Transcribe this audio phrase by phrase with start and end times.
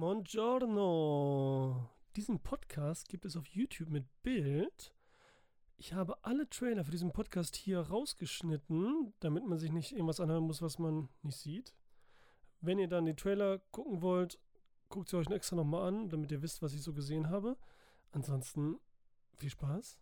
[0.00, 1.90] Buongiorno.
[2.16, 4.94] Diesen Podcast gibt es auf YouTube mit Bild.
[5.76, 10.44] Ich habe alle Trailer für diesen Podcast hier rausgeschnitten, damit man sich nicht irgendwas anhören
[10.44, 11.74] muss, was man nicht sieht.
[12.62, 14.38] Wenn ihr dann die Trailer gucken wollt,
[14.88, 17.58] guckt sie euch extra nochmal an, damit ihr wisst, was ich so gesehen habe.
[18.12, 18.80] Ansonsten
[19.36, 19.98] viel Spaß.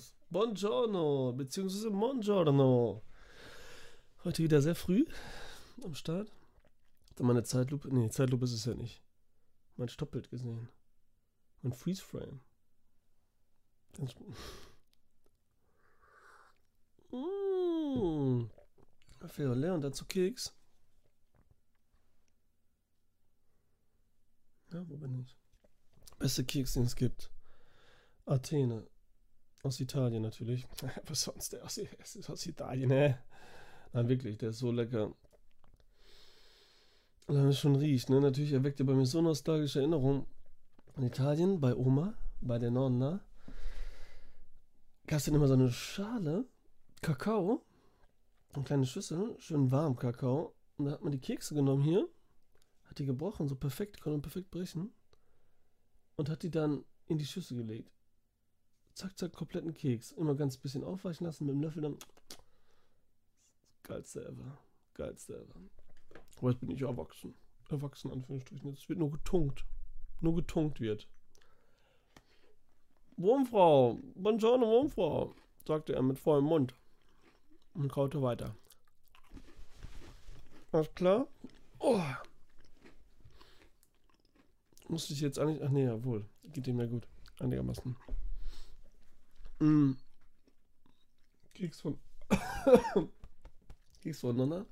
[0.00, 0.14] Aus.
[0.30, 3.02] Buongiorno, beziehungsweise Buongiorno.
[4.24, 5.04] Heute wieder sehr früh
[5.84, 6.32] am Start.
[7.10, 9.02] Hatte meine Zeitlupe, nee, Zeitlupe ist es ja nicht.
[9.76, 10.68] Mein Stoppbild gesehen.
[11.62, 12.40] Mein Freeze Frame.
[13.96, 14.14] Ganz
[17.12, 18.48] Mmh.
[19.18, 20.54] Kaffee leer und dazu Keks.
[24.72, 25.36] Ja, wo bin ich?
[26.18, 27.30] Beste Keks, den es gibt.
[28.24, 28.89] Athene.
[29.62, 30.66] Aus Italien natürlich.
[31.06, 33.18] Was sonst der ist aus Italien, ne?
[33.92, 35.12] Nein, wirklich, der ist so lecker.
[37.26, 38.20] Dann es schon riecht, ne?
[38.20, 40.26] Natürlich erweckt er bei mir so nostalgische Erinnerungen
[40.94, 43.20] an Italien, bei Oma, bei der Nonna.
[45.06, 46.46] Gab dann immer so eine Schale,
[47.02, 47.62] Kakao,
[48.52, 50.54] eine kleine Schüssel, schön warm Kakao.
[50.78, 52.08] Und da hat man die Kekse genommen hier,
[52.84, 54.92] hat die gebrochen, so perfekt, konnte man perfekt brechen.
[56.16, 57.99] Und hat die dann in die Schüssel gelegt
[59.00, 60.12] zack, zack, kompletten Keks.
[60.12, 61.98] Immer ganz bisschen aufweichen lassen mit dem Löffel dann.
[63.82, 64.58] Geilste ever.
[64.94, 65.60] Geilste ever.
[66.36, 67.34] Aber jetzt bin ich erwachsen.
[67.70, 68.70] Erwachsen, Anführungsstrichen.
[68.70, 69.64] Jetzt wird nur getunkt.
[70.20, 71.08] Nur getunkt wird.
[73.16, 75.34] Wurmfrau, Buongiorno, Wurmfrau,
[75.66, 76.74] sagte er mit vollem Mund.
[77.74, 78.54] Und kaute weiter.
[80.72, 81.26] Alles klar?
[81.78, 82.02] Oh.
[84.88, 85.62] Musste ich jetzt eigentlich.
[85.62, 86.26] Ach nee, jawohl.
[86.44, 87.06] Geht ihm ja gut.
[87.38, 87.96] Einigermaßen.
[89.60, 89.92] Mm.
[91.54, 91.98] Keks von.
[94.00, 94.66] Keks von Nonna.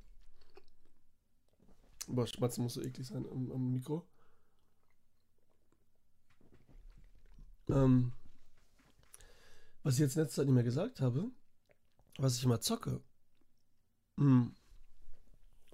[2.07, 4.07] Boah, Schmatzen muss so eklig sein am, am Mikro.
[7.67, 8.11] Ähm,
[9.83, 11.29] was ich jetzt in letzter Zeit nicht mehr gesagt habe,
[12.17, 12.99] was ich immer zocke,
[14.15, 14.47] mm,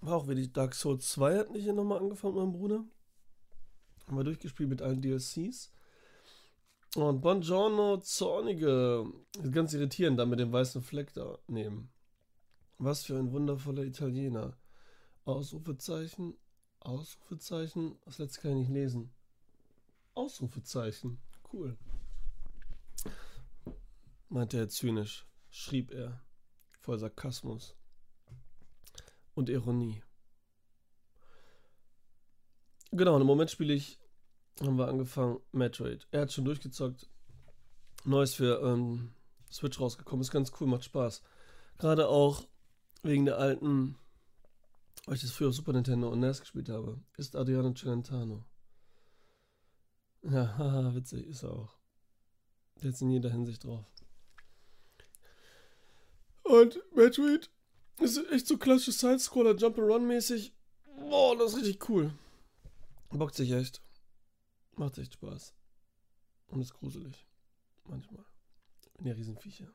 [0.01, 2.85] war auch, wenn ich Dark Souls 2 hat nicht hier nochmal angefangen mit meinem Bruder.
[4.05, 5.71] Haben wir durchgespielt mit allen DLCs.
[6.95, 9.05] Und Buongiorno Zornige.
[9.51, 11.91] Ganz irritierend, da mit dem weißen Fleck da nehmen.
[12.77, 14.55] Was für ein wundervoller Italiener.
[15.25, 16.37] Ausrufezeichen,
[16.79, 17.97] Ausrufezeichen.
[18.05, 19.11] Das letzte kann ich nicht lesen.
[20.13, 21.19] Ausrufezeichen.
[21.51, 21.75] Cool.
[24.29, 25.27] Meinte er zynisch.
[25.49, 26.21] Schrieb er.
[26.79, 27.75] Voll Sarkasmus.
[29.33, 30.01] Und Ironie.
[32.91, 33.99] Genau, im Moment spiele ich
[34.61, 36.07] haben wir angefangen, Metroid.
[36.11, 37.09] Er hat schon durchgezockt.
[38.05, 39.11] Neues für ähm,
[39.51, 40.21] Switch rausgekommen.
[40.21, 41.21] Ist ganz cool, macht Spaß.
[41.77, 42.43] Gerade auch
[43.03, 43.97] wegen der alten,
[45.05, 48.45] weil ich das früher auf Super Nintendo und NES gespielt habe, ist Adriano Celentano.
[50.23, 51.77] Ja, haha, witzig, ist er auch.
[52.81, 53.85] Ist in jeder Hinsicht drauf.
[56.43, 57.49] Und Metroid
[57.99, 60.53] ist echt so klassisches Sidescroller, Jump'n'Run mäßig.
[60.97, 62.13] Boah, das ist richtig cool.
[63.09, 63.81] Bockt sich echt.
[64.75, 65.53] Macht echt Spaß.
[66.47, 67.25] Und ist gruselig.
[67.85, 68.25] Manchmal.
[68.97, 69.71] In der Riesenviecher.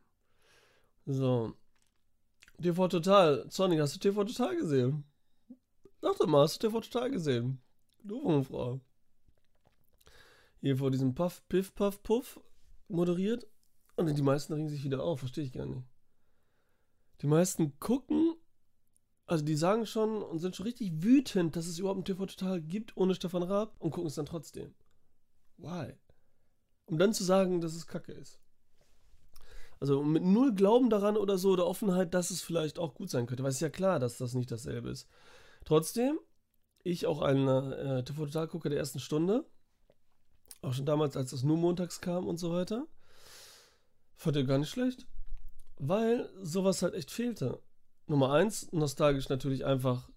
[1.06, 1.54] So.
[2.62, 3.46] TV Total.
[3.50, 5.04] Sonny, hast du TV Total gesehen?
[6.00, 7.60] Sag doch mal, hast du TV Total gesehen?
[8.02, 8.80] Du, Frau.
[10.60, 12.40] Hier vor diesem Puff, Piff, Puff, Puff
[12.88, 13.46] moderiert.
[13.96, 15.20] Und die meisten ringen sich wieder auf.
[15.20, 15.86] Verstehe ich gar nicht.
[17.22, 18.34] Die meisten gucken,
[19.26, 22.60] also die sagen schon und sind schon richtig wütend, dass es überhaupt ein TV Total
[22.60, 24.74] gibt ohne Stefan Raab und gucken es dann trotzdem.
[25.60, 25.94] Why?
[26.86, 28.40] Um dann zu sagen, dass es Kacke ist.
[29.78, 33.26] Also mit null Glauben daran oder so, oder Offenheit, dass es vielleicht auch gut sein
[33.26, 33.42] könnte.
[33.42, 35.08] Weil es ist ja klar, dass das nicht dasselbe ist.
[35.64, 36.18] Trotzdem,
[36.82, 39.46] ich auch ein äh, TV-Total-Gucker der ersten Stunde,
[40.62, 42.86] auch schon damals, als das nur montags kam und so weiter,
[44.16, 45.06] fand er gar nicht schlecht.
[45.76, 47.62] Weil sowas halt echt fehlte.
[48.06, 50.10] Nummer eins, nostalgisch natürlich einfach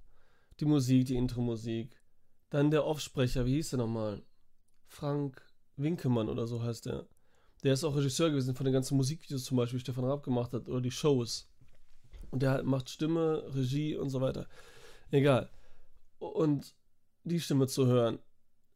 [0.60, 2.02] die Musik, die Intro-Musik.
[2.50, 4.24] Dann der Offsprecher, wie hieß der nochmal?
[4.94, 5.42] Frank
[5.76, 7.08] Winkemann oder so heißt der.
[7.64, 10.54] Der ist auch Regisseur gewesen von den ganzen Musikvideos zum Beispiel, die Stefan Raab gemacht
[10.54, 11.50] hat, oder die Shows.
[12.30, 14.48] Und der macht Stimme, Regie und so weiter.
[15.12, 15.50] Egal.
[16.20, 16.76] Und
[17.24, 18.20] die Stimme zu hören,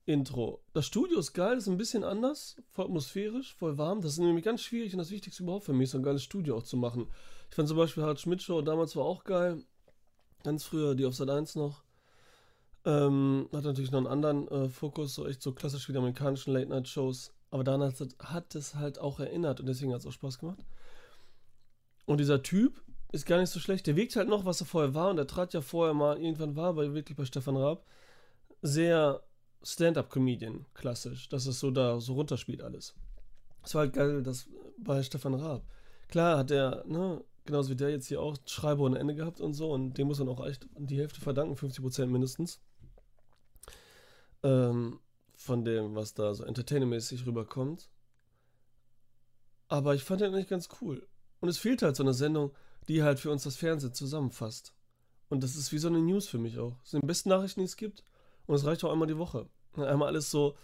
[0.05, 0.63] Intro.
[0.73, 4.01] Das Studio ist geil, ist ein bisschen anders, voll atmosphärisch, voll warm.
[4.01, 6.57] Das ist nämlich ganz schwierig und das Wichtigste überhaupt für mich, so ein geiles Studio
[6.57, 7.07] auch zu machen.
[7.49, 9.63] Ich fand zum Beispiel Harald Schmidt Show damals war auch geil.
[10.43, 11.83] Ganz früher, die auf Sat 1 noch.
[12.87, 16.53] Ähm, hat natürlich noch einen anderen äh, Fokus, so echt so klassisch wie die amerikanischen
[16.53, 17.33] Late-Night-Shows.
[17.51, 20.63] Aber daran hat, es halt auch erinnert und deswegen hat es auch Spaß gemacht.
[22.05, 22.81] Und dieser Typ
[23.11, 23.87] ist gar nicht so schlecht.
[23.87, 25.09] Der wirkt halt noch, was er vorher war.
[25.09, 27.85] Und er trat ja vorher mal, irgendwann war, weil wirklich bei Stefan Raab,
[28.61, 29.21] sehr
[29.63, 31.27] Stand-up-Comedian, klassisch.
[31.27, 32.95] Dass es so da so runterspielt alles.
[33.65, 34.47] Es war halt geil, das
[34.77, 35.63] bei Stefan Raab.
[36.07, 39.53] Klar hat er, ne, genauso wie der jetzt hier auch, Schreiber ohne Ende gehabt und
[39.53, 39.71] so.
[39.71, 42.61] Und dem muss man auch echt die Hälfte verdanken, 50% mindestens.
[44.47, 44.99] Ähm,
[45.37, 47.89] von dem, was da so entertainmentmäßig rüberkommt.
[49.67, 51.07] Aber ich fand den eigentlich ganz cool.
[51.39, 52.51] Und es fehlt halt so eine Sendung,
[52.87, 54.73] die halt für uns das Fernsehen zusammenfasst.
[55.29, 56.77] Und das ist wie so eine News für mich auch.
[56.81, 58.03] Das sind die besten Nachrichten, die es gibt.
[58.45, 59.47] Und es reicht auch einmal die Woche.
[59.75, 60.55] Einmal alles so,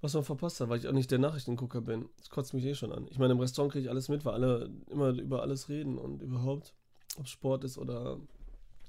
[0.00, 2.08] was man verpasst hat, weil ich auch nicht der Nachrichtengucker bin.
[2.16, 3.06] Das kotzt mich eh schon an.
[3.10, 6.22] Ich meine, im Restaurant kriege ich alles mit, weil alle immer über alles reden und
[6.22, 6.74] überhaupt,
[7.18, 8.18] ob Sport ist oder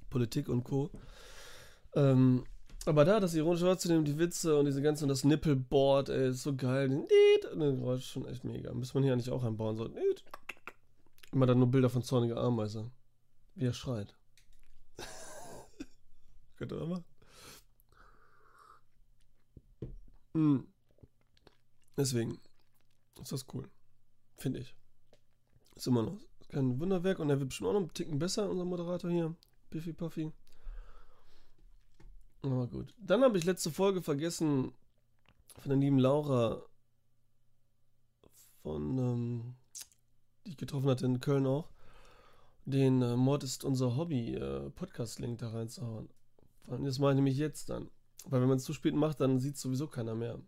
[0.10, 0.90] Politik und Co.
[1.94, 2.46] Ähm,
[2.88, 6.10] aber da, das ironische Wort zu nehmen, die Witze und diese ganze und das Nippelboard,
[6.10, 6.90] ey, ist so geil.
[6.92, 8.74] Und das war schon echt mega.
[8.74, 9.78] Müssen wir hier eigentlich auch einbauen.
[9.78, 9.90] So,
[11.32, 12.90] immer dann nur Bilder von zorniger Ameise.
[13.56, 14.16] Wie er schreit.
[16.56, 17.06] Könnte man machen.
[20.34, 20.68] Hm.
[21.98, 22.40] Deswegen
[23.22, 23.68] ist das cool.
[24.38, 24.76] Finde ich.
[25.76, 26.20] Ist immer noch
[26.50, 29.36] kein Wunderwerk und er wird bestimmt auch noch einen Ticken besser, unser Moderator hier.
[29.70, 30.32] Biffy Puffy.
[32.42, 32.94] Aber gut.
[32.98, 34.74] Dann habe ich letzte Folge vergessen
[35.58, 36.64] von der lieben Laura
[38.62, 39.56] von, ähm,
[40.46, 41.72] die ich getroffen hatte in Köln auch,
[42.66, 46.10] den äh, Mord ist unser Hobby äh, Podcast-Link da reinzuhauen.
[46.66, 47.90] Das mache ich nämlich jetzt dann.
[48.26, 50.42] Weil wenn man es zu spät macht, dann sieht es sowieso keiner mehr.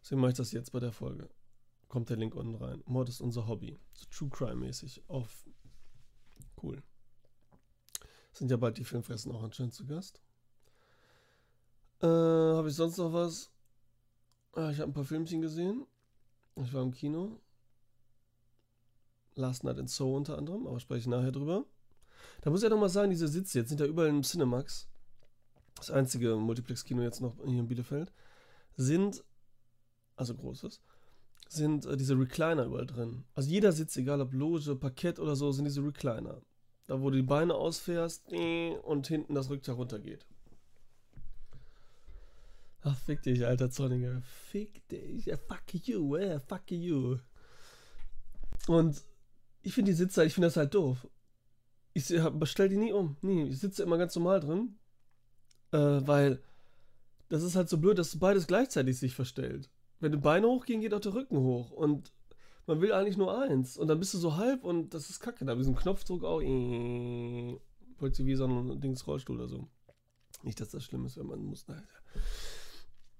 [0.00, 1.28] Deswegen mache ich das jetzt bei der Folge.
[1.88, 2.82] Kommt der Link unten rein.
[2.86, 3.78] Mord ist unser Hobby.
[3.92, 5.02] So True Crime-mäßig.
[5.08, 5.44] Auf.
[6.62, 6.82] Cool.
[8.32, 10.20] Sind ja bald die Filmfressen auch anscheinend zu Gast.
[12.00, 13.50] Äh, habe ich sonst noch was?
[14.54, 15.86] Ah, ich habe ein paar Filmchen gesehen.
[16.56, 17.40] Ich war im Kino.
[19.34, 21.64] Last Night in Soho unter anderem, aber spreche ich nachher drüber.
[22.42, 24.88] Da muss ich ja nochmal sagen, diese Sitze jetzt sind ja überall im Cinemax.
[25.76, 28.12] Das einzige Multiplex-Kino jetzt noch hier in Bielefeld.
[28.76, 29.24] Sind,
[30.16, 30.82] also großes,
[31.48, 33.24] sind äh, diese Recliner überall drin.
[33.34, 36.42] Also jeder Sitz, egal ob Loge, Parkett oder so, sind diese Recliner.
[36.86, 40.26] Da wo du die Beine ausfährst äh, und hinten das Rückteil runtergeht.
[42.82, 44.22] Ach, fick dich, alter Zorninger.
[44.22, 45.32] Fick dich.
[45.46, 47.18] Fuck you, eh, fuck you.
[48.66, 49.02] Und
[49.62, 51.06] ich finde die Sitze, ich finde das halt doof.
[51.94, 53.16] Ich bestell die nie um.
[53.22, 53.48] Nie.
[53.48, 54.76] Ich sitze immer ganz normal drin.
[55.72, 56.42] Äh, weil
[57.28, 59.70] das ist halt so blöd, dass beides gleichzeitig sich verstellt.
[60.00, 61.70] Wenn die Beine hochgehen, geht auch der Rücken hoch.
[61.70, 62.12] Und
[62.66, 63.76] man will eigentlich nur eins.
[63.76, 65.44] Und dann bist du so halb und das ist kacke.
[65.44, 66.40] Da diesen Knopfdruck auch.
[66.40, 69.68] Wollte wie so ein Dings Rollstuhl oder so.
[70.42, 71.66] Nicht, dass das schlimm ist, wenn man muss.
[71.68, 71.82] Naja.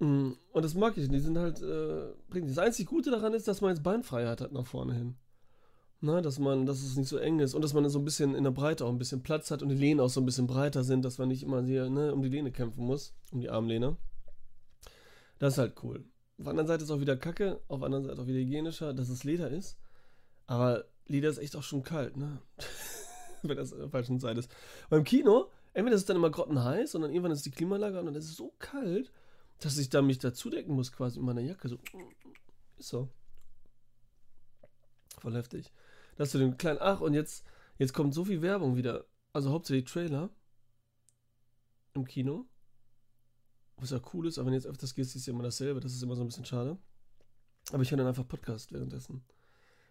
[0.01, 1.09] Mm, und das mag ich.
[1.09, 1.61] Die sind halt.
[1.63, 5.17] Äh, das einzig Gute daran ist, dass man jetzt Beinfreiheit hat nach vorne hin.
[6.05, 8.35] Na, dass man, dass es nicht so eng ist und dass man so ein bisschen
[8.35, 10.49] in der Breite auch ein bisschen Platz hat und die Lehnen auch so ein bisschen
[10.49, 13.51] breiter sind, dass man nicht immer hier ne, um die Lehne kämpfen muss, um die
[13.51, 13.97] Armlehne.
[15.39, 16.05] Das ist halt cool.
[16.39, 18.95] Auf der anderen Seite ist auch wieder Kacke, auf der anderen Seite auch wieder hygienischer,
[18.95, 19.79] dass es Leder ist.
[20.47, 22.41] Aber Leder ist echt auch schon kalt, ne?
[23.43, 24.51] Wenn das auf der falschen Seite ist.
[24.89, 28.09] Beim Kino, entweder ist es dann immer grottenheiß und dann irgendwann ist die Klimaanlage an
[28.09, 29.11] und es ist so kalt,
[29.59, 31.69] dass ich da mich dazu decken muss, quasi in meiner Jacke.
[31.69, 31.79] So.
[32.79, 33.09] So.
[35.19, 35.73] Voll heftig.
[36.17, 36.79] Da hast du den kleinen.
[36.81, 37.45] Ach, und jetzt,
[37.79, 39.05] jetzt kommt so viel Werbung wieder.
[39.33, 40.31] Also hauptsächlich Trailer.
[41.95, 42.47] Im Kino.
[43.77, 45.81] Was ja cool ist, aber wenn du jetzt öfters gehst, ist ja immer dasselbe.
[45.81, 46.79] Das ist immer so ein bisschen schade.
[47.73, 49.25] Aber ich höre dann einfach Podcast währenddessen.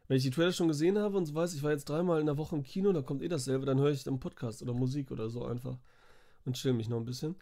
[0.07, 2.25] Wenn ich die Trailer schon gesehen habe und so weiß, ich war jetzt dreimal in
[2.25, 5.11] der Woche im Kino, da kommt eh dasselbe, dann höre ich dann Podcast oder Musik
[5.11, 5.77] oder so einfach.
[6.45, 7.35] Und chill mich noch ein bisschen.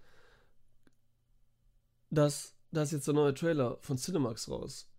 [2.09, 4.89] Das, da ist jetzt der neue Trailer von Cinemax raus.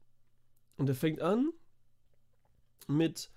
[0.76, 1.52] Und der fängt an
[2.88, 3.30] mit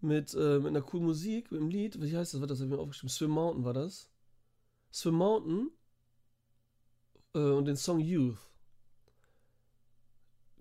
[0.00, 2.00] mit, äh, mit einer coolen Musik, mit einem Lied.
[2.00, 2.40] Wie heißt das?
[2.40, 3.10] Was das habe ich mir aufgeschrieben?
[3.10, 4.10] Swim Mountain war das.
[4.92, 5.70] Swim Mountain
[7.32, 8.38] und den Song Youth.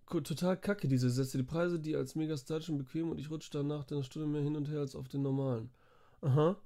[0.10, 1.38] Total kacke, diese Sätze.
[1.38, 4.42] Die Preise, die als mega stylisch und bequem und ich rutsche danach eine Stunde mehr
[4.42, 5.70] hin und her als auf den normalen.
[6.22, 6.58] Aha.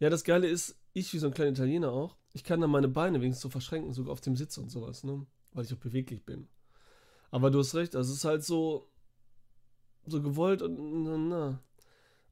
[0.00, 2.88] Ja, das Geile ist, ich wie so ein kleiner Italiener auch, ich kann dann meine
[2.88, 5.26] Beine wenigstens so verschränken, sogar auf dem Sitz und sowas, ne?
[5.52, 6.48] Weil ich auch beweglich bin.
[7.30, 8.90] Aber du hast recht, also es ist halt so,
[10.06, 11.60] so gewollt und na, na.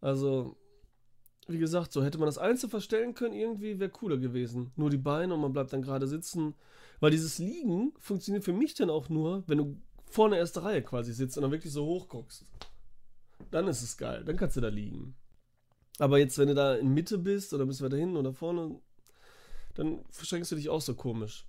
[0.01, 0.57] Also,
[1.47, 4.73] wie gesagt, so hätte man das Einzel verstellen können, irgendwie wäre cooler gewesen.
[4.77, 6.55] Nur die Beine und man bleibt dann gerade sitzen.
[7.03, 9.77] Weil dieses Liegen funktioniert für mich dann auch nur, wenn du
[10.09, 12.47] vorne erste Reihe quasi sitzt und dann wirklich so hoch guckst.
[13.51, 14.23] Dann ist es geil.
[14.25, 15.17] Dann kannst du da liegen.
[15.99, 18.81] Aber jetzt, wenn du da in Mitte bist oder bist du weiter hinten oder vorne,
[19.75, 21.45] dann verschränkst du dich auch so komisch.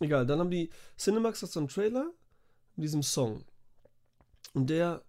[0.00, 2.10] Egal, dann haben die Cinemax hat so einen Trailer
[2.74, 3.44] mit diesem Song.
[4.54, 5.04] Und der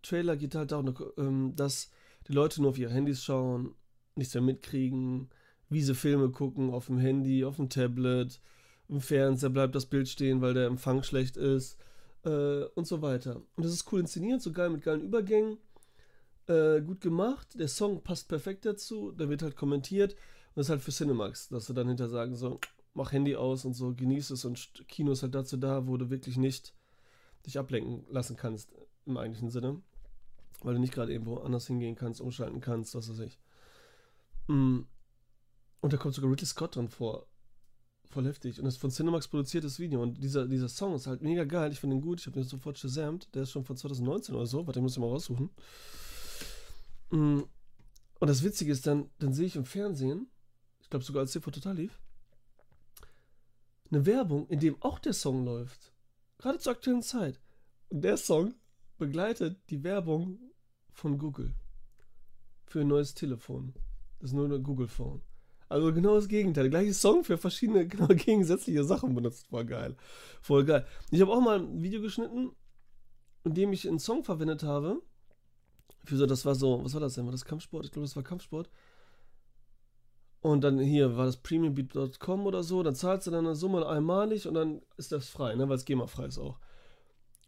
[0.00, 1.90] Trailer geht halt darum, ähm, dass
[2.28, 3.74] die Leute nur auf ihre Handys schauen,
[4.14, 5.28] nichts mehr mitkriegen,
[5.68, 8.40] wie sie Filme gucken, auf dem Handy, auf dem Tablet,
[8.88, 11.78] im Fernseher bleibt das Bild stehen, weil der Empfang schlecht ist
[12.24, 13.36] äh, und so weiter.
[13.56, 15.58] Und das ist cool inszeniert, so geil mit geilen Übergängen,
[16.46, 17.58] äh, gut gemacht.
[17.58, 21.48] Der Song passt perfekt dazu, der wird halt kommentiert und das ist halt für Cinemax,
[21.48, 22.60] dass sie dann hinter sagen so,
[22.94, 26.10] mach Handy aus und so, genieß es und Kino ist halt dazu da, wo du
[26.10, 26.74] wirklich nicht
[27.44, 28.72] dich ablenken lassen kannst,
[29.04, 29.82] im eigentlichen Sinne.
[30.62, 33.38] Weil du nicht gerade irgendwo anders hingehen kannst, umschalten kannst, was weiß ich.
[34.48, 34.80] Mm.
[35.80, 37.26] Und da kommt sogar Ridley Scott drin vor.
[38.10, 38.58] Voll heftig.
[38.58, 40.02] Und das ist von Cinemax produziertes Video.
[40.02, 41.72] Und dieser, dieser Song ist halt mega geil.
[41.72, 42.20] Ich finde ihn gut.
[42.20, 43.34] Ich habe ihn sofort shazamt.
[43.34, 44.66] Der ist schon von 2019 oder so.
[44.66, 45.50] Warte, ich muss ihn mal raussuchen.
[47.10, 47.40] Mm.
[48.18, 50.30] Und das Witzige ist dann, dann sehe ich im Fernsehen,
[50.80, 52.00] ich glaube sogar als TV Total lief,
[53.90, 55.92] eine Werbung, in dem auch der Song läuft.
[56.38, 57.40] Gerade zur aktuellen Zeit.
[57.88, 58.54] Und der Song
[58.98, 60.38] begleitet die Werbung
[60.92, 61.54] von Google.
[62.64, 63.74] Für ein neues Telefon.
[64.18, 65.22] Das ist nur ein Google Phone.
[65.68, 66.64] Also genau das Gegenteil.
[66.64, 69.46] Der gleiche Song für verschiedene genau gegensätzliche Sachen benutzt.
[69.48, 69.96] Voll geil.
[70.40, 70.86] Voll geil.
[71.10, 72.52] Ich habe auch mal ein Video geschnitten,
[73.44, 75.02] in dem ich einen Song verwendet habe.
[76.04, 77.24] Für so, das war so, was war das denn?
[77.24, 77.84] War das Kampfsport?
[77.84, 78.70] Ich glaube, das war Kampfsport.
[80.40, 82.82] Und dann hier war das premiumbeat.com oder so.
[82.84, 85.68] Dann zahlst du dann eine Summe einmalig und dann ist das frei, ne?
[85.68, 86.60] weil es GEMA-frei ist auch.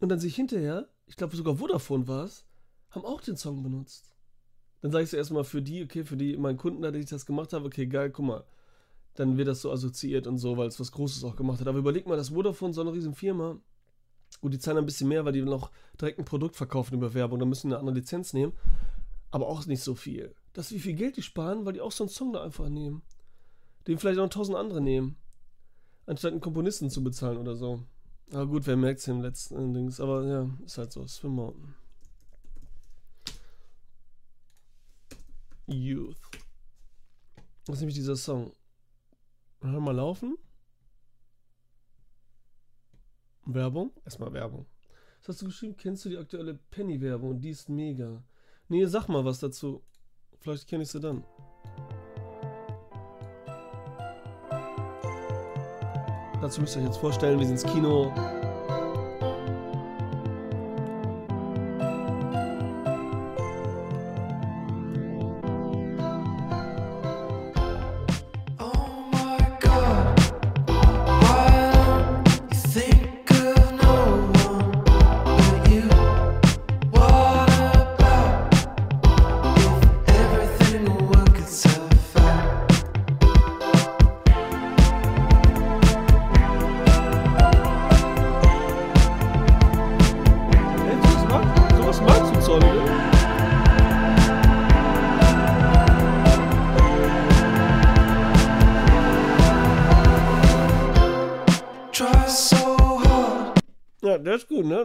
[0.01, 2.45] Und dann sehe ich hinterher, ich glaube sogar Vodafone war es,
[2.89, 4.13] haben auch den Song benutzt.
[4.81, 7.25] Dann sage ich so erstmal für die, okay, für die, meinen Kunden, da ich das
[7.25, 8.43] gemacht habe, okay, geil, guck mal.
[9.15, 11.67] Dann wird das so assoziiert und so, weil es was Großes auch gemacht hat.
[11.67, 13.57] Aber überleg mal, das Vodafone, so eine riesen Firma,
[14.39, 17.39] gut, die zahlen ein bisschen mehr, weil die noch direkt ein Produkt verkaufen über Werbung,
[17.39, 18.53] da müssen eine andere Lizenz nehmen.
[19.31, 20.33] Aber auch nicht so viel.
[20.53, 22.69] Das ist wie viel Geld die sparen, weil die auch so einen Song da einfach
[22.69, 23.01] nehmen.
[23.87, 25.17] Den vielleicht auch tausend andere nehmen.
[26.05, 27.83] Anstatt einen Komponisten zu bezahlen oder so.
[28.31, 29.99] Aber gut, wer merkt es im letzten Dings.
[29.99, 31.05] Aber ja, ist halt so.
[31.05, 31.75] Swim Mountain.
[35.69, 36.17] Youth.
[37.65, 38.51] Das ist nämlich dieser Song.
[39.61, 40.37] Hör mal laufen.
[43.45, 43.91] Werbung.
[44.05, 44.65] Erstmal Werbung.
[45.19, 45.75] Was hast du geschrieben?
[45.77, 47.39] Kennst du die aktuelle Penny-Werbung?
[47.39, 48.23] Die ist mega.
[48.67, 49.83] Nee, sag mal was dazu.
[50.39, 51.23] Vielleicht kenne ich sie dann.
[56.41, 58.13] Dazu müsst ihr euch jetzt vorstellen, wir sind ins Kino.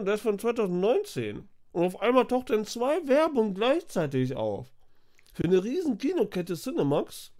[0.05, 1.47] Der ist von 2019.
[1.71, 4.71] Und auf einmal taucht dann zwei Werbungen gleichzeitig auf.
[5.33, 7.33] Für eine riesen Kinokette Cinemax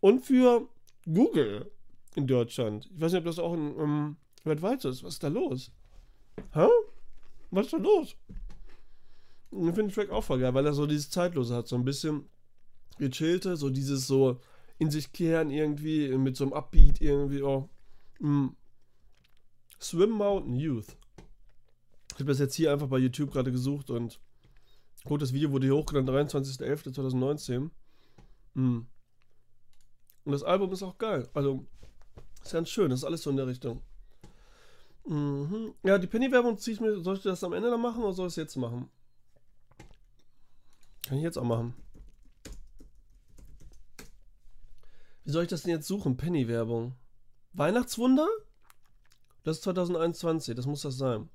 [0.00, 0.68] und für
[1.04, 1.70] Google
[2.16, 2.90] in Deutschland.
[2.92, 5.04] Ich weiß nicht, ob das auch in, um, weltweit ist.
[5.04, 5.70] Was ist da los?
[6.52, 6.66] Hä?
[7.50, 8.16] Was ist da los?
[9.52, 11.68] Ich finde den Track auch voll geil, weil er so dieses Zeitlose hat.
[11.68, 12.28] So ein bisschen
[12.98, 14.40] gechillte, so dieses so
[14.78, 17.42] in sich kehren irgendwie, mit so einem Upbeat irgendwie.
[17.42, 17.68] Oh.
[19.80, 20.96] Swim Mountain Youth.
[22.14, 24.20] Ich habe das jetzt hier einfach bei YouTube gerade gesucht und
[25.04, 27.70] gut, das Video wurde hier hochgeladen, 23.11.2019.
[28.54, 28.86] Mhm.
[30.24, 31.28] Und das Album ist auch geil.
[31.34, 31.66] Also,
[32.42, 33.82] ist ganz schön, das ist alles so in der Richtung.
[35.06, 35.74] Mhm.
[35.82, 37.00] Ja, die Penny-Werbung ziehe ich mir.
[37.00, 38.88] Soll ich das am Ende dann machen oder soll ich es jetzt machen?
[41.06, 41.74] Kann ich jetzt auch machen.
[45.24, 46.16] Wie soll ich das denn jetzt suchen?
[46.16, 46.94] Penny-Werbung.
[47.52, 48.28] Weihnachtswunder?
[49.44, 51.28] Das ist 2021, das muss das sein.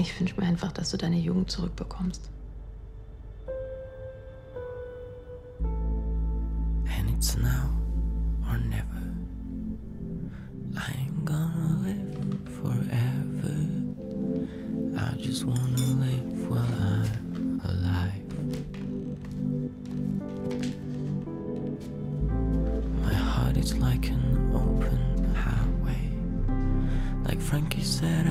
[0.00, 2.30] Ich wünsche mir einfach, dass du deine Jugend zurückbekommst.
[5.62, 7.68] And it's now
[8.48, 9.02] or never.
[10.74, 13.54] I ain't gonna live forever.
[14.96, 18.24] I just wanna live while I'm alive.
[23.04, 26.08] My heart is like an open highway.
[27.26, 28.29] Like Frankie said,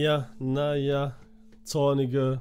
[0.00, 1.14] Naja, naja,
[1.62, 2.40] zornige.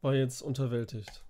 [0.00, 1.22] War jetzt unterwältigt.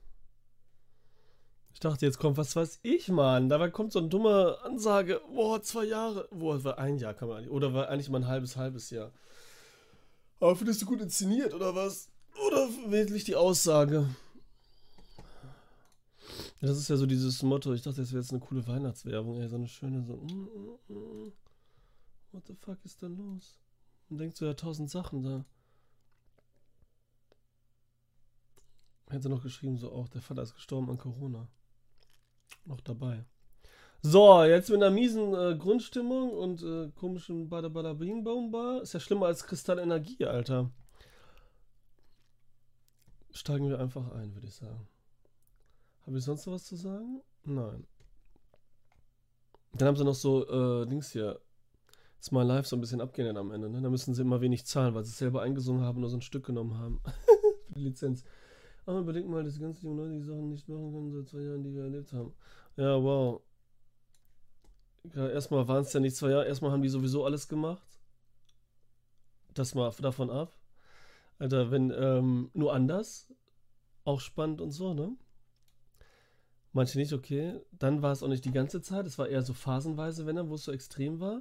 [1.74, 3.50] Ich dachte, jetzt kommt was weiß ich, Mann.
[3.50, 5.20] Dabei kommt so eine dumme Ansage.
[5.34, 6.26] Boah, zwei Jahre.
[6.30, 7.50] Boah, war ein Jahr, kann man nicht.
[7.50, 9.12] Oder war eigentlich mal ein halbes, halbes Jahr.
[10.40, 12.08] Aber findest du gut inszeniert, oder was?
[12.46, 14.08] Oder wirklich die Aussage?
[16.60, 17.72] Das ist ja so dieses Motto.
[17.74, 19.48] Ich dachte, das wäre jetzt eine coole Weihnachtswerbung, ey.
[19.48, 20.16] So eine schöne, so.
[20.16, 20.48] mm,
[20.88, 21.32] mm, mm.
[22.32, 23.58] What the fuck ist da los?
[24.08, 25.44] Man denkt so, ja, tausend Sachen da.
[29.08, 31.48] Hätte noch geschrieben, so auch, der Vater ist gestorben an Corona.
[32.64, 33.24] Noch dabei.
[34.02, 38.82] So, jetzt mit einer miesen äh, Grundstimmung und äh, komischen Bada Bada Bing Baum Bar.
[38.82, 40.70] Ist ja schlimmer als Kristallenergie, Alter.
[43.32, 44.88] Steigen wir einfach ein, würde ich sagen.
[46.06, 47.20] Habe ich sonst noch was zu sagen?
[47.44, 47.84] Nein.
[49.72, 51.40] Dann haben sie noch so, äh, Dings hier,
[52.22, 53.82] Smile Life so ein bisschen abgehen am Ende, ne?
[53.82, 56.16] Da müssen sie immer wenig zahlen, weil sie es selber eingesungen haben und nur so
[56.16, 57.00] ein Stück genommen haben.
[57.66, 58.24] Für die Lizenz.
[58.86, 61.40] Aber überleg mal, dass die ganzen jungen Leute die Sachen nicht machen können seit zwei
[61.40, 62.32] Jahren, die wir erlebt haben.
[62.76, 63.42] Ja, wow.
[65.14, 68.00] Ja, erstmal waren es ja nicht zwei Jahre, erstmal haben die sowieso alles gemacht.
[69.54, 70.56] Das mal davon ab.
[71.38, 73.32] Alter, wenn, ähm, nur anders.
[74.04, 75.16] Auch spannend und so, ne?
[76.76, 77.58] Manche nicht, okay.
[77.72, 80.50] Dann war es auch nicht die ganze Zeit, es war eher so phasenweise, wenn dann,
[80.50, 81.40] wo es so extrem war.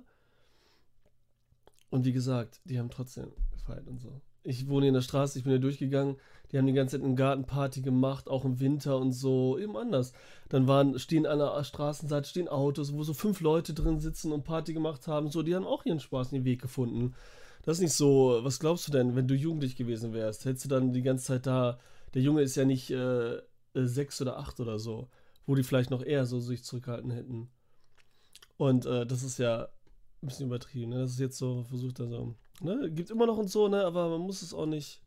[1.89, 4.22] Und wie gesagt, die haben trotzdem gefeiert und so.
[4.44, 6.15] Ich wohne in der Straße, ich bin hier durchgegangen,
[6.51, 10.13] die haben die ganze Zeit eine Gartenparty gemacht, auch im Winter und so, eben anders.
[10.48, 14.46] Dann waren, stehen an der Straßenseite, stehen Autos, wo so fünf Leute drin sitzen und
[14.46, 17.13] Party gemacht haben, so, die haben auch ihren Spaß in den Weg gefunden.
[17.63, 20.45] Das ist nicht so, was glaubst du denn, wenn du jugendlich gewesen wärst?
[20.45, 21.78] Hättest du dann die ganze Zeit da,
[22.13, 23.41] der Junge ist ja nicht äh, äh,
[23.74, 25.10] sechs oder acht oder so,
[25.45, 27.49] wo die vielleicht noch eher so sich zurückhalten hätten.
[28.58, 29.67] Und äh, das ist ja
[30.21, 30.99] ein bisschen übertrieben, ne?
[30.99, 32.91] Das ist jetzt so, versucht er so, ne?
[32.91, 33.84] Gibt immer noch und so, ne?
[33.86, 35.01] Aber man muss es auch nicht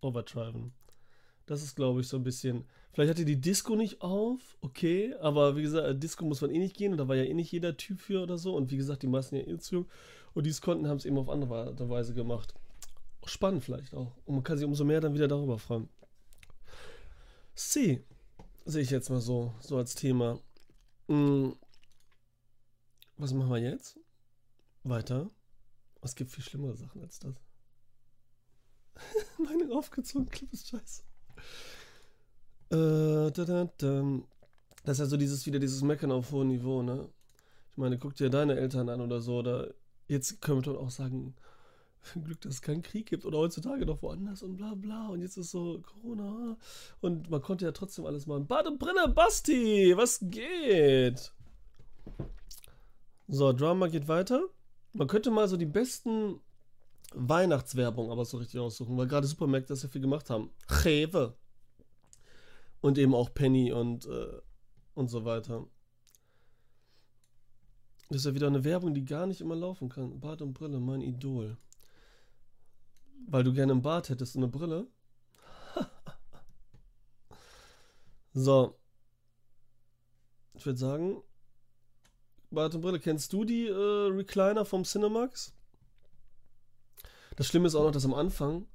[0.00, 0.72] overdriven.
[1.46, 2.64] Das ist, glaube ich, so ein bisschen.
[2.92, 6.76] Vielleicht hatte die Disco nicht auf, okay, aber wie gesagt, Disco muss man eh nicht
[6.76, 8.54] gehen und da war ja eh nicht jeder Typ für oder so.
[8.54, 9.86] Und wie gesagt, die meisten ja eh zu.
[10.32, 12.54] Und die es konnten, haben es eben auf andere Weise gemacht.
[13.26, 14.12] Spannend vielleicht auch.
[14.24, 15.88] Und man kann sich umso mehr dann wieder darüber freuen.
[17.54, 18.04] C.
[18.66, 20.40] Sehe ich jetzt mal so, so als Thema.
[21.08, 21.54] Hm.
[23.18, 23.98] Was machen wir jetzt?
[24.82, 25.30] Weiter.
[26.00, 27.34] Es gibt viel schlimmere Sachen als das.
[29.38, 31.02] Meine aufgezogene Clip ist scheiße.
[32.70, 34.20] Äh, da, da, da.
[34.84, 37.08] Das ist ja so dieses wieder dieses Meckern auf hohem Niveau, ne?
[37.70, 39.74] Ich meine, guck dir deine Eltern an oder so, oder
[40.08, 41.34] jetzt können wir doch auch sagen,
[42.24, 45.36] Glück, dass es keinen Krieg gibt oder heutzutage noch woanders und bla bla und jetzt
[45.36, 46.56] ist so Corona
[47.00, 48.46] und man konnte ja trotzdem alles machen.
[48.46, 51.32] Badebrenner Basti, was geht?
[53.26, 54.44] So, Drama geht weiter.
[54.92, 56.40] Man könnte mal so die besten
[57.14, 60.50] Weihnachtswerbung aber so richtig aussuchen, weil gerade Supermärkte das ja viel gemacht haben.
[60.84, 61.34] Rewe.
[62.80, 64.40] Und eben auch Penny und, äh,
[64.94, 65.66] und so weiter.
[68.10, 70.20] Das ist ja wieder eine Werbung, die gar nicht immer laufen kann.
[70.20, 71.56] Bart und Brille, mein Idol.
[73.26, 74.86] Weil du gerne ein Bart hättest und eine Brille.
[78.34, 78.78] so.
[80.54, 81.22] Ich würde sagen,
[82.50, 85.52] Bart und Brille, kennst du die äh, Recliner vom Cinemax?
[87.36, 88.66] Das Schlimme ist auch noch, dass am Anfang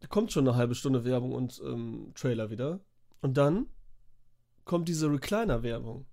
[0.00, 2.80] da kommt schon eine halbe Stunde Werbung und ähm, Trailer wieder.
[3.22, 3.66] Und dann
[4.64, 6.06] kommt diese Recliner-Werbung.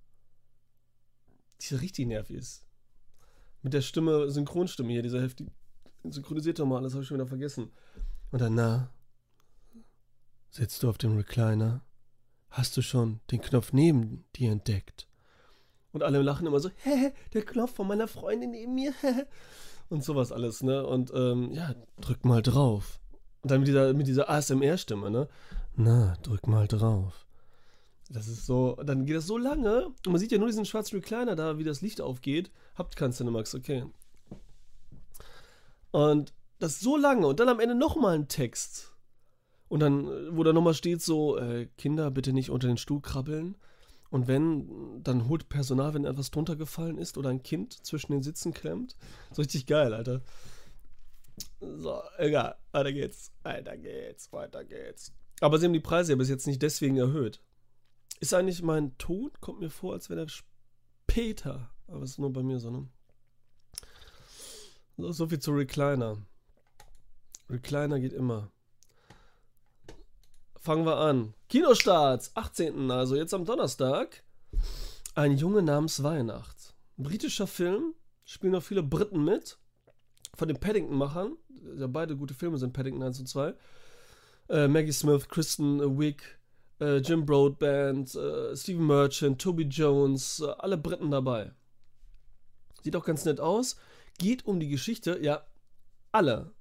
[1.62, 2.66] Die richtig nervig ist.
[3.62, 5.50] Mit der Stimme, Synchronstimme hier, dieser heftig.
[6.12, 7.72] Synchronisiert doch mal, das habe ich schon wieder vergessen.
[8.32, 8.90] Und dann, na,
[10.50, 11.82] sitzt du auf dem Recliner?
[12.50, 15.08] Hast du schon den Knopf neben dir entdeckt?
[15.92, 19.26] Und alle lachen immer so, hä, der Knopf von meiner Freundin neben mir, hä
[19.90, 20.86] und sowas alles, ne?
[20.86, 23.00] Und ähm, ja, drück mal drauf.
[23.42, 25.28] Und dann mit dieser, mit dieser ASMR-Stimme, ne?
[25.76, 27.26] Na, drück mal drauf.
[28.10, 30.98] Das ist so, dann geht das so lange und man sieht ja nur diesen schwarzen
[30.98, 32.52] Recliner da, wie das Licht aufgeht.
[32.76, 33.86] Habt kein Cinemax, okay.
[35.94, 38.96] Und das so lange und dann am Ende nochmal ein Text.
[39.68, 43.56] Und dann, wo da nochmal steht so, äh, Kinder bitte nicht unter den Stuhl krabbeln.
[44.10, 48.24] Und wenn, dann holt Personal, wenn etwas drunter gefallen ist oder ein Kind zwischen den
[48.24, 48.96] Sitzen klemmt.
[49.32, 50.22] So richtig geil, Alter.
[51.60, 52.56] So, egal.
[52.72, 53.32] Weiter geht's.
[53.44, 54.34] Weiter geht's.
[54.34, 55.14] Weiter geht's.
[55.42, 57.40] Aber sie haben die Preise ja bis jetzt nicht deswegen erhöht.
[58.20, 59.30] Ist eigentlich mein Ton?
[59.42, 61.70] Kommt mir vor, als wäre der später.
[61.88, 62.88] Aber es ist nur bei mir so, ne?
[64.98, 66.18] So, viel zu Recliner.
[67.50, 68.52] Recliner geht immer.
[70.56, 71.34] Fangen wir an.
[71.50, 72.92] Kinostarts, 18.
[72.92, 74.24] also jetzt am Donnerstag.
[75.16, 76.76] Ein Junge namens Weihnacht.
[76.98, 79.58] Britischer Film, spielen auch viele Briten mit.
[80.36, 81.38] Von den Paddington-Machern.
[81.78, 83.54] Ja, beide gute Filme sind Paddington 1 und 2.
[84.50, 86.22] Äh, Maggie Smith, Kristen Wiig,
[86.80, 91.52] äh, Jim Broadband, äh, Stephen Merchant, Toby Jones, äh, alle Briten dabei.
[92.84, 93.78] Sieht auch ganz nett aus.
[94.18, 95.46] Geht um die Geschichte, ja,
[96.12, 96.54] alle.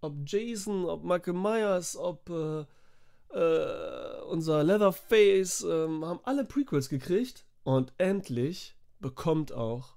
[0.00, 2.64] Ob Jason, ob Michael Myers, ob äh,
[3.34, 7.44] äh, unser Leatherface, ähm, haben alle Prequels gekriegt.
[7.64, 9.96] Und endlich bekommt auch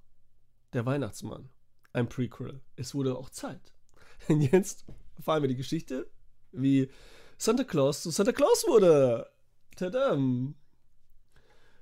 [0.74, 1.50] der Weihnachtsmann
[1.94, 2.62] ein Prequel.
[2.76, 3.74] Es wurde auch Zeit.
[4.28, 4.86] Und jetzt
[5.18, 6.10] erfahren wir die Geschichte,
[6.52, 6.90] wie
[7.38, 9.30] Santa Claus zu Santa Claus wurde.
[9.76, 10.56] Tadam.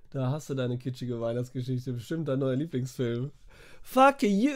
[0.09, 1.93] Da hast du deine kitschige Weihnachtsgeschichte.
[1.93, 3.31] Bestimmt dein neuer Lieblingsfilm.
[3.81, 4.51] Fuck you!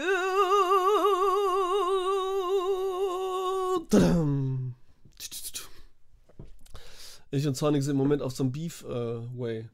[7.32, 9.58] Ich und Sonic sind im Moment auf so einem Beef-Way.
[9.58, 9.66] Äh,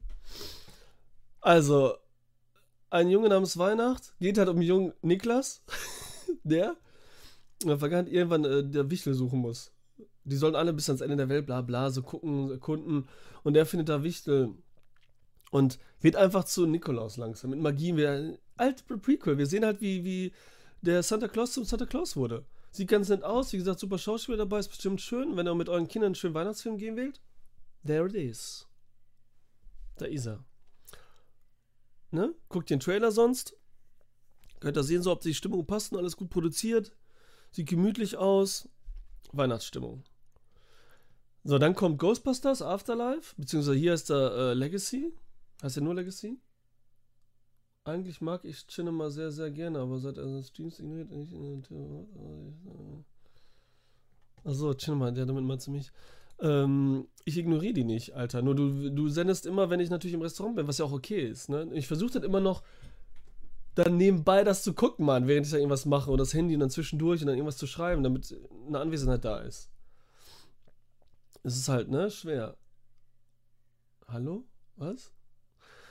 [1.42, 1.94] also,
[2.88, 5.62] ein Junge namens Weihnacht geht halt um den jungen Niklas,
[6.42, 6.76] der
[7.62, 9.72] Vergangenheit irgendwann äh, der Wichtel suchen muss.
[10.24, 13.08] Die sollen alle bis ans Ende der Welt, bla bla, so gucken, erkunden.
[13.42, 14.54] Und der findet da Wichtel
[15.50, 17.50] und wird einfach zu Nikolaus langsam.
[17.50, 17.92] Mit Magie,
[18.60, 19.38] wir alt Prequel.
[19.38, 20.32] Wir sehen halt, wie, wie
[20.82, 22.44] der Santa Claus zum Santa Claus wurde.
[22.70, 25.68] Sieht ganz nett aus, wie gesagt, super Schauspieler dabei, ist bestimmt schön, wenn ihr mit
[25.68, 27.20] euren Kindern einen schönen Weihnachtsfilm gehen wollt.
[27.84, 28.66] There it is.
[29.96, 30.44] Da ist er.
[32.12, 32.34] Ne?
[32.48, 33.56] Guckt den Trailer sonst.
[34.60, 36.92] Könnt ihr sehen, so ob die Stimmung passt und alles gut produziert.
[37.50, 38.68] Sieht gemütlich aus.
[39.32, 40.04] Weihnachtsstimmung.
[41.44, 45.12] So, dann kommt Ghostbusters Afterlife, beziehungsweise hier ist der äh, Legacy.
[45.62, 46.38] Heißt der nur Legacy?
[47.84, 51.32] Eigentlich mag ich Cinema sehr, sehr gerne, aber seit er also Streams ignoriert nicht.
[54.44, 55.90] Achso, Cinema, ja, damit meinst du mich.
[56.40, 58.42] Ähm, ich ignoriere die nicht, Alter.
[58.42, 61.26] Nur du, du sendest immer, wenn ich natürlich im Restaurant bin, was ja auch okay
[61.26, 61.48] ist.
[61.48, 61.68] Ne?
[61.72, 62.62] Ich versuche dann immer noch
[63.74, 66.60] dann nebenbei das zu gucken, Mann, während ich da irgendwas mache und das Handy und
[66.60, 68.34] dann zwischendurch und dann irgendwas zu schreiben, damit
[68.66, 69.70] eine Anwesenheit da ist.
[71.42, 72.56] Es ist halt, ne, schwer.
[74.08, 74.44] Hallo?
[74.76, 75.12] Was?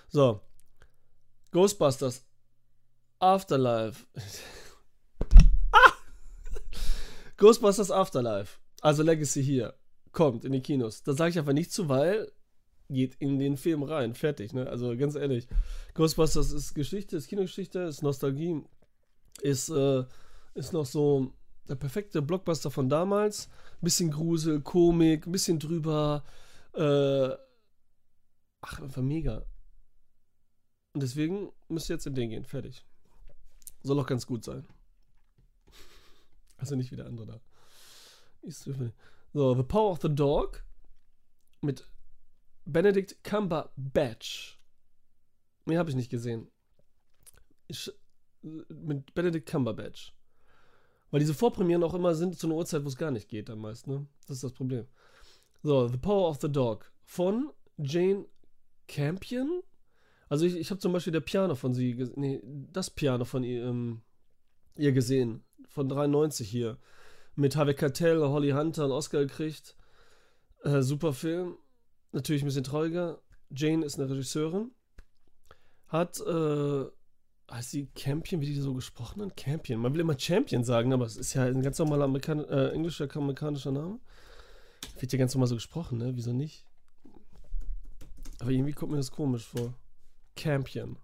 [0.10, 0.42] So.
[1.52, 2.26] Ghostbusters.
[3.20, 4.06] Afterlife.
[5.72, 5.94] ah!
[7.38, 8.60] Ghostbusters Afterlife.
[8.82, 9.74] Also Legacy hier.
[10.12, 11.04] Kommt in die Kinos.
[11.04, 12.32] Da sage ich einfach nicht zu, weil
[12.90, 14.16] geht in den Film rein.
[14.16, 14.68] Fertig, ne?
[14.68, 15.48] Also ganz ehrlich.
[15.94, 18.64] Ghostbusters ist Geschichte, ist Kinogeschichte, ist Nostalgie,
[19.42, 20.04] ist, äh,
[20.56, 21.34] ist noch so
[21.68, 23.50] der perfekte Blockbuster von damals.
[23.82, 26.24] Bisschen Grusel, Komik, bisschen drüber.
[26.74, 27.30] Äh,
[28.62, 29.46] ach, einfach mega.
[30.94, 32.46] Und deswegen müsst ihr jetzt in den gehen.
[32.46, 32.86] Fertig.
[33.84, 34.68] Soll auch ganz gut sein.
[36.58, 37.42] Also nicht wie der andere da.
[38.44, 40.64] So, The Power of the Dog
[41.62, 41.86] mit
[42.66, 44.60] Benedict Cumberbatch.
[45.66, 46.50] Nee, habe ich nicht gesehen.
[47.68, 47.92] Ich,
[48.42, 50.14] mit Benedict Cumberbatch.
[51.12, 53.60] Weil diese Vorpremieren auch immer sind zu einer Uhrzeit, wo es gar nicht geht, dann
[53.60, 54.08] meist, ne?
[54.28, 54.88] Das ist das Problem.
[55.64, 58.26] So, The Power of the Dog von Jane
[58.88, 59.62] Campion.
[60.30, 63.66] Also ich, ich habe zum Beispiel der Piano von sie, nee, das Piano von ihr,
[63.66, 64.02] ähm,
[64.78, 65.44] ihr gesehen.
[65.68, 66.78] Von 93 hier.
[67.36, 69.76] Mit Harvey Keitel, Holly Hunter und Oscar gekriegt.
[70.64, 71.58] Äh, super Film.
[72.12, 73.22] Natürlich ein bisschen trauriger.
[73.50, 74.72] Jane ist eine Regisseurin.
[75.88, 76.86] Hat, äh,
[77.52, 79.36] heißt sie Campion, wie die so gesprochen haben?
[79.36, 79.82] Campion.
[79.82, 83.08] Man will immer Champion sagen, aber es ist ja ein ganz normaler Amerikan äh, englischer,
[83.16, 84.00] amerikanischer Name.
[85.00, 86.12] Wird ja ganz normal so gesprochen, ne?
[86.16, 86.66] Wieso nicht?
[88.40, 89.74] Aber irgendwie kommt mir das komisch vor.
[90.40, 90.98] Campion.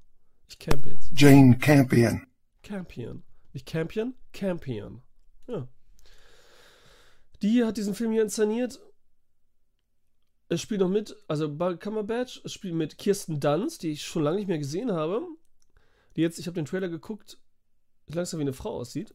[0.47, 1.11] Ich campe jetzt.
[1.15, 2.25] Jane Campion.
[2.63, 3.23] Campion.
[3.53, 4.13] Nicht Campion?
[4.33, 5.01] Campion.
[5.47, 5.67] Ja.
[7.41, 8.79] Die hat diesen Film hier inszeniert
[10.47, 14.37] es spielt noch mit, also Cumberbatch, es spielt mit Kirsten Dunst, die ich schon lange
[14.37, 15.25] nicht mehr gesehen habe.
[16.15, 17.39] Die jetzt, ich habe den Trailer geguckt,
[18.07, 19.13] langsam wie eine Frau aussieht.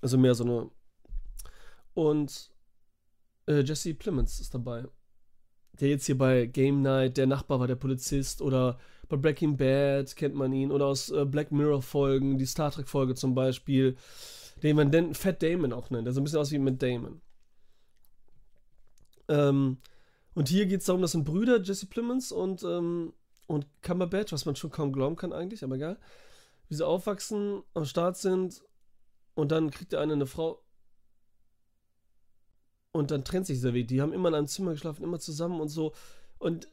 [0.00, 0.70] Also mehr so eine.
[1.94, 2.50] Und
[3.46, 4.86] äh, Jesse Plemons ist dabei.
[5.74, 8.78] Der jetzt hier bei Game Night, der Nachbar war der Polizist oder
[9.12, 12.88] bei Breaking Bad kennt man ihn oder aus äh, Black Mirror Folgen, die Star Trek
[12.88, 13.96] Folge zum Beispiel,
[14.62, 17.20] den man den Fat Damon auch nennt, der so ein bisschen aus wie mit Damon.
[19.28, 19.76] Ähm,
[20.32, 23.12] und hier geht es darum, das sind Brüder, Jesse Plemons und, ähm,
[23.46, 25.98] und Cumberbatch, was man schon kaum glauben kann eigentlich, aber egal.
[26.68, 28.62] Wie sie aufwachsen, am Start sind
[29.34, 30.62] und dann kriegt der eine eine Frau.
[32.92, 33.88] Und dann trennt sich dieser Weg.
[33.88, 35.92] Die haben immer in einem Zimmer geschlafen, immer zusammen und so.
[36.38, 36.68] Und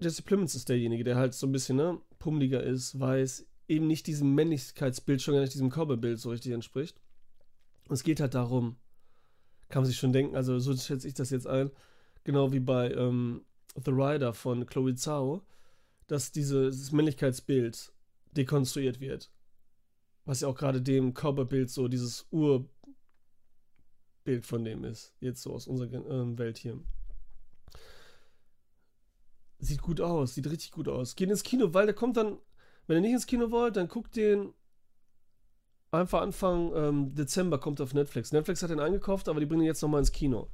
[0.00, 4.06] Jesse Plemons ist derjenige, der halt so ein bisschen, ne, pummeliger ist, weiß, eben nicht
[4.06, 7.00] diesem Männlichkeitsbild, schon gar nicht diesem Körperbild so richtig entspricht.
[7.88, 8.76] Und es geht halt darum,
[9.68, 11.70] kann man sich schon denken, also so schätze ich das jetzt ein,
[12.24, 13.44] genau wie bei ähm,
[13.82, 15.42] The Rider von Chloe Zhao,
[16.06, 17.92] dass dieses Männlichkeitsbild
[18.32, 19.30] dekonstruiert wird.
[20.24, 22.68] Was ja auch gerade dem Körperbild so dieses Urbild
[24.42, 25.14] von dem ist.
[25.20, 26.78] Jetzt so aus unserer äh, Welt hier.
[29.64, 31.16] Sieht gut aus, sieht richtig gut aus.
[31.16, 32.36] Geht ins Kino, weil der kommt dann,
[32.86, 34.52] wenn ihr nicht ins Kino wollt, dann guckt den
[35.90, 38.30] einfach Anfang ähm, Dezember kommt auf Netflix.
[38.30, 40.48] Netflix hat den eingekauft, aber die bringen ihn jetzt nochmal ins Kino.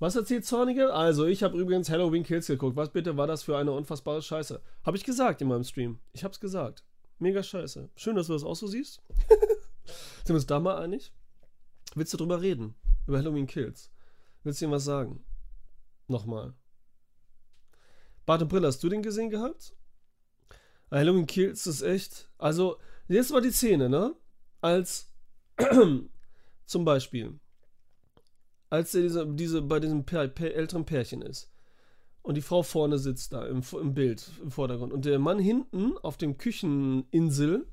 [0.00, 0.92] Was erzählt Zornige?
[0.92, 2.76] Also, ich habe übrigens Halloween Kills geguckt.
[2.76, 4.60] Was bitte war das für eine unfassbare Scheiße?
[4.84, 5.98] Habe ich gesagt in meinem Stream.
[6.12, 6.84] Ich habe es gesagt.
[7.20, 7.88] Mega scheiße.
[7.96, 9.00] Schön, dass du das auch so siehst.
[9.86, 11.10] Sind wir uns da mal einig?
[11.94, 12.74] Willst du drüber reden?
[13.06, 13.90] Über Halloween Kills?
[14.42, 15.24] Willst du ihm was sagen?
[16.06, 16.52] Nochmal.
[18.26, 19.74] Bart und Brille, hast du den gesehen gehabt?
[20.90, 22.28] Halloween Kills ist echt.
[22.38, 24.14] Also, jetzt war die Szene, ne?
[24.60, 25.10] Als
[26.66, 27.38] zum Beispiel,
[28.70, 31.50] als er diese, diese bei diesem Pär, Pär, älteren Pärchen ist
[32.22, 35.96] und die Frau vorne sitzt da im, im Bild, im Vordergrund und der Mann hinten
[35.98, 37.66] auf dem Kücheninsel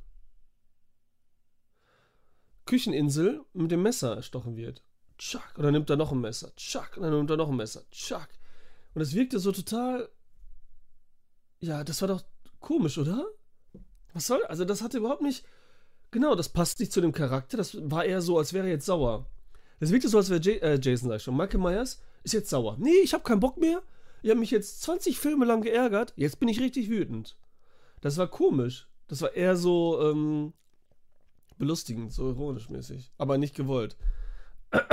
[2.70, 4.84] Kücheninsel mit dem Messer erstochen wird.
[5.18, 5.58] Tschack.
[5.58, 6.56] Und dann nimmt er noch ein Messer.
[6.56, 6.98] Tschack.
[6.98, 7.82] Und dann nimmt er noch ein Messer.
[7.90, 8.30] Tschack.
[8.94, 10.08] Und es wirkte so total.
[11.60, 12.24] Ja, das war doch
[12.60, 13.28] komisch, oder?
[14.13, 14.43] Was soll.
[14.45, 15.45] Also, das hatte überhaupt nicht.
[16.12, 17.58] Genau, das passt nicht zu dem Charakter.
[17.58, 19.28] Das war eher so, als wäre er jetzt sauer.
[19.80, 21.38] Das wirkte so, als wäre äh, Jason, sag ich schon.
[21.38, 22.76] Michael Myers ist jetzt sauer.
[22.80, 23.82] Nee, ich habe keinen Bock mehr.
[24.22, 26.13] Ich habe mich jetzt 20 Filme lang geärgert.
[26.15, 27.38] Jetzt bin ich richtig wütend.
[28.02, 28.88] Das war komisch.
[29.08, 30.54] Das war eher so ähm,
[31.58, 33.12] belustigend, so ironisch mäßig.
[33.17, 33.95] Aber nicht gewollt.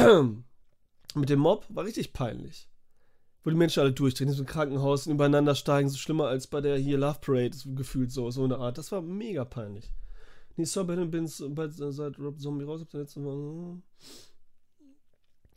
[1.15, 2.69] Mit dem Mob war richtig peinlich.
[3.47, 6.61] Wo die Menschen alle durchdrehen, so einem Krankenhaus und übereinander steigen, so schlimmer als bei
[6.61, 8.77] der hier Love Parade, gefühlt so, so eine Art.
[8.77, 9.93] Das war mega peinlich.
[10.57, 13.81] Nee, sorry, bin seit Rob Zombie raus, hab letzte Mal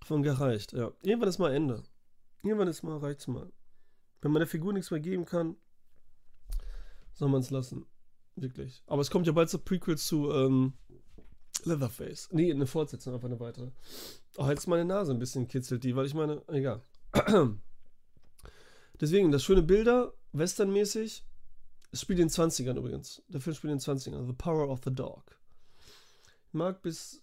[0.03, 0.91] von gereicht, ja.
[1.01, 1.81] Irgendwann ist mal Ende.
[2.43, 3.51] Irgendwann ist mal, reicht's mal.
[4.21, 5.55] Wenn man der Figur nichts mehr geben kann,
[7.15, 7.87] soll man es lassen.
[8.35, 8.83] Wirklich.
[8.85, 10.73] Aber es kommt ja bald so Prequel zu ähm,
[11.63, 12.29] Leatherface.
[12.33, 13.71] Nee, eine Fortsetzung, einfach eine weitere.
[14.37, 16.83] Oh, jetzt meine Nase ein bisschen kitzelt die, weil ich meine, egal.
[18.99, 21.23] Deswegen, das schöne Bilder, westernmäßig.
[21.91, 23.21] Es spielt in den 20ern übrigens.
[23.29, 24.27] Der Film spielt in den 20ern.
[24.27, 25.39] The Power of the Dog.
[26.47, 27.21] Ich mag bis.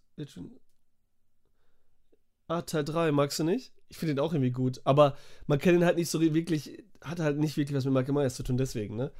[2.49, 3.73] Ah, Teil 3 magst du nicht?
[3.89, 4.81] Ich finde den auch irgendwie gut.
[4.85, 6.85] Aber man kennt ihn halt nicht so wirklich.
[7.01, 9.13] Hat halt nicht wirklich was mit Michael Myers zu tun, deswegen, ne?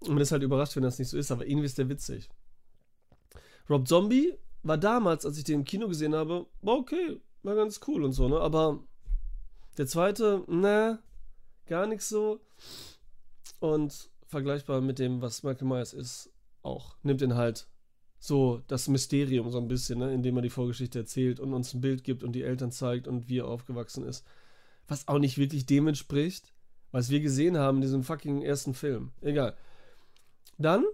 [0.00, 1.30] Und man ist halt überrascht, wenn das nicht so ist.
[1.30, 2.28] Aber irgendwie ist der witzig.
[3.68, 7.80] Rob Zombie war damals, als ich den im Kino gesehen habe, war okay, war ganz
[7.86, 8.40] cool und so, ne?
[8.40, 8.84] Aber
[9.78, 11.00] der zweite, ne,
[11.66, 12.40] gar nichts so.
[13.60, 16.30] Und vergleichbar mit dem, was Michael Myers ist,
[16.62, 16.96] auch.
[17.02, 17.68] Nimmt ihn halt
[18.18, 21.80] so das Mysterium so ein bisschen, ne, indem er die Vorgeschichte erzählt und uns ein
[21.80, 24.26] Bild gibt und die Eltern zeigt und wie er aufgewachsen ist.
[24.88, 26.52] Was auch nicht wirklich dem entspricht,
[26.92, 29.12] was wir gesehen haben in diesem fucking ersten Film.
[29.20, 29.56] Egal.
[30.58, 30.84] Dann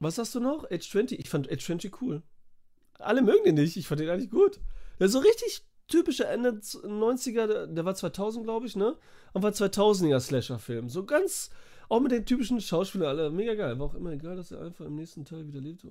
[0.00, 0.70] was hast du noch?
[0.70, 1.18] Age 20.
[1.18, 2.22] Ich fand Age 20 cool.
[2.98, 3.76] Alle mögen den nicht.
[3.76, 4.60] Ich fand den eigentlich gut.
[4.98, 8.96] Der ist so richtig typischer Ende 90er, der war 2000, glaube ich, ne?
[9.32, 10.88] Und war 2000er Slasher-Film.
[10.88, 11.50] So ganz,
[11.88, 13.78] auch mit den typischen Schauspielern, alle mega geil.
[13.78, 15.84] War auch immer egal, dass er einfach im nächsten Teil wieder lebt.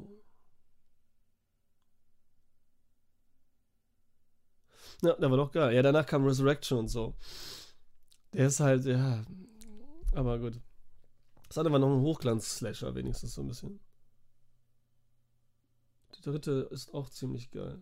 [5.02, 5.76] Ja, der war doch geil.
[5.76, 7.16] Ja, danach kam Resurrection und so.
[8.34, 9.24] Der ist halt, ja.
[10.14, 10.60] Aber gut.
[11.48, 13.80] Das andere war noch ein Hochglanz-Slasher, wenigstens so ein bisschen.
[16.16, 17.82] Der dritte ist auch ziemlich geil.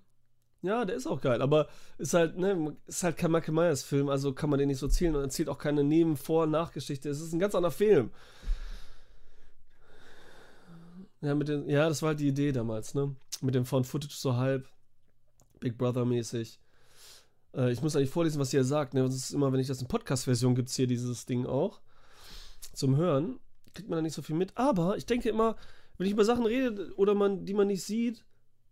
[0.66, 1.68] Ja, der ist auch geil, aber
[2.00, 4.88] ist halt, ne, ist halt kein Michael Myers Film, also kann man den nicht so
[4.88, 7.08] zählen und erzählt auch keine Neben-, Vor-, Nachgeschichte.
[7.08, 8.10] Es ist ein ganz anderer Film.
[11.22, 13.16] Ja, mit den, ja, das war halt die Idee damals, ne?
[13.42, 14.68] Mit dem Found Footage so halb,
[15.60, 16.60] Big Brother-mäßig.
[17.56, 19.04] Äh, ich muss eigentlich vorlesen, was ihr sagt, ne?
[19.04, 21.80] Das ist immer, wenn ich das in Podcast-Version gibt es hier dieses Ding auch.
[22.74, 23.40] Zum Hören.
[23.76, 24.58] Kriegt man da nicht so viel mit.
[24.58, 25.58] Aber ich denke immer,
[25.98, 28.25] wenn ich über Sachen rede oder man, die man nicht sieht,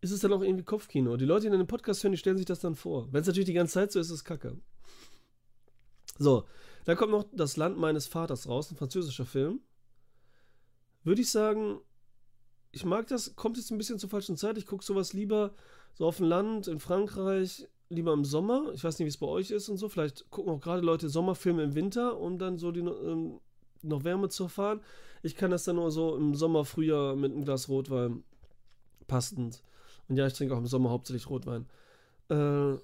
[0.04, 1.16] ist es dann auch irgendwie Kopfkino.
[1.16, 3.08] Die Leute, die in einem Podcast hören, die stellen sich das dann vor.
[3.14, 4.58] Wenn es natürlich die ganze Zeit so ist, ist es kacke.
[6.20, 6.44] So,
[6.84, 9.62] dann kommt noch Das Land meines Vaters raus, ein französischer Film.
[11.06, 11.80] Würde ich sagen,
[12.72, 14.58] ich mag das, kommt jetzt ein bisschen zur falschen Zeit.
[14.58, 15.54] Ich gucke sowas lieber
[15.94, 18.72] so auf dem Land, in Frankreich, lieber im Sommer.
[18.74, 19.88] Ich weiß nicht, wie es bei euch ist und so.
[19.88, 23.40] Vielleicht gucken auch gerade Leute Sommerfilme im Winter, um dann so die, ähm,
[23.84, 24.82] noch Wärme zu erfahren.
[25.22, 28.26] Ich kann das dann nur so im Sommer, Frühjahr mit einem Glas Rotwein
[29.08, 29.64] passend.
[30.08, 31.66] Und ja, ich trinke auch im Sommer hauptsächlich Rotwein.
[32.30, 32.76] Äh,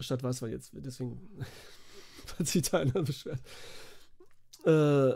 [0.00, 1.20] Stadt weiß man jetzt, deswegen
[2.38, 3.40] hat sich da einer beschwert.
[4.64, 5.14] Äh,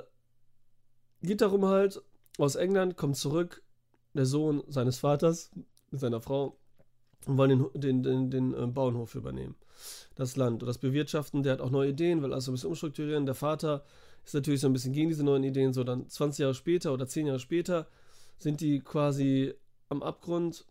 [1.22, 2.02] geht darum halt,
[2.38, 3.62] aus England, kommt zurück,
[4.14, 5.50] der Sohn seines Vaters
[5.90, 6.59] mit seiner Frau
[7.26, 9.56] und wollen den, den, den, den äh, Bauernhof übernehmen.
[10.14, 13.26] Das Land und das Bewirtschaften, der hat auch neue Ideen, will also ein bisschen umstrukturieren.
[13.26, 13.85] Der Vater
[14.24, 17.06] ist natürlich so ein bisschen gegen diese neuen Ideen, so dann 20 Jahre später oder
[17.06, 17.87] 10 Jahre später
[18.38, 19.54] sind die quasi
[19.88, 20.66] am Abgrund,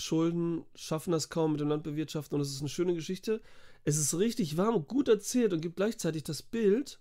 [0.00, 3.40] Schulden, schaffen das kaum mit dem Landbewirtschaften und es ist eine schöne Geschichte.
[3.84, 7.00] Es ist richtig warm und gut erzählt und gibt gleichzeitig das Bild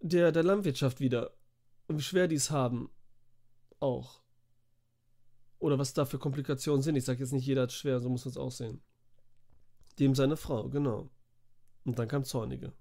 [0.00, 1.32] der, der Landwirtschaft wieder
[1.88, 2.90] und wie schwer die es haben.
[3.80, 4.20] Auch.
[5.58, 6.96] Oder was da für Komplikationen sind.
[6.96, 8.82] Ich sage jetzt nicht, jeder hat schwer, so muss das auch sehen.
[9.98, 11.10] Dem seine Frau, genau.
[11.84, 12.72] Und dann kam Zornige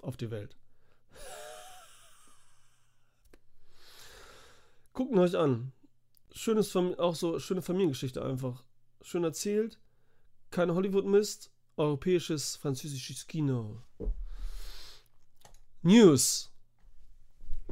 [0.00, 0.56] auf die Welt.
[4.92, 5.72] Gucken euch an.
[6.34, 8.64] Schönes, auch so schöne Familiengeschichte einfach.
[9.00, 9.78] Schön erzählt.
[10.50, 11.50] Keine Hollywood-Mist.
[11.76, 13.82] Europäisches, französisches Kino.
[15.82, 16.50] News.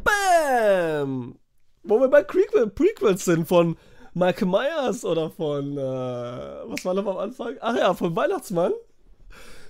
[0.03, 1.39] Bam!
[1.83, 3.77] Wo wir bei Prequel, Prequels sind von
[4.15, 7.57] Michael Myers oder von, äh, was war noch am Anfang?
[7.61, 8.73] Ach ja, von Weihnachtsmann.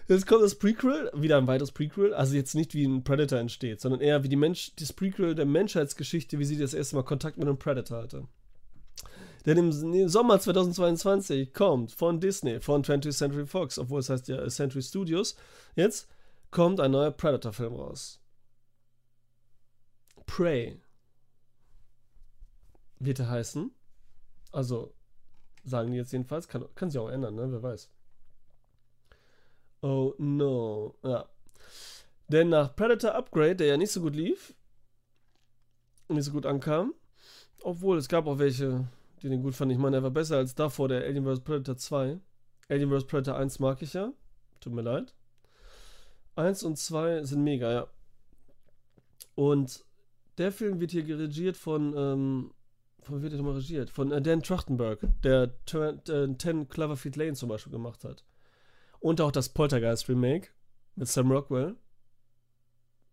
[0.08, 3.80] Jetzt kommt das Prequel, wieder ein weiteres Prequel, also jetzt nicht wie ein Predator entsteht,
[3.80, 7.36] sondern eher wie die Mensch, das Prequel der Menschheitsgeschichte, wie sie das erste Mal Kontakt
[7.36, 8.26] mit einem Predator hatte.
[9.46, 14.46] Denn im Sommer 2022 kommt von Disney, von 20th Century Fox, obwohl es heißt ja
[14.48, 15.36] Century Studios,
[15.74, 16.08] jetzt
[16.50, 18.20] kommt ein neuer Predator-Film raus.
[20.26, 20.80] Prey
[22.98, 23.70] wird er heißen.
[24.52, 24.92] Also,
[25.64, 26.48] sagen die jetzt jedenfalls.
[26.48, 27.50] Kann, kann sich auch ändern, ne?
[27.50, 27.90] Wer weiß.
[29.82, 30.94] Oh no.
[31.02, 31.28] Ja.
[32.28, 34.54] Denn nach Predator Upgrade, der ja nicht so gut lief,
[36.08, 36.94] nicht so gut ankam,
[37.62, 38.86] obwohl es gab auch welche,
[39.28, 39.72] den gut fanden.
[39.72, 41.40] Ich meine, er war besser als davor, der Alien vs.
[41.40, 42.18] Predator 2.
[42.68, 43.06] Alien vs.
[43.06, 44.12] Predator 1 mag ich ja.
[44.60, 45.14] Tut mir leid.
[46.36, 47.86] 1 und 2 sind mega, ja.
[49.34, 49.84] Und
[50.38, 52.50] der Film wird hier geregiert von ähm,
[53.02, 53.90] von wird der nochmal regiert?
[53.90, 58.24] Von äh, Dan Trachtenberg, der äh, Ten Cloverfield Lane zum Beispiel gemacht hat.
[59.00, 60.48] Und auch das Poltergeist Remake
[60.96, 61.76] mit Sam Rockwell.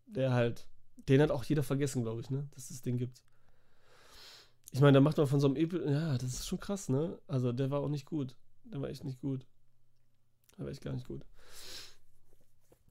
[0.06, 0.68] Der halt,
[1.10, 2.48] den hat auch jeder vergessen, glaube ich, ne?
[2.54, 3.22] Dass es den gibt.
[4.72, 7.18] Ich meine, da macht man von so einem Epi ja, das ist schon krass, ne?
[7.28, 8.36] Also der war auch nicht gut.
[8.66, 9.46] Der war echt nicht gut.
[10.58, 11.26] Der war echt gar nicht gut.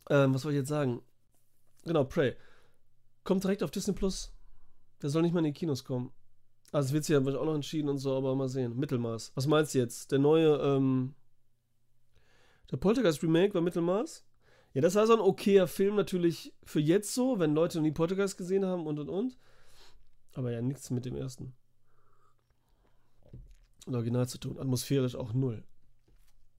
[0.08, 1.02] Ähm, was soll ich jetzt sagen?
[1.84, 2.36] Genau, Prey.
[3.24, 4.32] Kommt direkt auf Disney Plus.
[5.02, 6.12] Der soll nicht mal in die Kinos kommen.
[6.72, 8.76] Also es wird sich ja auch noch entschieden und so, aber mal sehen.
[8.76, 9.32] Mittelmaß.
[9.34, 10.10] Was meinst du jetzt?
[10.12, 11.14] Der neue, ähm,
[12.70, 14.24] der Poltergeist Remake war Mittelmaß?
[14.74, 17.92] Ja, das war so ein okayer Film natürlich für jetzt so, wenn Leute noch nie
[17.92, 19.38] Poltergeist gesehen haben und und und.
[20.34, 21.54] Aber ja, nichts mit dem ersten.
[23.86, 24.58] Und Original zu tun.
[24.58, 25.64] Atmosphärisch auch null.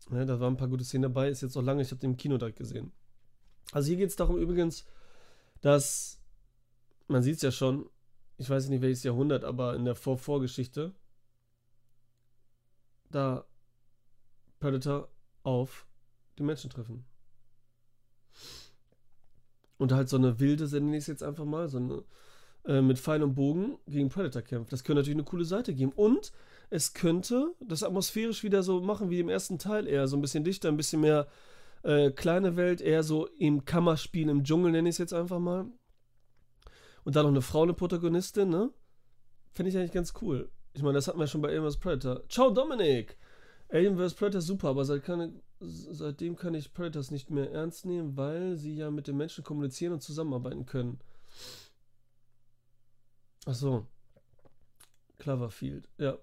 [0.10, 1.30] Ja, da waren ein paar gute Szenen dabei.
[1.30, 2.92] Ist jetzt auch lange, ich habe den im Kino direkt gesehen.
[3.74, 4.86] Also hier geht es darum übrigens,
[5.62, 6.22] dass,
[7.08, 7.90] man sieht es ja schon,
[8.38, 10.94] ich weiß nicht welches Jahrhundert, aber in der Vor-Vorgeschichte,
[13.10, 13.46] da
[14.60, 15.10] Predator
[15.44, 15.86] auf
[16.38, 17.06] die Menschen treffen.
[19.78, 22.04] Und halt so eine wilde, nenne ich es jetzt einfach mal, so eine
[22.66, 24.72] äh, mit Pfeil und Bogen gegen Predator kämpft.
[24.72, 25.92] Das könnte natürlich eine coole Seite geben.
[25.96, 26.32] Und
[26.70, 30.44] es könnte das atmosphärisch wieder so machen wie im ersten Teil, eher so ein bisschen
[30.44, 31.28] dichter, ein bisschen mehr
[31.84, 35.66] äh, kleine Welt, eher so im Kammerspiel im Dschungel, nenne ich es jetzt einfach mal.
[37.04, 38.70] Und dann noch eine Frau, eine Protagonistin, ne?
[39.54, 40.52] Finde ich eigentlich ganz cool.
[40.74, 41.78] Ich meine, das hatten wir schon bei Alien vs.
[41.78, 42.28] Predator.
[42.28, 43.18] Ciao, Dominik!
[43.70, 44.14] Alien vs.
[44.16, 48.76] Predator super, aber seit kann, seitdem kann ich Predators nicht mehr ernst nehmen, weil sie
[48.76, 51.00] ja mit den Menschen kommunizieren und zusammenarbeiten können.
[53.46, 53.88] Ach so.
[55.18, 56.18] Cloverfield, ja.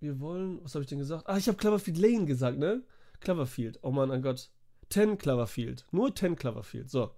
[0.00, 1.24] Wir wollen, was habe ich denn gesagt?
[1.26, 2.82] Ah, ich habe Cloverfield Lane gesagt, ne?
[3.20, 3.78] Cloverfield.
[3.82, 4.50] Oh Mann, oh Gott.
[4.88, 5.86] Ten Cloverfield.
[5.90, 6.90] Nur Ten Cloverfield.
[6.90, 7.10] So.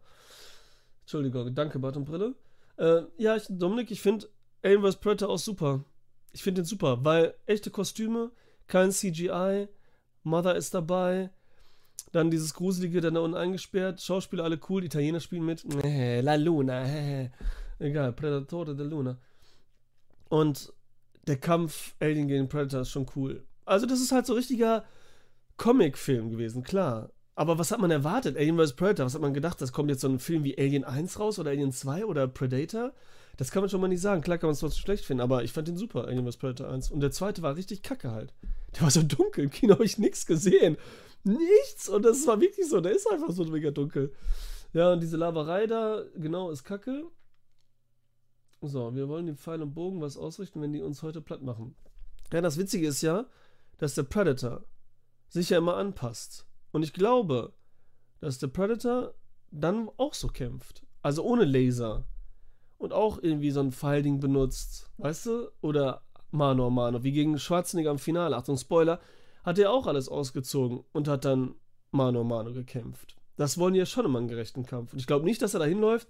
[1.03, 2.35] Entschuldigung, danke, Bartonbrille.
[2.77, 4.29] Äh, ja, ich, Dominik, ich finde
[4.63, 4.97] Alien vs.
[4.97, 5.85] Predator auch super.
[6.33, 8.31] Ich finde den super, weil echte Kostüme,
[8.67, 9.69] kein CGI,
[10.23, 11.31] Mother ist dabei,
[12.13, 15.65] dann dieses Gruselige, dann da unten eingesperrt, Schauspieler alle cool, Italiener spielen mit.
[16.23, 16.85] La Luna,
[17.79, 19.19] egal, Predatore de Luna.
[20.29, 20.73] Und
[21.29, 23.45] der Kampf Alien gegen Predator ist schon cool.
[23.65, 24.85] Also, das ist halt so richtiger
[25.59, 27.11] Comic-Film gewesen, klar.
[27.35, 28.37] Aber was hat man erwartet?
[28.37, 28.73] Alien vs.
[28.73, 29.61] Predator, was hat man gedacht?
[29.61, 32.93] Das kommt jetzt so ein Film wie Alien 1 raus oder Alien 2 oder Predator?
[33.37, 34.23] Das kann man schon mal nicht sagen.
[34.23, 36.39] Klar kann man es trotzdem schlecht finden, aber ich fand den super, Alien vs.
[36.39, 36.91] Predator 1.
[36.91, 38.35] Und der zweite war richtig kacke halt.
[38.75, 39.45] Der war so dunkel.
[39.45, 40.77] Im Kino habe ich nichts gesehen.
[41.23, 41.89] Nichts.
[41.89, 42.81] Und das war wirklich so.
[42.81, 44.13] Der ist einfach so mega dunkel.
[44.73, 47.05] Ja, und diese Laberei da, genau, ist kacke.
[48.61, 51.77] So, wir wollen den Pfeil und Bogen was ausrichten, wenn die uns heute platt machen.
[52.33, 53.27] Ja, das Witzige ist ja,
[53.79, 54.65] dass der Predator
[55.29, 57.53] sich ja immer anpasst Und ich glaube,
[58.21, 59.15] dass der Predator
[59.51, 60.85] dann auch so kämpft.
[61.03, 62.05] Also ohne Laser.
[62.77, 64.91] Und auch irgendwie so ein Pfeilding benutzt.
[64.99, 65.51] Weißt du?
[65.61, 67.03] Oder Mano Mano.
[67.03, 68.37] Wie gegen Schwarzenegger im Finale.
[68.37, 69.01] Achtung, Spoiler.
[69.45, 71.55] Hat er auch alles ausgezogen und hat dann
[71.91, 73.17] Mano Mano gekämpft.
[73.37, 74.93] Das wollen die ja schon immer einen gerechten Kampf.
[74.93, 76.09] Und ich glaube nicht, dass er da hinläuft,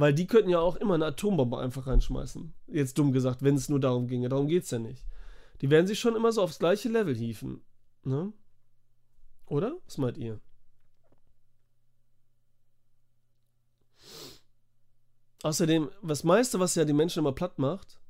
[0.00, 2.54] weil die könnten ja auch immer eine Atombombe einfach reinschmeißen.
[2.68, 4.30] Jetzt dumm gesagt, wenn es nur darum ginge.
[4.30, 5.04] Darum geht es ja nicht.
[5.60, 7.60] Die werden sich schon immer so aufs gleiche Level hieven.
[8.02, 8.32] Ne?
[9.44, 9.76] Oder?
[9.84, 10.40] Was meint ihr?
[15.42, 18.00] Außerdem, das meiste, was ja die Menschen immer platt macht,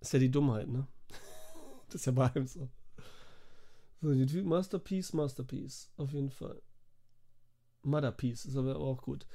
[0.00, 0.86] ist ja die Dummheit, ne?
[1.86, 2.68] das ist ja bei allem so.
[4.00, 5.90] So, die Masterpiece, Masterpiece.
[5.96, 6.62] Auf jeden Fall.
[7.82, 9.26] Motherpiece ist aber auch gut.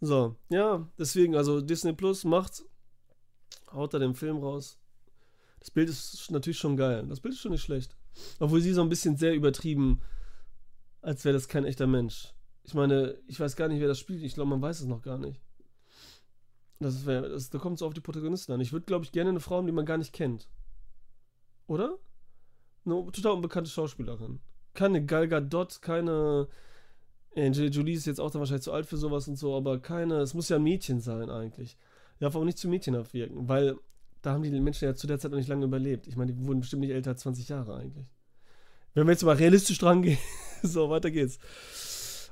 [0.00, 2.64] So, ja, deswegen, also Disney Plus macht,
[3.72, 4.78] haut da den Film raus.
[5.58, 7.06] Das Bild ist natürlich schon geil.
[7.08, 7.96] Das Bild ist schon nicht schlecht.
[8.38, 10.00] Obwohl sie so ein bisschen sehr übertrieben,
[11.02, 12.34] als wäre das kein echter Mensch.
[12.64, 14.22] Ich meine, ich weiß gar nicht, wer das spielt.
[14.22, 15.40] Ich glaube, man weiß es noch gar nicht.
[16.78, 18.60] Das wär, das, da kommt es auf die Protagonisten an.
[18.60, 20.48] Ich würde, glaube ich, gerne eine Frau haben, die man gar nicht kennt.
[21.66, 21.98] Oder?
[22.84, 24.40] Eine total unbekannte Schauspielerin.
[24.74, 26.48] Keine Gal Gadot, keine.
[27.36, 30.16] Angelina Jolie ist jetzt auch dann wahrscheinlich zu alt für sowas und so, aber keine.
[30.20, 31.76] Es muss ja ein Mädchen sein, eigentlich.
[32.18, 33.76] Darf aber nicht zu mädchenhaft wirken, weil
[34.22, 36.06] da haben die Menschen ja zu der Zeit noch nicht lange überlebt.
[36.06, 38.06] Ich meine, die wurden bestimmt nicht älter als 20 Jahre eigentlich.
[38.94, 40.18] Wenn wir jetzt mal realistisch dran gehen,
[40.62, 41.38] so, weiter geht's.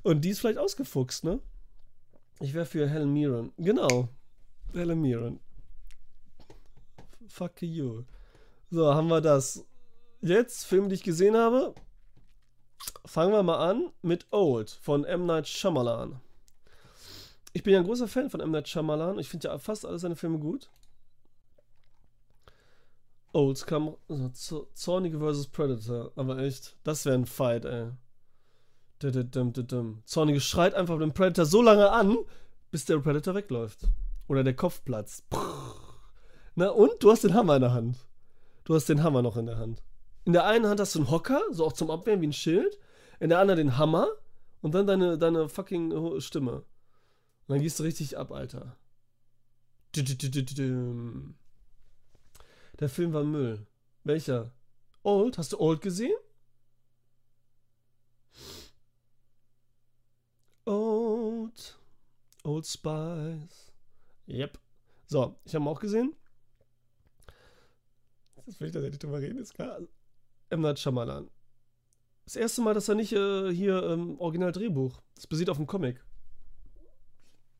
[0.02, 1.38] Und die ist vielleicht ausgefuchst, ne?
[2.40, 3.52] Ich wäre für Helen Mirren.
[3.59, 4.09] Genau.
[4.72, 5.40] Helen Mirren.
[7.28, 8.05] Fuck you.
[8.70, 9.64] So, haben wir das.
[10.20, 11.74] Jetzt, Film, die ich gesehen habe.
[13.07, 15.26] Fangen wir mal an mit Old von M.
[15.26, 16.20] Night Shyamalan.
[17.53, 18.51] Ich bin ja ein großer Fan von M.
[18.51, 19.18] Night Shyamalan.
[19.18, 20.70] Ich finde ja fast alle seine Filme gut.
[23.32, 25.49] Old kam also, Zornige vs.
[25.49, 26.12] Predator.
[26.16, 27.91] Aber echt, das wäre ein Fight, ey.
[30.05, 32.16] Zornige schreit einfach den Predator so lange an,
[32.70, 33.80] bis der Predator wegläuft.
[34.28, 35.24] Oder der Kopf platzt.
[36.55, 37.03] Na und?
[37.03, 37.99] Du hast den Hammer in der Hand.
[38.64, 39.82] Du hast den Hammer noch in der Hand.
[40.24, 42.78] In der einen Hand hast du einen Hocker, so auch zum Abwehren wie ein Schild.
[43.20, 44.08] In der anderen den Hammer.
[44.62, 46.56] Und dann deine, deine fucking Stimme.
[46.56, 46.64] Und
[47.48, 48.76] dann gehst du richtig ab, Alter.
[52.80, 53.66] Der Film war Müll.
[54.02, 54.52] Welcher?
[55.02, 55.36] Old?
[55.36, 56.16] Hast du Old gesehen?
[60.64, 61.78] Old.
[62.42, 63.72] Old Spice.
[64.26, 64.58] Yep.
[65.06, 66.16] So, ich habe ihn auch gesehen.
[68.46, 69.78] Das will ich tatsächlich drüber reden, ist klar.
[70.55, 70.62] M.
[70.62, 71.28] Night Shyamalan.
[72.24, 75.02] Das erste Mal, dass er nicht äh, hier ähm, Original-Drehbuch.
[75.14, 76.02] Das basiert auf dem Comic.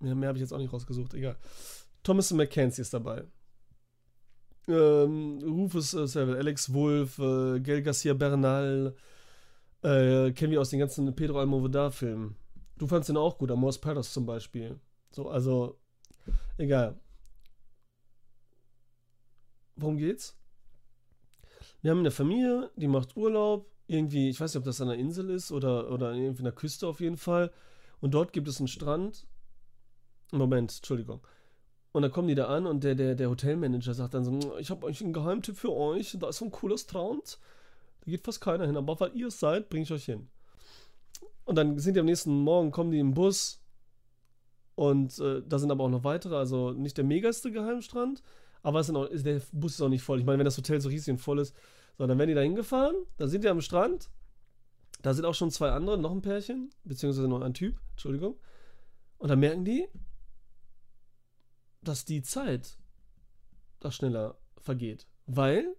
[0.01, 1.37] Ja, mehr habe ich jetzt auch nicht rausgesucht, egal.
[2.03, 3.25] Thomas McKenzie ist dabei.
[4.67, 8.95] Ähm, Rufus äh, Alex Wolf, äh, Gail Garcia Bernal,
[9.83, 12.37] äh, kennen wir aus den ganzen Pedro Almodovar-Filmen.
[12.79, 14.81] Du fandst den auch gut, Amores Paris zum Beispiel.
[15.11, 15.79] So, also,
[16.57, 16.99] egal.
[19.77, 20.37] Worum geht's?
[21.85, 24.97] Wir haben eine Familie, die macht Urlaub, irgendwie, ich weiß nicht, ob das an der
[24.97, 27.53] Insel ist oder, oder irgendwie an der Küste auf jeden Fall.
[28.01, 29.27] Und dort gibt es einen Strand.
[30.33, 31.21] Moment, Entschuldigung.
[31.93, 34.71] Und dann kommen die da an und der, der, der Hotelmanager sagt dann so, ich
[34.71, 37.39] habe euch einen Geheimtipp für euch, da ist so ein cooler Strand.
[38.01, 40.31] Da geht fast keiner hin, aber weil ihr es seid, bringe ich euch hin.
[41.45, 43.63] Und dann sind die am nächsten Morgen, kommen die im Bus
[44.75, 48.23] und äh, da sind aber auch noch weitere, also nicht der megaste Geheimstrand,
[48.65, 50.19] aber sind auch, der Bus ist auch nicht voll.
[50.19, 51.55] Ich meine, wenn das Hotel so riesig und voll ist,
[51.97, 54.11] so, dann werden die da hingefahren, da sind die am Strand,
[55.03, 58.37] da sind auch schon zwei andere, noch ein Pärchen, beziehungsweise noch ein Typ, Entschuldigung.
[59.19, 59.87] Und dann merken die,
[61.83, 62.79] dass die Zeit
[63.81, 65.07] da schneller vergeht.
[65.27, 65.77] Weil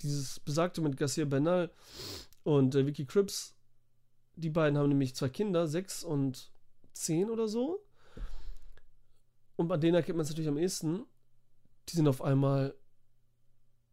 [0.00, 1.72] dieses besagte mit Garcia Bernal
[2.44, 3.56] und äh, Vicky Cripps,
[4.36, 6.52] die beiden haben nämlich zwei Kinder, sechs und
[6.92, 7.84] zehn oder so.
[9.56, 11.06] Und bei denen erkennt man es natürlich am ehesten.
[11.88, 12.74] Die sind auf einmal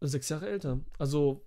[0.00, 0.80] sechs Jahre älter.
[0.98, 1.44] Also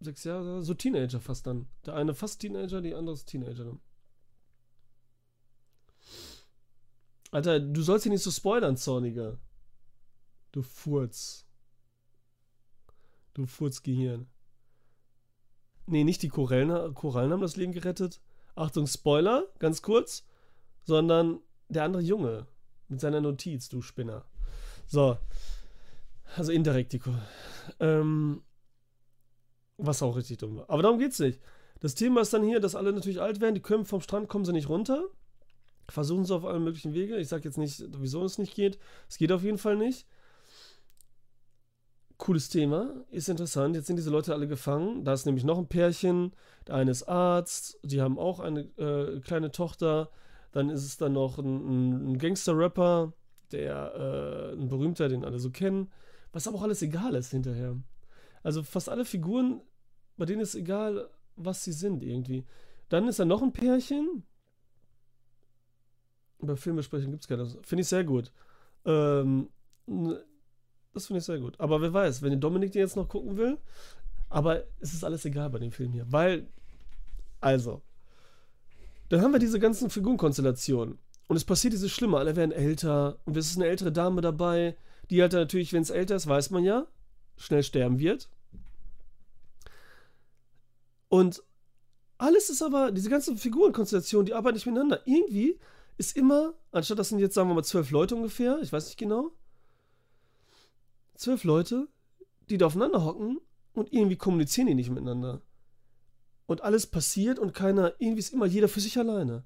[0.00, 1.66] sechs Jahre, so Teenager fast dann.
[1.84, 3.78] Der eine fast Teenager, die andere ist Teenager.
[7.30, 9.38] Alter, du sollst hier nicht so spoilern, Zorniger.
[10.52, 11.44] Du Furz.
[13.34, 14.26] Du Furzgehirn.
[15.86, 18.20] Nee, nicht die Korallen, Korallen haben das Leben gerettet.
[18.54, 20.24] Achtung, Spoiler, ganz kurz.
[20.84, 22.46] Sondern der andere Junge.
[22.88, 24.24] Mit seiner Notiz, du Spinner.
[24.86, 25.18] So.
[26.36, 27.22] Also indirekt die Korallen.
[27.80, 28.42] Ähm,
[29.78, 30.70] was auch richtig dumm war.
[30.70, 31.40] Aber darum geht's nicht.
[31.80, 33.54] Das Thema ist dann hier, dass alle natürlich alt werden.
[33.54, 35.04] Die können vom Strand kommen sie nicht runter.
[35.88, 37.16] Versuchen es auf allen möglichen Wege.
[37.16, 38.78] Ich sage jetzt nicht, wieso es nicht geht.
[39.08, 40.06] Es geht auf jeden Fall nicht.
[42.18, 43.76] cooles Thema, ist interessant.
[43.76, 45.04] Jetzt sind diese Leute alle gefangen.
[45.04, 46.32] Da ist nämlich noch ein Pärchen.
[46.66, 50.10] Der eine ist Arzt, die haben auch eine äh, kleine Tochter.
[50.52, 53.12] Dann ist es dann noch ein, ein Gangster-Rapper,
[53.52, 55.92] der äh, ein berühmter, den alle so kennen.
[56.36, 57.80] Was aber auch alles egal ist hinterher.
[58.42, 59.62] Also fast alle Figuren,
[60.18, 62.44] bei denen ist egal, was sie sind irgendwie.
[62.90, 64.22] Dann ist da noch ein Pärchen.
[66.38, 67.48] Über Filme sprechen gibt es keine.
[67.62, 68.32] Finde ich sehr gut.
[68.84, 69.48] Ähm,
[70.92, 71.58] das finde ich sehr gut.
[71.58, 73.56] Aber wer weiß, wenn Dominik den jetzt noch gucken will.
[74.28, 76.04] Aber es ist alles egal bei dem Film hier.
[76.12, 76.48] Weil,
[77.40, 77.80] also,
[79.08, 80.98] dann haben wir diese ganzen Figurenkonstellationen.
[81.28, 82.18] Und es passiert dieses Schlimme.
[82.18, 83.20] Alle werden älter.
[83.24, 84.76] Und es ist eine ältere Dame dabei,
[85.10, 86.86] die halt natürlich, wenn es älter ist, weiß man ja,
[87.36, 88.28] schnell sterben wird.
[91.08, 91.42] Und
[92.18, 95.02] alles ist aber, diese ganzen Figurenkonstellationen, die arbeiten nicht miteinander.
[95.06, 95.58] Irgendwie
[95.98, 98.98] ist immer, anstatt das sind jetzt, sagen wir mal, zwölf Leute ungefähr, ich weiß nicht
[98.98, 99.32] genau,
[101.14, 101.88] zwölf Leute,
[102.48, 103.40] die da aufeinander hocken
[103.74, 105.42] und irgendwie kommunizieren die nicht miteinander.
[106.46, 109.44] Und alles passiert und keiner, irgendwie ist immer jeder für sich alleine.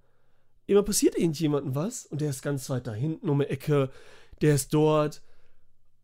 [0.67, 3.91] Immer passiert irgendjemandem was und der ist ganz weit da hinten um die Ecke,
[4.41, 5.23] der ist dort.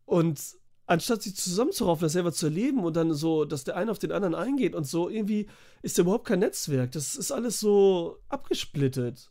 [0.07, 0.39] Und
[0.85, 4.13] anstatt sich zusammenzuraufen, das selber zu erleben und dann so, dass der eine auf den
[4.13, 5.47] anderen eingeht und so, irgendwie
[5.81, 6.93] ist da überhaupt kein Netzwerk.
[6.93, 9.29] Das ist alles so abgesplittet.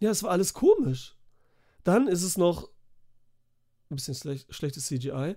[0.00, 1.16] Ja, es war alles komisch.
[1.84, 2.68] Dann ist es noch
[3.88, 5.36] ein bisschen schlech schlechtes CGI.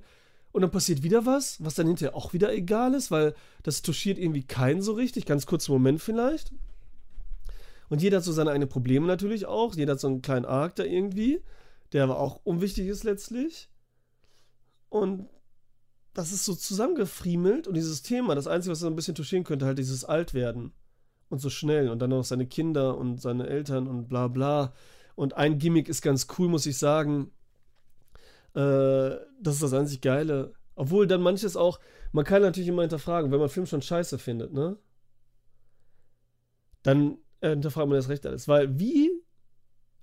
[0.52, 4.18] Und dann passiert wieder was, was dann hinterher auch wieder egal ist, weil das touchiert
[4.18, 5.28] irgendwie keinen so richtig.
[5.28, 6.52] Ganz kurzen Moment vielleicht.
[7.90, 9.76] Und jeder hat so seine eigenen Probleme natürlich auch.
[9.76, 11.44] Jeder hat so einen kleinen Arc da irgendwie,
[11.94, 13.70] der aber auch unwichtig ist letztlich.
[14.90, 15.28] Und
[16.14, 19.66] das ist so zusammengefriemelt und dieses Thema, das Einzige, was so ein bisschen touchieren könnte,
[19.66, 20.74] halt dieses Altwerden.
[21.30, 21.90] Und so schnell.
[21.90, 24.74] Und dann noch seine Kinder und seine Eltern und bla bla.
[25.16, 27.32] Und ein Gimmick ist ganz cool, muss ich sagen.
[28.54, 30.54] Äh, das ist das einzig Geile.
[30.76, 31.80] Obwohl dann manches auch,
[32.14, 34.78] man kann natürlich immer hinterfragen, wenn man Film schon scheiße findet, ne?
[36.84, 38.48] Dann äh, hinterfragt man das Recht alles.
[38.48, 39.12] Weil wie,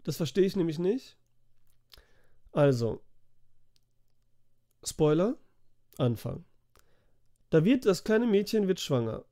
[0.02, 1.16] das verstehe ich nämlich nicht.
[2.54, 3.02] Also,
[4.84, 5.36] Spoiler,
[5.98, 6.44] Anfang.
[7.50, 9.24] Da wird, das kleine Mädchen wird schwanger.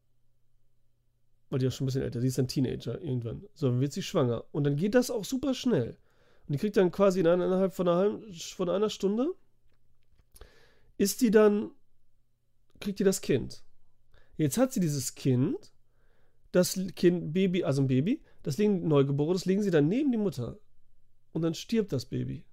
[1.49, 3.47] Weil die ist schon ein bisschen älter, die ist ein Teenager irgendwann.
[3.55, 4.45] So, wird sie schwanger.
[4.51, 5.99] Und dann geht das auch super schnell.
[6.49, 9.33] Und die kriegt dann quasi innerhalb von einer, von einer Stunde,
[10.99, 11.71] ist die dann,
[12.81, 13.63] kriegt die das Kind.
[14.37, 15.73] Jetzt hat sie dieses Kind,
[16.51, 20.59] das Kind, Baby, also ein Baby, das liegen das legen sie dann neben die Mutter.
[21.33, 22.45] Und dann stirbt das Baby.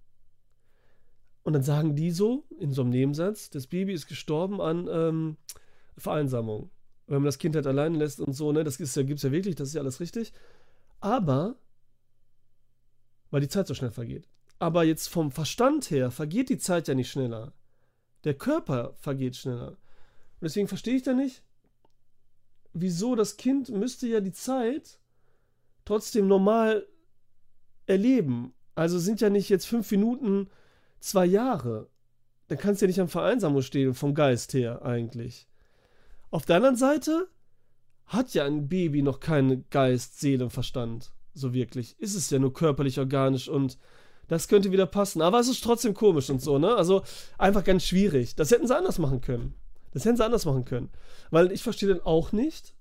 [1.43, 5.37] Und dann sagen die so, in so einem Nebensatz, das Baby ist gestorben an ähm,
[5.97, 6.69] Vereinsamung.
[7.07, 9.31] Wenn man das Kind halt allein lässt und so, ne, das ja, gibt es ja
[9.31, 10.33] wirklich, das ist ja alles richtig.
[10.99, 11.55] Aber
[13.31, 14.27] weil die Zeit so schnell vergeht.
[14.59, 17.53] Aber jetzt vom Verstand her vergeht die Zeit ja nicht schneller.
[18.23, 19.69] Der Körper vergeht schneller.
[19.69, 21.43] Und deswegen verstehe ich da nicht,
[22.73, 24.99] wieso das Kind müsste ja die Zeit
[25.85, 26.85] trotzdem normal
[27.85, 28.53] erleben.
[28.75, 30.49] Also sind ja nicht jetzt fünf Minuten
[30.99, 31.87] zwei Jahre.
[32.47, 35.47] Dann kannst du ja nicht am Vereinsamung stehen, vom Geist her eigentlich.
[36.31, 37.27] Auf der anderen Seite
[38.05, 41.99] hat ja ein Baby noch keinen Geist, Seele und Verstand so wirklich.
[41.99, 43.77] Ist es ja nur körperlich organisch und
[44.27, 45.21] das könnte wieder passen.
[45.21, 46.75] Aber es ist trotzdem komisch und so, ne?
[46.75, 47.03] Also
[47.37, 48.35] einfach ganz schwierig.
[48.35, 49.55] Das hätten sie anders machen können.
[49.91, 50.89] Das hätten sie anders machen können.
[51.31, 52.75] Weil ich verstehe dann auch nicht,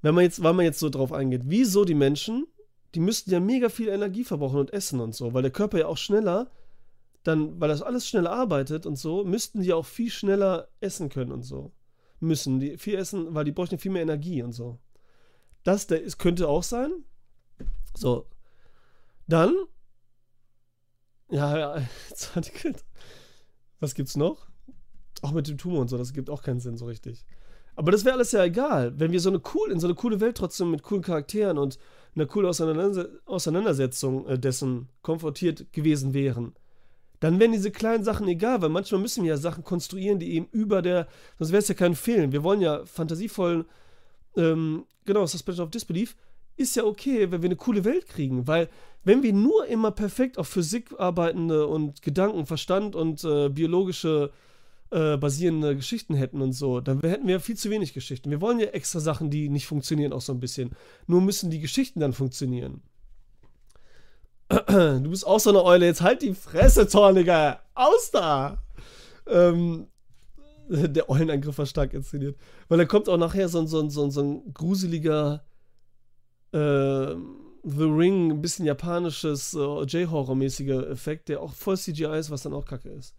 [0.00, 2.46] wenn man jetzt, weil man jetzt so drauf eingeht, wieso die Menschen,
[2.94, 5.86] die müssten ja mega viel Energie verbrauchen und essen und so, weil der Körper ja
[5.86, 6.50] auch schneller,
[7.22, 11.32] dann, weil das alles schneller arbeitet und so, müssten die auch viel schneller essen können
[11.32, 11.72] und so.
[12.20, 14.78] Müssen die viel essen, weil die bräuchten viel mehr Energie und so.
[15.64, 16.90] Das es könnte auch sein.
[17.96, 18.26] So.
[19.26, 19.54] Dann.
[21.30, 21.82] Ja, ja.
[23.80, 24.48] Was gibt's noch?
[25.22, 27.24] Auch mit dem Tumor und so, das gibt auch keinen Sinn so richtig.
[27.74, 30.20] Aber das wäre alles ja egal, wenn wir so eine cool, in so eine coole
[30.20, 31.78] Welt trotzdem mit coolen Charakteren und
[32.14, 36.54] einer coolen Auseinandersetzung äh, dessen konfrontiert gewesen wären.
[37.22, 40.48] Dann wären diese kleinen Sachen egal, weil manchmal müssen wir ja Sachen konstruieren, die eben
[40.50, 41.06] über der,
[41.38, 42.32] sonst wäre es ja kein Film.
[42.32, 43.64] Wir wollen ja fantasievollen
[44.36, 46.16] ähm, genau, Suspension of Disbelief,
[46.56, 48.68] ist ja okay, wenn wir eine coole Welt kriegen, weil
[49.04, 54.32] wenn wir nur immer perfekt auf Physik arbeitende und Gedanken, Verstand und äh, biologische
[54.90, 58.30] äh, basierende Geschichten hätten und so, dann hätten wir viel zu wenig Geschichten.
[58.30, 60.72] Wir wollen ja extra Sachen, die nicht funktionieren, auch so ein bisschen.
[61.06, 62.82] Nur müssen die Geschichten dann funktionieren.
[64.76, 67.60] Du bist auch so eine Eule, jetzt halt die Fresse, Zorniger!
[67.74, 68.62] Aus da!
[69.26, 69.86] Ähm,
[70.68, 72.36] der Eulenangriff war stark inszeniert.
[72.68, 75.44] Weil dann kommt auch nachher so ein, so ein, so ein, so ein gruseliger
[76.52, 77.14] äh,
[77.64, 82.52] The Ring, ein bisschen japanisches äh, J-Horror-mäßiger Effekt, der auch voll CGI ist, was dann
[82.52, 83.14] auch kacke ist.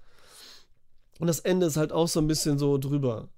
[1.19, 3.29] Und das Ende ist halt auch so ein bisschen so drüber.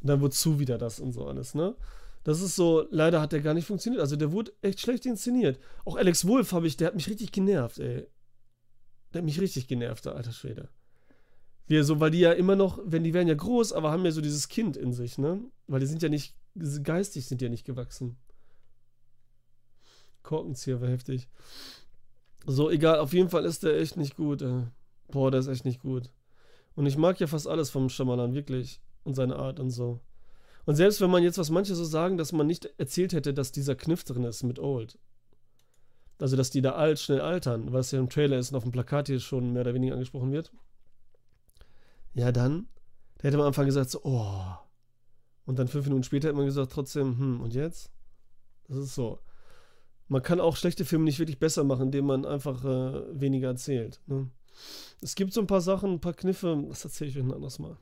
[0.00, 1.74] Und dann wozu wieder das und so alles, ne?
[2.24, 4.00] Das ist so, leider hat der gar nicht funktioniert.
[4.00, 5.58] Also der wurde echt schlecht inszeniert.
[5.84, 8.06] Auch Alex Wolf habe ich, der hat mich richtig genervt, ey.
[9.12, 10.68] Der hat mich richtig genervt, der alter Schwede.
[11.66, 14.10] Wir so, weil die ja immer noch, wenn die werden ja groß, aber haben ja
[14.10, 15.40] so dieses Kind in sich, ne?
[15.66, 16.34] Weil die sind ja nicht,
[16.82, 18.16] geistig sind ja nicht gewachsen.
[20.22, 21.28] Korkenzieher war heftig.
[22.46, 24.64] So, egal, auf jeden Fall ist der echt nicht gut, ey.
[25.08, 26.10] Boah, der ist echt nicht gut.
[26.74, 28.80] Und ich mag ja fast alles vom Schamalan, wirklich.
[29.04, 30.00] Und seine Art und so.
[30.68, 33.52] Und selbst wenn man jetzt, was manche so sagen, dass man nicht erzählt hätte, dass
[33.52, 34.98] dieser Kniff drin ist mit Old.
[36.18, 38.72] Also, dass die da alt, schnell altern, was ja im Trailer ist und auf dem
[38.72, 40.52] Plakat hier schon mehr oder weniger angesprochen wird.
[42.12, 42.68] Ja, dann,
[43.16, 44.44] da hätte man am Anfang gesagt, so, oh.
[45.46, 47.90] Und dann fünf Minuten später hätte man gesagt, trotzdem, hm, und jetzt?
[48.68, 49.20] Das ist so.
[50.08, 54.02] Man kann auch schlechte Filme nicht wirklich besser machen, indem man einfach äh, weniger erzählt.
[54.06, 54.28] Ne?
[55.00, 57.58] Es gibt so ein paar Sachen, ein paar Kniffe, das erzähle ich euch ein anderes
[57.58, 57.78] Mal.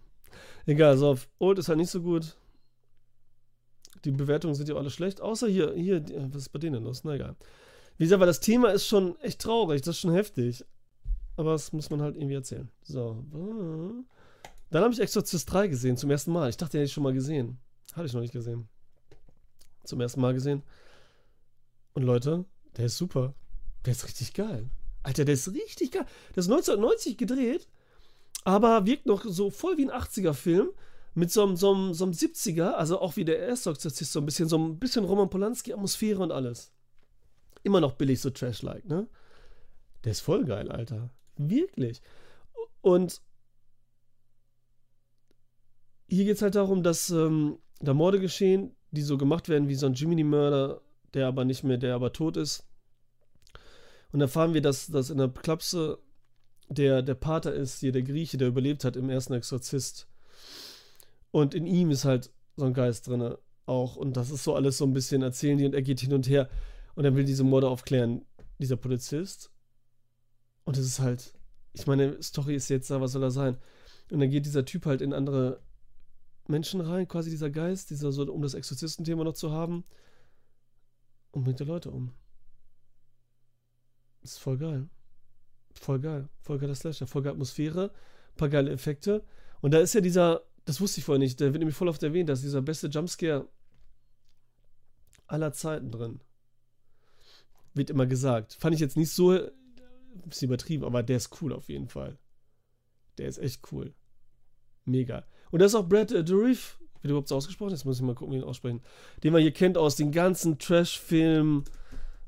[0.67, 2.37] Egal, so, Old ist halt nicht so gut.
[4.05, 7.03] Die Bewertungen sind ja alle schlecht, außer hier, hier, was ist bei denen los?
[7.05, 7.37] Na egal.
[7.99, 10.65] Wie gesagt, weil das Thema ist schon echt traurig, das ist schon heftig.
[11.37, 12.71] Aber das muss man halt irgendwie erzählen.
[12.83, 13.23] So.
[14.71, 16.49] Dann habe ich Exorcist 3 gesehen, zum ersten Mal.
[16.49, 17.59] Ich dachte, den hätte ich schon mal gesehen.
[17.95, 18.69] Hatte ich noch nicht gesehen.
[19.85, 20.63] Zum ersten Mal gesehen.
[21.93, 22.45] Und Leute,
[22.77, 23.35] der ist super.
[23.85, 24.69] Der ist richtig geil.
[25.03, 26.07] Alter, der ist richtig geil.
[26.35, 27.69] Der ist 1990 gedreht,
[28.45, 30.71] aber wirkt noch so voll wie ein 80er-Film
[31.17, 34.27] mit so einem, so, einem, so einem 70er, also auch wie der Exorzist, so ein
[34.27, 36.73] bisschen, so ein bisschen Roman Polanski-Atmosphäre und alles.
[37.63, 39.09] Immer noch billig, so Trash-like, ne?
[40.05, 41.09] Der ist voll geil, Alter.
[41.39, 42.03] Wirklich.
[42.83, 43.23] Und
[46.07, 49.75] hier geht es halt darum, dass ähm, da Morde geschehen, die so gemacht werden wie
[49.75, 50.83] so ein Jiminy-Mörder,
[51.15, 52.67] der aber nicht mehr, der aber tot ist.
[54.13, 55.99] Und erfahren wir, dass, dass in der Klapse
[56.69, 60.09] der, der Pater ist, hier der Grieche, der überlebt hat im ersten Exorzist.
[61.31, 63.35] Und in ihm ist halt so ein Geist drin
[63.67, 63.97] auch.
[63.97, 66.29] Und das ist so alles so ein bisschen erzählen die und er geht hin und
[66.29, 66.49] her.
[66.95, 68.25] Und er will diese Morde aufklären,
[68.59, 69.51] dieser Polizist.
[70.65, 71.35] Und es ist halt,
[71.75, 73.59] ich meine, Story ist jetzt da, was soll er sein?
[74.11, 75.61] Und dann geht dieser Typ halt in andere
[76.49, 79.85] Menschen rein, quasi dieser Geist, dieser so, um das Exorzistenthema noch zu haben.
[81.33, 82.13] Und bringt die Leute um.
[84.23, 84.89] Das ist voll geil.
[85.75, 86.29] Voll geil.
[86.41, 87.07] Voll geiler Slasher.
[87.07, 87.93] Voll geile Atmosphäre.
[88.37, 89.25] Paar geile Effekte.
[89.61, 91.41] Und da ist ja dieser das wusste ich vorher nicht.
[91.41, 93.49] Der wird nämlich voll oft erwähnt, dass dieser beste Jumpscare
[95.29, 96.21] aller Zeiten drin.
[97.75, 98.55] Wird immer gesagt.
[98.55, 99.51] Fand ich jetzt nicht so ein
[100.25, 102.19] bisschen übertrieben, aber der ist cool auf jeden Fall.
[103.19, 103.95] Der ist echt cool.
[104.85, 105.25] Mega.
[105.51, 108.03] Und das ist auch Brad äh, Dourif, wie du überhaupt so ausgesprochen hast, muss ich
[108.03, 108.83] mal gucken, wie ihn aussprechen.
[109.23, 111.65] Den man hier kennt aus den ganzen Trash-Filmen.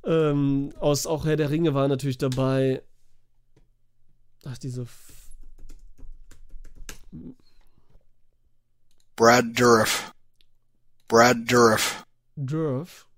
[0.05, 2.83] Ähm, aus auch Herr der Ringe war natürlich dabei.
[4.45, 4.83] Ach, diese.
[4.83, 5.15] F
[9.19, 10.13] Brad Dourif.
[11.09, 12.05] Brad Dourif.
[12.37, 13.09] Durf.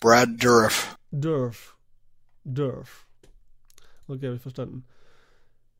[0.00, 0.96] Brad Dourif.
[1.12, 1.76] Durf.
[2.46, 3.06] Durf.
[4.08, 4.86] Okay, habe ich verstanden.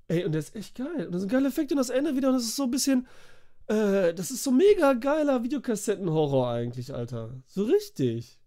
[0.09, 1.07] Ey, und der ist echt geil.
[1.07, 2.29] Und das sind geile Effekte und das Ende wieder.
[2.29, 3.07] Und das ist so ein bisschen.
[3.69, 7.41] Äh, das ist so mega geiler Videokassettenhorror eigentlich, Alter.
[7.47, 8.39] So richtig.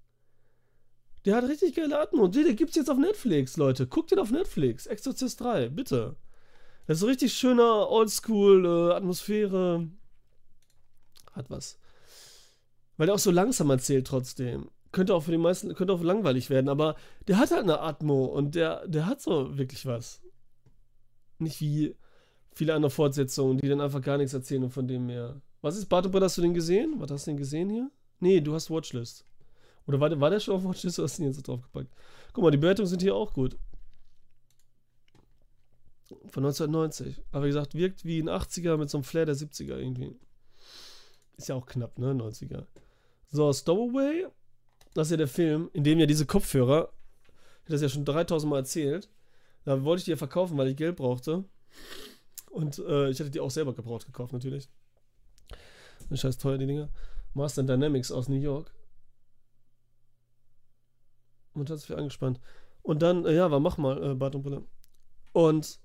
[1.26, 2.26] Der hat richtig geile Atmung.
[2.26, 3.88] Und den, den gibt's jetzt auf Netflix, Leute.
[3.88, 4.86] Guckt den auf Netflix.
[4.86, 6.16] Exorcist 3, bitte.
[6.86, 9.90] Das ist so richtig schöner Oldschool-Atmosphäre.
[11.40, 11.80] Hat was.
[12.98, 14.70] Weil der auch so langsam erzählt trotzdem.
[14.92, 16.96] Könnte auch für die meisten, könnte auch langweilig werden, aber
[17.28, 20.22] der hat halt eine Atmo und der, der hat so wirklich was.
[21.38, 21.96] Nicht wie
[22.52, 25.42] viele andere Fortsetzungen, die dann einfach gar nichts erzählen und von dem mehr.
[25.62, 26.96] Was ist, Bartobot, hast du den gesehen?
[26.98, 27.90] Was hast du den gesehen hier?
[28.20, 29.24] Nee, du hast Watchlist.
[29.88, 31.94] Oder war der, war der schon auf Watchlist oder hast du den jetzt draufgepackt?
[32.34, 33.58] Guck mal, die Bewertungen sind hier auch gut.
[36.32, 37.22] Von 1990.
[37.32, 40.16] Aber wie gesagt, wirkt wie ein 80er mit so einem Flair der 70er irgendwie.
[41.40, 42.12] Ist ja auch knapp, ne?
[42.12, 42.66] 90er.
[43.32, 44.28] So, Stowaway.
[44.94, 48.04] Das ist ja der Film, in dem ja diese Kopfhörer, ich habe das ja schon
[48.04, 49.10] 3000 Mal erzählt,
[49.64, 51.46] da wollte ich die ja verkaufen, weil ich Geld brauchte.
[52.52, 54.68] Und äh, ich hatte die auch selber gebraucht gekauft, natürlich.
[56.12, 56.90] Scheiß teuer, die Dinger.
[57.34, 58.74] Master Dynamics aus New York.
[61.54, 62.42] Und hat sich viel angespannt.
[62.82, 64.66] Und dann, äh, ja, war mach mal, äh, Bart und Brille.
[65.32, 65.80] Und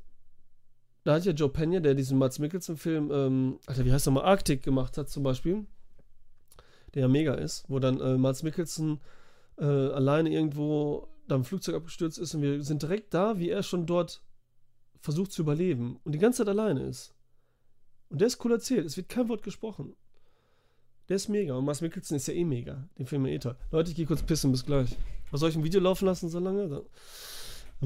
[1.04, 4.24] da hat ja Joe Pena, der diesen Mats Mikkelsen-Film, ähm, Alter, wie heißt der mal,
[4.24, 5.66] Arctic gemacht hat zum Beispiel,
[6.94, 9.00] der ja mega ist, wo dann äh, Mats Mikkelsen
[9.58, 13.62] äh, alleine irgendwo da im Flugzeug abgestürzt ist und wir sind direkt da, wie er
[13.62, 14.22] schon dort
[15.00, 17.14] versucht zu überleben und die ganze Zeit alleine ist.
[18.08, 19.94] Und der ist cool erzählt, es wird kein Wort gesprochen.
[21.08, 22.88] Der ist mega und Mats Mikkelsen ist ja eh mega.
[22.98, 23.56] Den Film ja eh toll.
[23.70, 24.96] Leute, ich gehe kurz pissen, bis gleich.
[25.30, 26.82] Was soll ich ein Video laufen lassen so lange?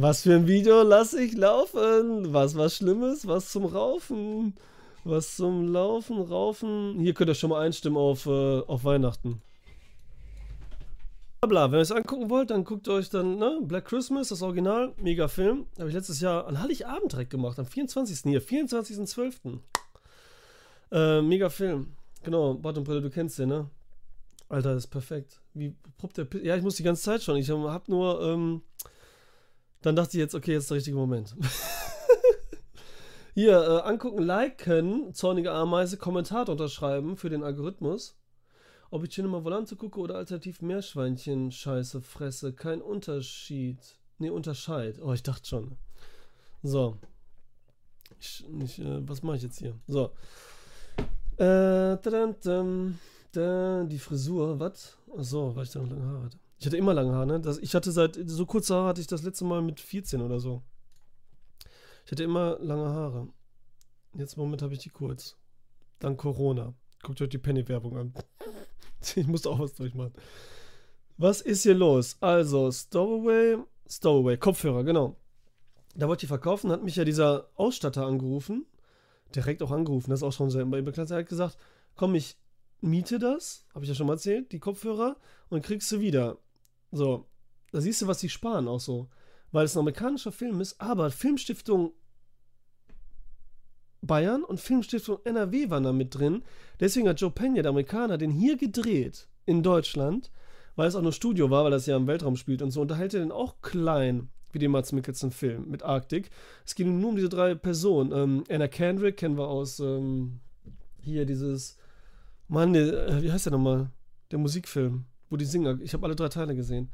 [0.00, 2.32] Was für ein Video lasse ich laufen?
[2.32, 3.26] Was was Schlimmes?
[3.26, 4.54] Was zum Raufen?
[5.02, 7.00] Was zum Laufen, Raufen?
[7.00, 9.42] Hier könnt ihr schon mal einstimmen auf, äh, auf Weihnachten.
[11.40, 14.92] Bla, wenn ihr es angucken wollt, dann guckt euch dann, ne, Black Christmas, das Original,
[14.98, 15.66] mega Film.
[15.80, 18.20] Habe ich letztes Jahr an Heiligabend direkt gemacht, am 24.
[18.22, 19.58] hier, 24.12.
[20.92, 21.96] Äh, mega Film.
[22.22, 23.68] Genau, Bottom Brille, du kennst den, ne?
[24.48, 25.40] Alter, das ist perfekt.
[25.54, 27.36] Wie poppt der P Ja, ich muss die ganze Zeit schon.
[27.36, 28.62] Ich hab nur, ähm,
[29.82, 31.34] dann dachte ich jetzt, okay, jetzt ist der richtige Moment.
[33.34, 38.16] Hier, äh, angucken, liken, zornige Ameise, Kommentar unterschreiben für den Algorithmus.
[38.90, 43.78] Ob ich Cinema Volante gucke oder alternativ Meerschweinchen Scheiße fresse, kein Unterschied.
[44.18, 44.98] Nee, Unterscheid.
[45.00, 45.76] Oh, ich dachte schon.
[46.62, 46.98] So.
[48.18, 49.78] Ich, ich, äh, was mache ich jetzt hier?
[49.86, 50.10] So.
[51.36, 52.98] Äh, tadam, tadam,
[53.30, 54.96] da, die Frisur, was?
[55.16, 56.38] Achso, weil ich da noch lange Haare hatte.
[56.58, 57.40] Ich hatte immer lange Haare, ne?
[57.40, 60.40] Das, ich hatte seit, so kurze Haare hatte ich das letzte Mal mit 14 oder
[60.40, 60.62] so.
[62.04, 63.28] Ich hatte immer lange Haare.
[64.14, 65.36] Jetzt im Moment habe ich die kurz.
[66.00, 66.74] Dank Corona.
[67.02, 68.14] Guckt euch die Penny-Werbung an.
[69.14, 70.12] Ich musste auch was durchmachen.
[71.18, 72.16] Was ist hier los?
[72.20, 75.16] Also, Stowaway, Stowaway, Kopfhörer, genau.
[75.94, 78.66] Da wollte ich verkaufen, hat mich ja dieser Ausstatter angerufen.
[79.34, 81.12] Direkt auch angerufen, das ist auch schon sehr bekannt.
[81.12, 81.58] Er hat gesagt,
[81.94, 82.36] komm, ich
[82.80, 85.16] miete das, habe ich ja schon mal erzählt, die Kopfhörer,
[85.48, 86.38] und kriegst du wieder.
[86.90, 87.26] So,
[87.72, 89.08] da siehst du, was die sparen auch so.
[89.50, 91.92] Weil es ein amerikanischer Film ist, aber Filmstiftung
[94.00, 96.42] Bayern und Filmstiftung NRW waren da mit drin.
[96.80, 100.30] Deswegen hat Joe Pena, der Amerikaner, den hier gedreht in Deutschland,
[100.76, 102.80] weil es auch nur Studio war, weil das ja im Weltraum spielt und so.
[102.80, 106.30] Und da hält er den auch klein, wie den Mats Mikkelsen-Film mit Arctic.
[106.64, 108.12] Es geht nur um diese drei Personen.
[108.12, 110.40] Ähm, Anna Kendrick kennen wir aus ähm,
[111.00, 111.76] hier dieses,
[112.48, 113.90] Mann, der, äh, wie heißt der nochmal?
[114.30, 116.90] Der Musikfilm, wo die Singer, ich habe alle drei Teile gesehen.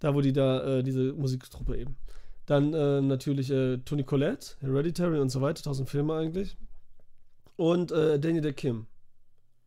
[0.00, 1.96] Da, wo die da, äh, diese Musiktruppe eben.
[2.46, 6.56] Dann äh, natürlich äh, Tony Collette, Hereditary und so weiter, tausend Filme eigentlich.
[7.56, 8.86] Und äh, Daniel der Kim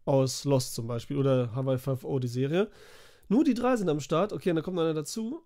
[0.06, 2.70] aus Lost zum Beispiel oder Hawaii 5.0, die Serie.
[3.28, 4.34] Nur die drei sind am Start.
[4.34, 5.43] Okay, und da kommt einer dazu.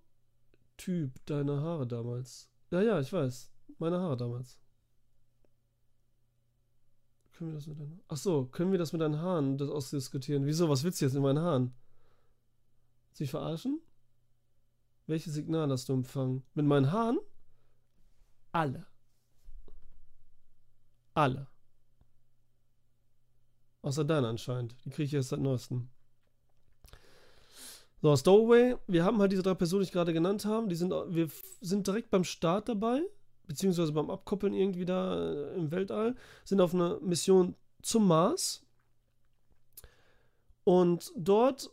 [0.78, 2.50] Typ, deine Haare damals.
[2.72, 3.52] Ja, ja, ich weiß.
[3.78, 4.60] Meine Haare damals.
[7.34, 10.46] Können wir das mit deinen Ach so, können wir das mit deinen Haaren das ausdiskutieren?
[10.46, 10.70] Wieso?
[10.70, 11.74] Was willst du jetzt in meinen Haaren?
[13.16, 13.82] Sie verarschen?
[15.08, 16.44] Welches Signal hast du empfangen?
[16.54, 17.18] Mit meinen Haaren?
[18.52, 18.86] Alle.
[21.14, 21.48] Alle.
[23.84, 24.76] Außer deine anscheinend.
[24.84, 25.88] Die kriege ich erst seit neuestem.
[28.02, 30.68] So, Stowaway, wir haben halt diese drei Personen, die ich gerade genannt habe.
[30.68, 31.30] Die sind, wir
[31.62, 33.02] sind direkt beim Start dabei,
[33.48, 36.16] beziehungsweise beim Abkoppeln irgendwie da äh, im Weltall.
[36.44, 38.66] Sind auf einer Mission zum Mars.
[40.66, 41.72] Und dort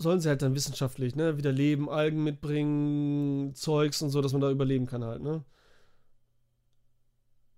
[0.00, 4.40] sollen sie halt dann wissenschaftlich, ne, wieder leben, Algen mitbringen, Zeugs und so, dass man
[4.40, 5.44] da überleben kann halt, ne.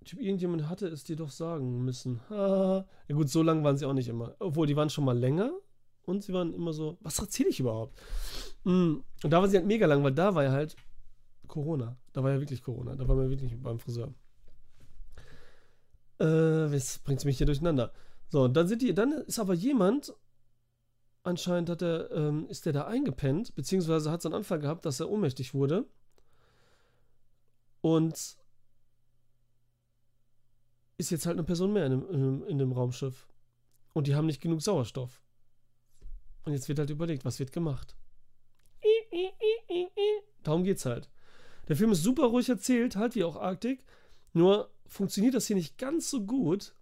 [0.05, 2.20] Typ, irgendjemand hatte es dir doch sagen müssen.
[2.30, 4.34] ja gut, so lang waren sie auch nicht immer.
[4.40, 5.53] Obwohl, die waren schon mal länger
[6.05, 7.97] und sie waren immer so, was erzähle ich überhaupt?
[8.64, 10.74] Mm, und da waren sie halt mega lang, weil da war ja halt
[11.47, 11.97] Corona.
[12.12, 12.97] Da war ja wirklich Corona.
[12.97, 14.12] Da waren wir wirklich beim Friseur.
[16.18, 17.93] Äh, jetzt bringt mich hier durcheinander.
[18.28, 20.14] So, und dann sind die, dann ist aber jemand
[21.22, 25.00] anscheinend hat er, ähm, ist der da eingepennt, beziehungsweise hat es einen Anfall gehabt, dass
[25.00, 25.86] er ohnmächtig wurde.
[27.80, 28.36] Und
[30.98, 33.26] ist jetzt halt eine Person mehr in dem, in, in dem Raumschiff.
[33.92, 35.20] Und die haben nicht genug Sauerstoff.
[36.44, 37.96] Und jetzt wird halt überlegt, was wird gemacht.
[40.42, 41.08] Darum geht's halt.
[41.68, 43.84] Der Film ist super ruhig erzählt, halt wie auch Arktik.
[44.32, 46.74] Nur funktioniert das hier nicht ganz so gut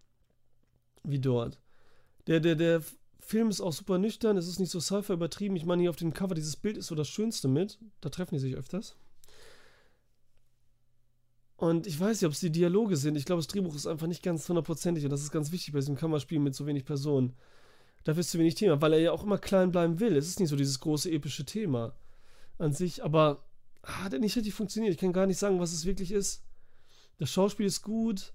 [1.02, 1.60] wie dort.
[2.26, 2.82] Der, der, der
[3.30, 5.54] Film ist auch super nüchtern, es ist nicht so Cypher übertrieben.
[5.54, 7.78] Ich meine, hier auf dem Cover, dieses Bild ist so das Schönste mit.
[8.00, 8.96] Da treffen die sich öfters.
[11.56, 13.14] Und ich weiß nicht, ob es die Dialoge sind.
[13.14, 15.78] Ich glaube, das Drehbuch ist einfach nicht ganz hundertprozentig und das ist ganz wichtig bei
[15.78, 17.36] diesem Kammerspiel mit so wenig Personen.
[18.02, 20.16] Dafür ist zu wenig Thema, weil er ja auch immer klein bleiben will.
[20.16, 21.94] Es ist nicht so dieses große epische Thema
[22.58, 23.44] an sich, aber
[23.84, 24.92] hat er nicht richtig funktioniert.
[24.92, 26.42] Ich kann gar nicht sagen, was es wirklich ist.
[27.18, 28.32] Das Schauspiel ist gut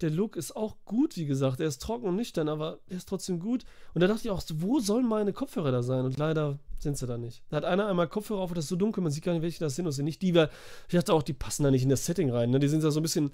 [0.00, 1.60] der Look ist auch gut, wie gesagt.
[1.60, 3.64] Er ist trocken und nüchtern, aber er ist trotzdem gut.
[3.94, 6.04] Und da dachte ich auch, wo sollen meine Kopfhörer da sein?
[6.04, 7.42] Und leider sind sie da nicht.
[7.48, 9.60] Da hat einer einmal Kopfhörer auf, das ist so dunkel, man sieht gar nicht, welche
[9.60, 9.86] das sind.
[9.86, 10.50] Und sind nicht die, weil
[10.88, 12.50] ich dachte auch, die passen da nicht in das Setting rein.
[12.50, 12.58] Ne?
[12.58, 13.30] Die sind da so ein bisschen,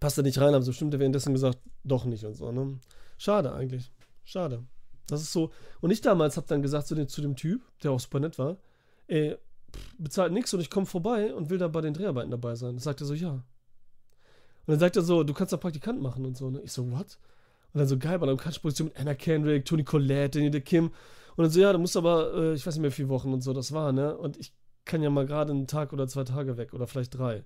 [0.00, 2.50] passt da nicht rein, aber so stimmt er währenddessen gesagt, doch nicht und so.
[2.50, 2.78] Ne?
[3.16, 3.90] Schade eigentlich.
[4.24, 4.64] Schade.
[5.06, 5.52] Das ist so.
[5.80, 8.38] Und ich damals habe dann gesagt zu dem, zu dem Typ, der auch super nett
[8.38, 8.56] war,
[9.06, 9.36] ey,
[9.98, 12.74] bezahlt nichts und ich komme vorbei und will da bei den Dreharbeiten dabei sein.
[12.74, 13.44] Das sagt er so, ja.
[14.66, 16.50] Und dann sagt er so, du kannst da Praktikant machen und so.
[16.50, 16.60] Ne?
[16.64, 17.18] Ich so, what?
[17.72, 20.86] Und dann so, geil, bei einer Position mit Anna Kendrick, Tony Collette, Daniel Kim.
[21.36, 23.42] Und dann so, ja, du musst aber, äh, ich weiß nicht mehr, vier Wochen und
[23.42, 24.16] so, das war, ne?
[24.16, 24.52] Und ich
[24.84, 27.44] kann ja mal gerade einen Tag oder zwei Tage weg oder vielleicht drei.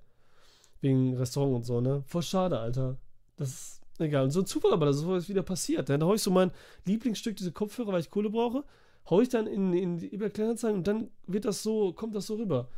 [0.81, 2.03] Wegen Restaurant und so, ne?
[2.07, 2.97] Voll schade, Alter.
[3.37, 4.25] Das ist egal.
[4.25, 5.89] Und so ein Zufall aber, dass sowas wieder passiert.
[5.89, 6.53] Dann hau ich so mein
[6.87, 8.64] Lieblingsstück, diese Kopfhörer, weil ich Kohle brauche,
[9.09, 12.27] hau ich dann in, in die eBay Kleinanzeigen und dann wird das so, kommt das
[12.27, 12.68] so rüber.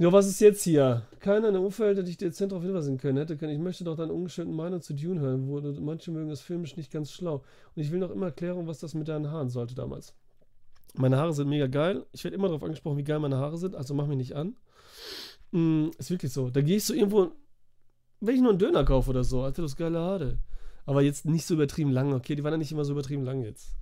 [0.00, 1.02] Ja, was ist jetzt hier?
[1.18, 3.18] Keiner in der Umfeld hätte ich dezent darauf hinweisen können.
[3.18, 3.52] Hätte können.
[3.52, 5.46] Ich möchte doch deine ungeschönten Meinung zu Dune hören.
[5.46, 7.44] Wo, manche mögen das filmisch nicht ganz schlau.
[7.76, 10.14] Und ich will noch immer erklären, was das mit deinen Haaren sollte damals.
[10.94, 12.06] Meine Haare sind mega geil.
[12.12, 13.76] Ich werde immer darauf angesprochen, wie geil meine Haare sind.
[13.76, 14.56] Also mach mich nicht an.
[15.50, 16.48] Mm, ist wirklich so.
[16.48, 17.32] Da gehe ich so irgendwo,
[18.20, 20.38] wenn ich nur einen Döner kaufe oder so, Alter, das geile Haare.
[20.86, 22.14] Aber jetzt nicht so übertrieben lang.
[22.14, 23.74] Okay, die waren ja nicht immer so übertrieben lang jetzt.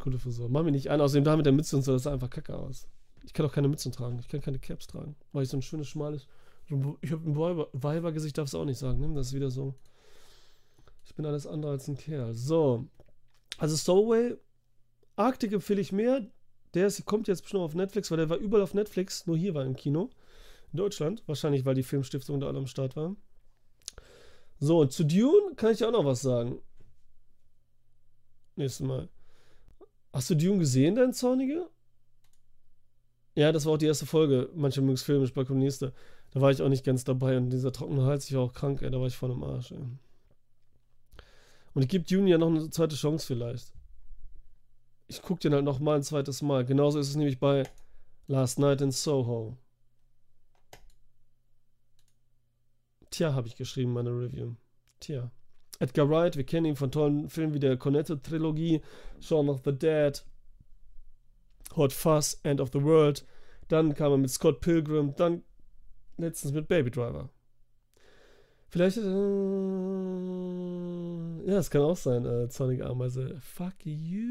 [0.00, 0.48] Coole Frisur.
[0.48, 1.00] Mach mich nicht an.
[1.00, 2.88] Außerdem da mit der Mütze und so, das sah einfach kacke aus.
[3.24, 4.18] Ich kann auch keine Mützen tragen.
[4.18, 5.16] Ich kann keine Caps tragen.
[5.32, 6.26] Weil ich so ein schönes, schmales.
[6.66, 7.36] Ich habe ein
[7.72, 9.00] Weibergesicht, darfst du auch nicht sagen.
[9.00, 9.14] Ne?
[9.14, 9.74] Das ist wieder so.
[11.04, 12.34] Ich bin alles andere als ein Kerl.
[12.34, 12.86] So.
[13.58, 14.36] Also Stowaway.
[15.16, 16.26] Arctic empfehle ich mehr.
[16.74, 19.26] Der ist, kommt jetzt bestimmt auf Netflix, weil der war überall auf Netflix.
[19.26, 20.10] Nur hier war im Kino.
[20.72, 21.22] In Deutschland.
[21.26, 23.14] Wahrscheinlich, weil die Filmstiftung da alle am Start war.
[24.58, 26.60] So, und zu Dune kann ich auch noch was sagen.
[28.56, 29.08] Nächstes Mal.
[30.12, 31.68] Hast du Dune gesehen, dein Zornige?
[33.34, 34.50] Ja, das war auch die erste Folge.
[34.54, 35.92] Manche mögen es filmisch bei Kommuniste.
[36.32, 38.82] Da war ich auch nicht ganz dabei und dieser trockene Hals, ich war auch krank,
[38.82, 38.90] ey.
[38.90, 39.84] Da war ich voll im Arsch, ey.
[41.74, 43.72] Und ich gebe ja noch eine zweite Chance vielleicht.
[45.08, 46.64] Ich gucke den halt noch mal ein zweites Mal.
[46.64, 47.64] Genauso ist es nämlich bei
[48.26, 49.56] Last Night in Soho.
[53.10, 54.54] Tja, habe ich geschrieben, meine Review.
[55.00, 55.30] Tja.
[55.80, 58.80] Edgar Wright, wir kennen ihn von tollen Filmen wie der Cornetto-Trilogie,
[59.20, 60.24] Shaun of the Dead,
[61.76, 63.24] Hot Fuzz, End of the World.
[63.68, 65.42] Dann kam er mit Scott Pilgrim, dann
[66.18, 67.30] letztens mit Baby Driver.
[68.68, 69.00] Vielleicht, äh,
[71.50, 73.36] ja, es kann auch sein, äh, zornige Ameise.
[73.40, 74.22] Fuck you.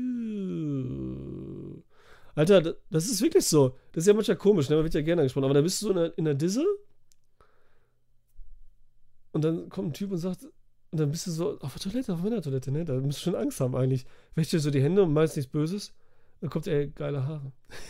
[2.33, 3.77] Alter, das ist wirklich so.
[3.91, 4.77] Das ist ja manchmal komisch, ne?
[4.77, 5.45] Man wird ja gerne angesprochen.
[5.45, 6.65] Aber da bist du so in der, in der Disse
[9.31, 10.45] und dann kommt ein Typ und sagt,
[10.91, 12.83] und dann bist du so auf der Toilette, auf meiner Toilette, ne?
[12.83, 14.05] Da musst du schon Angst haben eigentlich.
[14.35, 15.93] Wäschst dir so die Hände und meinst nichts Böses.
[16.41, 17.51] Dann kommt, ey, geile Haare.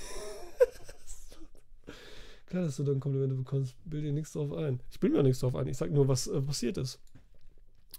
[2.45, 3.75] Klar, dass du dann Komplimente bekommst.
[3.85, 4.81] Bild dir nichts drauf ein.
[4.91, 5.67] Ich bilde mir auch nichts drauf ein.
[5.67, 6.99] Ich sag nur, was äh, passiert ist.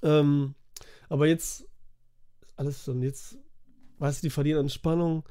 [0.02, 0.54] Ähm,
[1.08, 1.66] aber jetzt,
[2.56, 3.38] alles schon, jetzt,
[3.98, 5.24] weißt du, die verlieren an Spannung.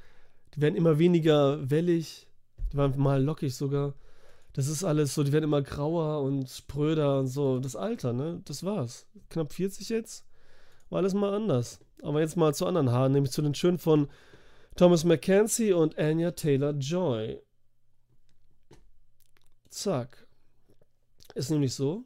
[0.55, 2.27] Die werden immer weniger wellig.
[2.73, 3.93] Die waren mal lockig sogar.
[4.53, 7.59] Das ist alles so, die werden immer grauer und spröder und so.
[7.59, 8.41] Das Alter, ne?
[8.45, 9.05] Das war's.
[9.29, 10.25] Knapp 40 jetzt.
[10.89, 11.79] War alles mal anders.
[12.01, 14.07] Aber jetzt mal zu anderen Haaren, nämlich zu den schönen von
[14.75, 17.41] Thomas Mackenzie und Anya Taylor-Joy.
[19.69, 20.27] Zack.
[21.35, 22.03] Ist nämlich so.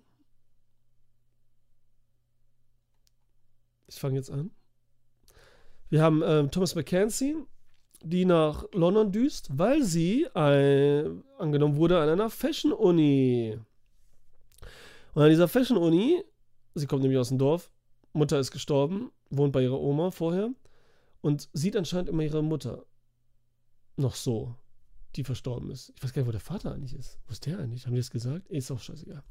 [3.88, 4.52] Ich fange jetzt an.
[5.90, 7.36] Wir haben ähm, Thomas Mackenzie,
[8.02, 13.60] die nach London düst, weil sie äh, angenommen wurde an einer Fashion-Uni.
[15.14, 16.24] Und an dieser Fashion-Uni,
[16.74, 17.72] sie kommt nämlich aus dem Dorf,
[18.14, 20.50] Mutter ist gestorben, wohnt bei ihrer Oma vorher
[21.26, 22.86] und sieht anscheinend immer ihre Mutter.
[23.98, 24.54] Noch so,
[25.16, 25.92] die verstorben ist.
[25.96, 27.18] Ich weiß gar nicht, wo der Vater eigentlich ist.
[27.26, 27.88] Wo ist der eigentlich?
[27.88, 28.48] Haben die das gesagt?
[28.48, 29.24] Ist auch scheißegal.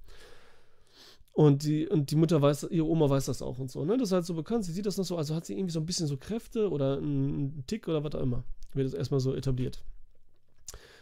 [1.31, 3.97] Und die, und die Mutter weiß, ihre Oma weiß das auch und so, ne?
[3.97, 4.65] Das ist halt so bekannt.
[4.65, 6.97] Sie sieht das noch so, also hat sie irgendwie so ein bisschen so Kräfte oder
[6.97, 8.43] einen Tick oder was auch immer.
[8.73, 9.85] Wird das erstmal so etabliert.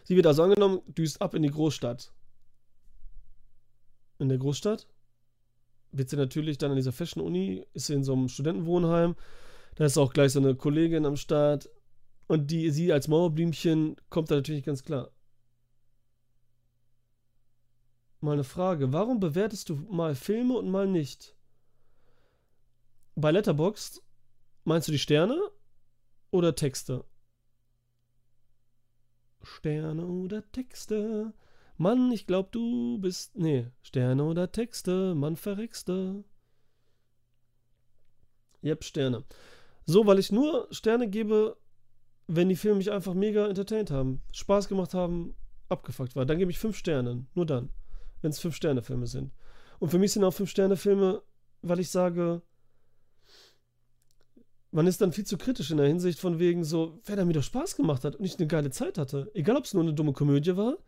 [0.05, 2.13] Sie wird also angenommen, düst ab in die Großstadt.
[4.19, 4.87] In der Großstadt
[5.91, 9.17] wird sie natürlich dann an dieser Fashion-Uni, ist sie in so einem Studentenwohnheim,
[9.75, 11.71] da ist auch gleich so eine Kollegin am Start.
[12.27, 15.11] Und die, sie als Mauerblümchen kommt da natürlich ganz klar.
[18.21, 18.93] Mal eine Frage.
[18.93, 21.37] Warum bewertest du mal Filme und mal nicht?
[23.15, 24.03] Bei Letterboxd
[24.65, 25.39] meinst du die Sterne
[26.31, 27.05] oder Texte?
[29.43, 31.35] Sterne oder Texte?
[31.77, 33.37] Mann, ich glaub, du bist.
[33.37, 36.25] Nee, Sterne oder Texte, Mann, verreckste.
[38.63, 39.25] Yep, Sterne.
[39.85, 41.57] So, weil ich nur Sterne gebe,
[42.27, 45.35] wenn die Filme mich einfach mega entertained haben, Spaß gemacht haben,
[45.69, 46.27] abgefuckt war.
[46.27, 47.27] Dann gebe ich fünf Sterne.
[47.35, 47.71] Nur dann.
[48.21, 49.33] Wenn es fünf Sterne Filme sind.
[49.81, 51.23] Und für mich sind auch fünf Sterne Filme,
[51.63, 52.43] weil ich sage,
[54.71, 57.35] man ist dann viel zu kritisch in der Hinsicht von wegen so, wer da mir
[57.35, 59.31] doch Spaß gemacht hat und ich eine geile Zeit hatte.
[59.35, 60.79] Egal, ob es nur eine dumme Komödie war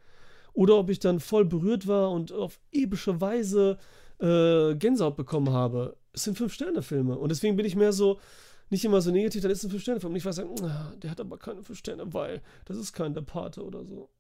[0.53, 3.79] oder ob ich dann voll berührt war und auf epische Weise
[4.21, 5.97] äh, Gänsehaut bekommen habe.
[6.13, 7.19] Es sind fünf Sterne Filme.
[7.19, 8.21] Und deswegen bin ich mehr so,
[8.75, 10.13] nicht immer so negativ, dann ist es ein 5-Sterne-Film.
[10.13, 13.15] Und ich weiß sagen, ah, der hat aber keine 5 Sterne, weil das ist kein
[13.15, 14.11] der Pate oder so.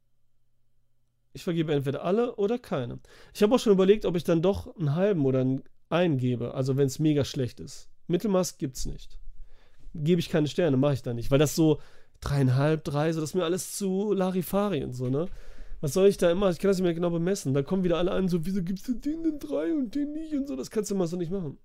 [1.32, 3.00] Ich vergebe entweder alle oder keine.
[3.34, 6.54] Ich habe auch schon überlegt, ob ich dann doch einen halben oder einen, einen gebe,
[6.54, 7.90] also wenn es mega schlecht ist.
[8.06, 9.18] Mittelmaß gibt's nicht.
[9.94, 11.80] Gebe ich keine Sterne, mache ich da nicht, weil das so
[12.20, 15.26] dreieinhalb, drei, so das ist mir alles zu Larifari und so, ne?
[15.80, 16.48] Was soll ich da immer?
[16.50, 17.52] Ich kann das nicht mehr genau bemessen.
[17.52, 20.32] Da kommen wieder alle an, so, wieso gibst du den denn drei und den nicht
[20.32, 20.56] und so.
[20.56, 21.58] Das kannst du mal so nicht machen.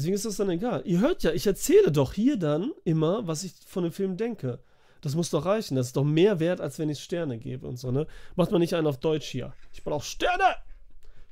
[0.00, 0.80] Deswegen ist das dann egal.
[0.86, 4.58] Ihr hört ja, ich erzähle doch hier dann immer, was ich von dem Film denke.
[5.02, 5.76] Das muss doch reichen.
[5.76, 8.06] Das ist doch mehr wert, als wenn ich Sterne gebe und so, ne?
[8.34, 9.52] Macht man nicht einen auf Deutsch hier.
[9.74, 10.56] Ich brauche Sterne!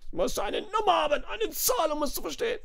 [0.03, 2.59] Ich muss eine Nummer haben, eine Zahl, um es zu verstehen.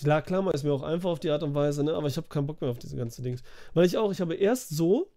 [0.00, 1.94] Klar, mal ist mir auch einfach auf die Art und Weise, ne?
[1.94, 3.42] Aber ich habe keinen Bock mehr auf diese ganzen Dings.
[3.74, 5.10] Weil ich auch, ich habe erst so,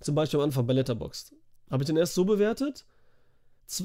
[0.00, 1.34] zum Beispiel am Anfang bei Letterboxd,
[1.70, 2.84] habe ich den erst so bewertet,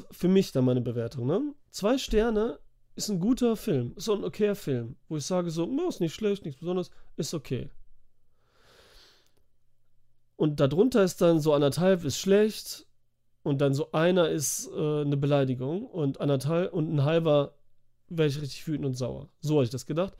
[0.10, 1.54] für mich dann meine Bewertung, ne?
[1.70, 2.58] Zwei Sterne
[2.98, 6.16] ist ein guter Film, ist so ein okayer Film, wo ich sage so, ist nicht
[6.16, 7.70] schlecht, nichts Besonderes, ist okay.
[10.36, 12.88] Und darunter ist dann so anderthalb ist schlecht
[13.43, 17.54] und dann so einer ist äh, eine Beleidigung und anderthalb und ein halber
[18.10, 19.30] werde ich richtig wütend und sauer.
[19.41, 20.14] So habe ich das gedacht.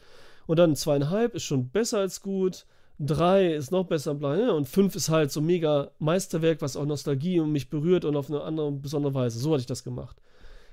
[0.46, 2.66] Und dann zweieinhalb ist schon besser als gut.
[3.00, 7.40] Drei ist noch besser, bla, und fünf ist halt so mega Meisterwerk, was auch Nostalgie
[7.40, 9.40] und mich berührt und auf eine andere besondere Weise.
[9.40, 10.18] So hatte ich das gemacht.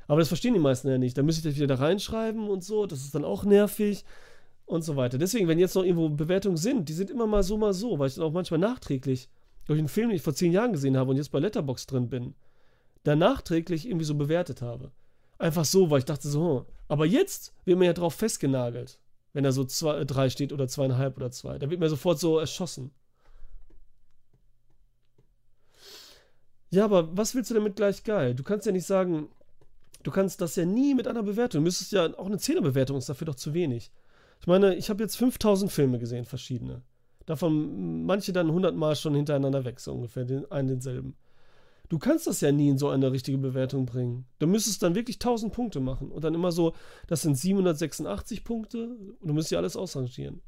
[0.06, 1.16] Aber das verstehen die meisten ja nicht.
[1.16, 2.86] Da müsste ich das wieder da reinschreiben und so.
[2.86, 4.04] Das ist dann auch nervig
[4.66, 5.18] und so weiter.
[5.18, 8.08] Deswegen, wenn jetzt noch irgendwo Bewertungen sind, die sind immer mal so, mal so, weil
[8.08, 9.28] ich dann auch manchmal nachträglich
[9.66, 12.08] durch einen Film, den ich vor zehn Jahren gesehen habe und jetzt bei Letterbox drin
[12.08, 12.34] bin,
[13.02, 14.90] dann nachträglich irgendwie so bewertet habe.
[15.38, 16.66] Einfach so, weil ich dachte so, hm.
[16.88, 18.98] aber jetzt wird mir ja drauf festgenagelt,
[19.32, 21.58] wenn da so zwei, drei steht oder zweieinhalb oder zwei.
[21.58, 22.92] Da wird mir sofort so erschossen.
[26.70, 28.34] Ja, aber was willst du damit gleich geil?
[28.34, 29.28] Du kannst ja nicht sagen,
[30.04, 31.60] du kannst das ja nie mit einer Bewertung.
[31.60, 33.90] Du müsstest ja auch eine Zehnerbewertung ist dafür doch zu wenig.
[34.40, 36.82] Ich meine, ich habe jetzt 5000 Filme gesehen, verschiedene.
[37.26, 41.16] Davon manche dann 100 Mal schon hintereinander weg, so ungefähr, den, einen denselben.
[41.88, 44.26] Du kannst das ja nie in so eine richtige Bewertung bringen.
[44.38, 46.74] Du müsstest dann wirklich 1000 Punkte machen und dann immer so,
[47.08, 50.42] das sind 786 Punkte und du müsstest ja alles ausrangieren.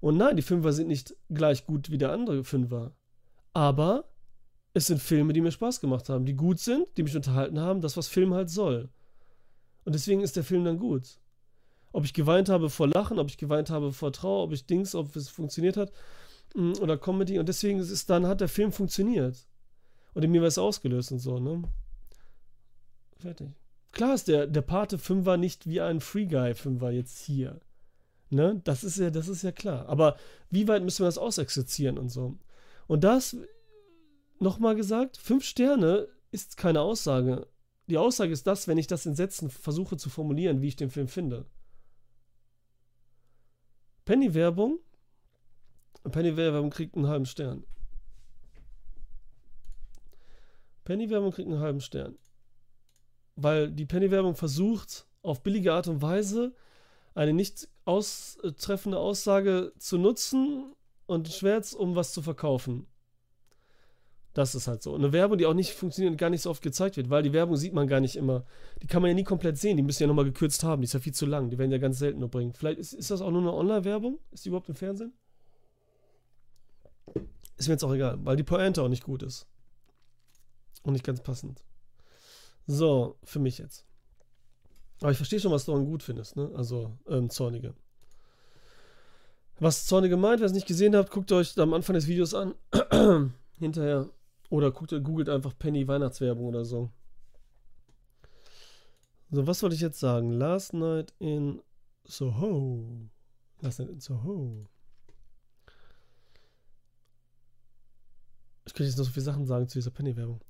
[0.00, 2.92] Und nein, die Fünfer sind nicht gleich gut wie der andere Fünfer.
[3.52, 4.04] Aber
[4.78, 7.80] es sind Filme, die mir Spaß gemacht haben, die gut sind, die mich unterhalten haben,
[7.80, 8.88] das, was Film halt soll.
[9.84, 11.18] Und deswegen ist der Film dann gut.
[11.92, 14.94] Ob ich geweint habe vor Lachen, ob ich geweint habe vor Trauer, ob ich Dings,
[14.94, 15.92] ob es funktioniert hat
[16.54, 17.38] mm, oder Comedy.
[17.38, 19.46] Und deswegen ist es dann, hat der Film funktioniert.
[20.14, 21.62] Und in mir was ausgelöst und so, ne?
[23.16, 23.48] Fertig.
[23.92, 27.60] Klar ist der, der Pate 5 nicht wie ein Free Guy 5 jetzt hier.
[28.30, 28.60] Ne?
[28.64, 29.88] Das ist ja, das ist ja klar.
[29.88, 30.16] Aber
[30.50, 32.36] wie weit müssen wir das ausexerzieren und so?
[32.86, 33.36] Und das,
[34.40, 37.46] nochmal gesagt, fünf Sterne ist keine Aussage.
[37.88, 40.90] Die Aussage ist das, wenn ich das in Sätzen versuche zu formulieren, wie ich den
[40.90, 41.46] Film finde.
[44.04, 44.78] Penny-Werbung.
[46.10, 47.64] Penny-Werbung kriegt einen halben Stern.
[50.84, 52.16] Penny-Werbung kriegt einen halben Stern.
[53.36, 56.54] Weil die Penny-Werbung versucht, auf billige Art und Weise
[57.14, 60.74] eine nicht austreffende Aussage zu nutzen
[61.06, 62.86] und Schwert, um was zu verkaufen.
[64.34, 64.94] Das ist halt so.
[64.94, 67.32] Eine Werbung, die auch nicht funktioniert und gar nicht so oft gezeigt wird, weil die
[67.32, 68.44] Werbung sieht man gar nicht immer.
[68.82, 69.76] Die kann man ja nie komplett sehen.
[69.76, 70.82] Die müssen ja nochmal gekürzt haben.
[70.82, 71.50] Die ist ja viel zu lang.
[71.50, 72.52] Die werden ja ganz selten nur bringen.
[72.52, 74.18] Vielleicht ist, ist das auch nur eine Online-Werbung?
[74.30, 75.12] Ist die überhaupt im Fernsehen?
[77.56, 79.46] Ist mir jetzt auch egal, weil die Pointe auch nicht gut ist.
[80.84, 81.64] Und nicht ganz passend.
[82.66, 83.84] So, für mich jetzt.
[85.00, 86.50] Aber ich verstehe schon, was du gut findest, ne?
[86.54, 87.74] Also, ähm, Zornige.
[89.58, 92.54] Was Zornige meint, wer es nicht gesehen habt, guckt euch am Anfang des Videos an.
[93.58, 94.08] Hinterher.
[94.50, 96.90] Oder guckt, googelt einfach Penny Weihnachtswerbung oder so.
[99.30, 100.30] So, was wollte ich jetzt sagen?
[100.30, 101.60] Last Night in
[102.04, 103.10] Soho.
[103.60, 104.66] Last Night in Soho.
[108.64, 110.40] Ich könnte jetzt noch so viele Sachen sagen zu dieser Penny-Werbung.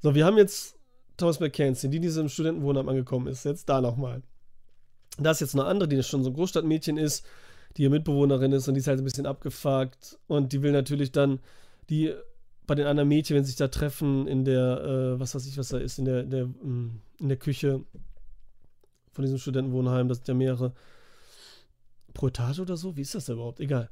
[0.00, 0.76] So, wir haben jetzt
[1.16, 3.44] Thomas McKenzie, die in diesem Studentenwohnheim angekommen ist.
[3.44, 4.22] Jetzt da nochmal.
[5.16, 7.24] Da ist jetzt eine andere, die schon so ein Großstadtmädchen ist,
[7.76, 10.18] die ihr Mitbewohnerin ist und die ist halt ein bisschen abgefuckt.
[10.26, 11.40] Und die will natürlich dann,
[11.88, 12.14] die
[12.68, 15.58] bei den anderen Mädchen, wenn sie sich da treffen, in der, äh, was weiß ich,
[15.58, 17.84] was da ist, in der, der, mm, in der Küche
[19.12, 20.72] von diesem Studentenwohnheim, das sind ja mehrere
[22.14, 23.58] pro Etage oder so, wie ist das da überhaupt?
[23.58, 23.90] Egal.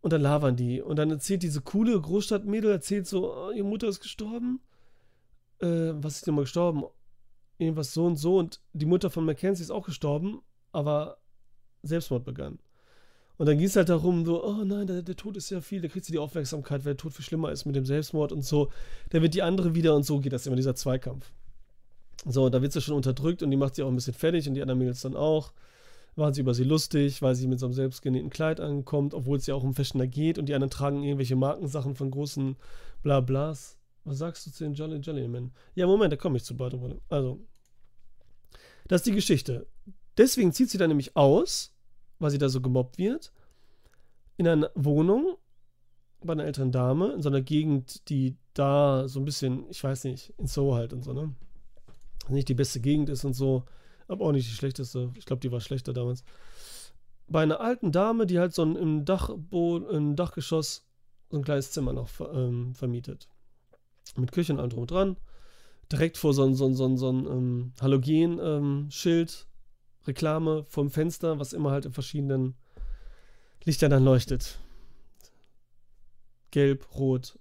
[0.00, 0.80] Und dann labern die.
[0.80, 4.60] Und dann erzählt diese coole Großstadtmädel, erzählt so, oh, ihre Mutter ist gestorben
[5.60, 6.84] äh, was ist denn mal gestorben?
[7.58, 8.38] Irgendwas so und so.
[8.38, 10.42] Und die Mutter von Mackenzie ist auch gestorben,
[10.72, 11.18] aber
[11.82, 12.58] Selbstmord begann.
[13.38, 15.80] Und dann ging es halt darum, so, oh nein, der, der Tod ist ja viel,
[15.80, 18.44] da kriegt sie die Aufmerksamkeit, weil der Tod viel schlimmer ist mit dem Selbstmord und
[18.44, 18.70] so.
[19.10, 21.30] Da wird die andere wieder und so geht das immer, dieser Zweikampf.
[22.26, 24.54] So, da wird sie schon unterdrückt und die macht sie auch ein bisschen fertig und
[24.54, 25.52] die anderen Mädels dann auch.
[26.16, 29.46] Waren sie über sie lustig, weil sie mit so einem selbstgenähten Kleid ankommt, obwohl es
[29.46, 32.56] ja auch um Fashioner geht und die anderen tragen irgendwelche Markensachen von großen
[33.04, 33.78] Blablas.
[34.02, 35.52] Was sagst du zu den Jolly Jolly Men?
[35.76, 36.74] Ja, Moment, da komme ich zu bald.
[37.08, 37.38] Also,
[38.88, 39.68] das ist die Geschichte.
[40.16, 41.72] Deswegen zieht sie dann nämlich aus,
[42.18, 43.32] weil sie da so gemobbt wird,
[44.36, 45.36] in eine Wohnung,
[46.20, 50.04] bei einer älteren Dame in so einer Gegend, die da so ein bisschen, ich weiß
[50.04, 51.34] nicht, in Soho halt und so, ne?
[52.28, 53.64] Nicht die beste Gegend ist und so,
[54.08, 55.10] aber auch nicht die schlechteste.
[55.16, 56.24] Ich glaube, die war schlechter damals.
[57.28, 60.86] Bei einer alten Dame, die halt so ein im, Dachbo im Dachgeschoss
[61.30, 63.28] so ein kleines Zimmer noch ähm, vermietet.
[64.16, 65.16] Mit Küche und allem drum und dran.
[65.92, 69.47] Direkt vor so ein, so ein, so ein, so ein ähm, Halogen-Schild, ähm,
[70.08, 72.56] Reklame vom Fenster, was immer halt in verschiedenen
[73.64, 74.58] Lichtern dann leuchtet.
[76.50, 77.38] Gelb, rot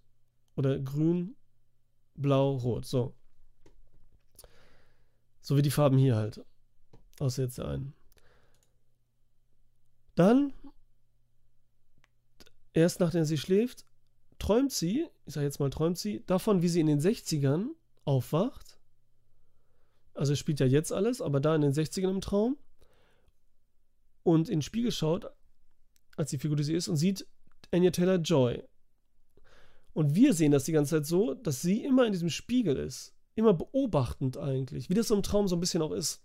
[0.55, 1.35] oder grün,
[2.15, 2.85] blau, rot.
[2.85, 3.15] So.
[5.41, 6.43] So wie die Farben hier halt.
[7.19, 7.93] Außer jetzt der einen.
[10.15, 10.51] Dann,
[12.73, 13.85] erst nachdem sie schläft,
[14.39, 17.67] träumt sie, ich sag jetzt mal träumt sie, davon, wie sie in den 60ern
[18.03, 18.76] aufwacht.
[20.17, 22.57] Also spielt ja jetzt alles, aber da in den 60ern im Traum.
[24.23, 25.31] Und in den Spiegel schaut,
[26.17, 27.25] als die Figur, die sie ist, und sieht
[27.71, 28.63] Anya Taylor Joy.
[29.93, 33.13] Und wir sehen das die ganze Zeit so, dass sie immer in diesem Spiegel ist.
[33.35, 34.89] Immer beobachtend eigentlich.
[34.89, 36.23] Wie das so im Traum so ein bisschen auch ist.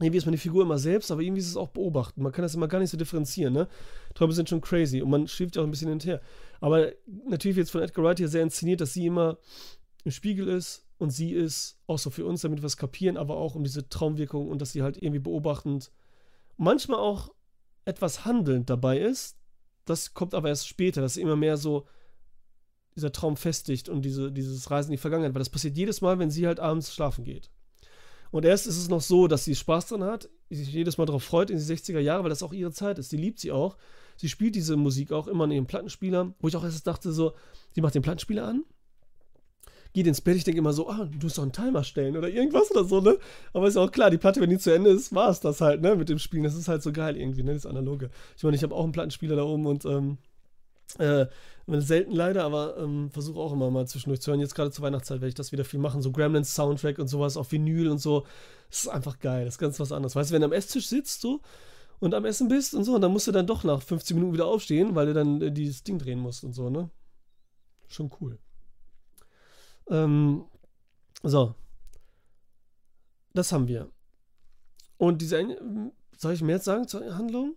[0.00, 2.22] Irgendwie ist man die Figur immer selbst, aber irgendwie ist es auch beobachten.
[2.22, 3.68] Man kann das immer gar nicht so differenzieren, ne?
[4.14, 6.20] Träume sind schon crazy und man schiebt ja auch ein bisschen hinterher.
[6.60, 6.92] Aber
[7.28, 9.38] natürlich wird es von Edgar Wright hier sehr inszeniert, dass sie immer
[10.04, 13.36] im Spiegel ist und sie ist auch so für uns, damit wir es kapieren, aber
[13.36, 15.90] auch um diese Traumwirkung und dass sie halt irgendwie beobachtend,
[16.56, 17.30] manchmal auch
[17.84, 19.36] etwas handelnd dabei ist.
[19.84, 21.88] Das kommt aber erst später, dass sie immer mehr so
[22.94, 26.20] dieser Traum festigt und diese, dieses Reisen in die Vergangenheit, weil das passiert jedes Mal,
[26.20, 27.50] wenn sie halt abends schlafen geht.
[28.30, 31.24] Und erst ist es noch so, dass sie Spaß dran hat, sich jedes Mal darauf
[31.24, 33.10] freut in die 60er Jahre, weil das auch ihre Zeit ist.
[33.10, 33.76] Sie liebt sie auch.
[34.16, 37.32] Sie spielt diese Musik auch immer in ihrem Plattenspieler, wo ich auch erst dachte, so,
[37.72, 38.64] sie macht den Plattenspieler an,
[39.92, 42.28] geht ins Bett, ich denke immer so, ah, du musst doch einen Timer stellen oder
[42.28, 43.18] irgendwas oder so, ne?
[43.52, 45.60] Aber ist ja auch klar, die Platte, wenn die zu Ende ist, war es das
[45.60, 45.96] halt, ne?
[45.96, 46.44] Mit dem Spielen.
[46.44, 47.54] Das ist halt so geil irgendwie, ne?
[47.54, 48.10] Das Analoge.
[48.36, 50.18] Ich meine, ich habe auch einen Plattenspieler da oben und, ähm,
[50.98, 51.26] äh,
[51.66, 54.40] selten leider, aber ähm, versuche auch immer mal zwischendurch zu hören.
[54.40, 56.02] Jetzt gerade zur Weihnachtszeit werde ich das wieder viel machen.
[56.02, 58.26] So Gremlins Soundtrack und sowas auf Vinyl und so.
[58.68, 59.44] Das ist einfach geil.
[59.44, 60.16] Das ist ganz was anderes.
[60.16, 61.40] Weißt du, wenn du am Esstisch sitzt so
[62.00, 64.34] und am Essen bist und so, und dann musst du dann doch nach 15 Minuten
[64.34, 66.90] wieder aufstehen, weil du dann äh, dieses Ding drehen musst und so, ne?
[67.86, 68.38] Schon cool.
[69.88, 70.44] Ähm,
[71.22, 71.54] so.
[73.34, 73.90] Das haben wir.
[74.98, 75.56] Und diese,
[76.16, 77.56] soll ich mehr sagen zur Handlung?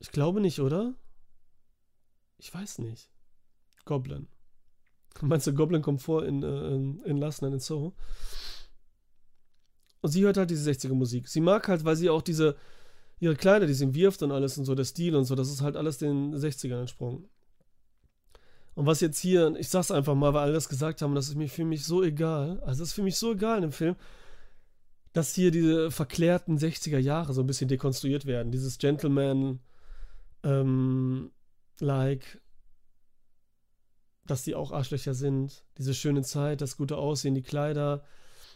[0.00, 0.94] Ich glaube nicht, oder?
[2.38, 3.10] Ich weiß nicht.
[3.84, 4.28] Goblin.
[5.20, 7.94] Meinst du, Goblin kommt vor in, äh, in, in Last Night in Soho?
[10.00, 11.28] Und sie hört halt diese 60er Musik.
[11.28, 12.56] Sie mag halt, weil sie auch diese,
[13.18, 15.60] ihre Kleider, die sie wirft und alles und so, der Stil und so, das ist
[15.60, 17.28] halt alles den 60ern entsprungen.
[18.78, 21.34] Und was jetzt hier, ich sag's einfach mal, weil alle das gesagt haben, das ist
[21.34, 22.60] mir für mich so egal.
[22.60, 23.96] Also, das ist für mich so egal in dem Film,
[25.12, 28.52] dass hier diese verklärten 60er Jahre so ein bisschen dekonstruiert werden.
[28.52, 29.58] Dieses Gentleman,
[30.44, 31.32] ähm,
[31.80, 32.40] like,
[34.24, 38.04] dass die auch Arschlöcher sind, diese schöne Zeit, das gute Aussehen, die Kleider.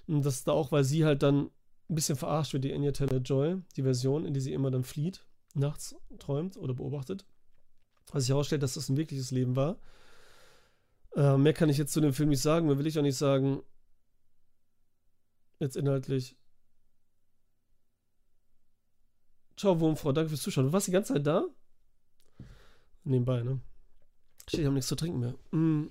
[0.06, 1.50] Und das da auch, weil sie halt dann
[1.90, 4.84] ein bisschen verarscht wird, die Anya Taylor Joy, die Version, in die sie immer dann
[4.84, 7.26] flieht, nachts träumt oder beobachtet.
[8.12, 9.78] Was sich herausstellt, dass das ein wirkliches Leben war.
[11.14, 13.16] Äh, mehr kann ich jetzt zu dem Film nicht sagen, mehr will ich auch nicht
[13.16, 13.62] sagen.
[15.58, 16.36] Jetzt inhaltlich.
[19.56, 20.66] Ciao, Wurmfrau, danke fürs Zuschauen.
[20.66, 21.46] Du warst die ganze Zeit da?
[23.04, 23.60] Nebenbei, ne?
[24.50, 25.34] Ich habe nichts zu trinken mehr.
[25.50, 25.90] Mm.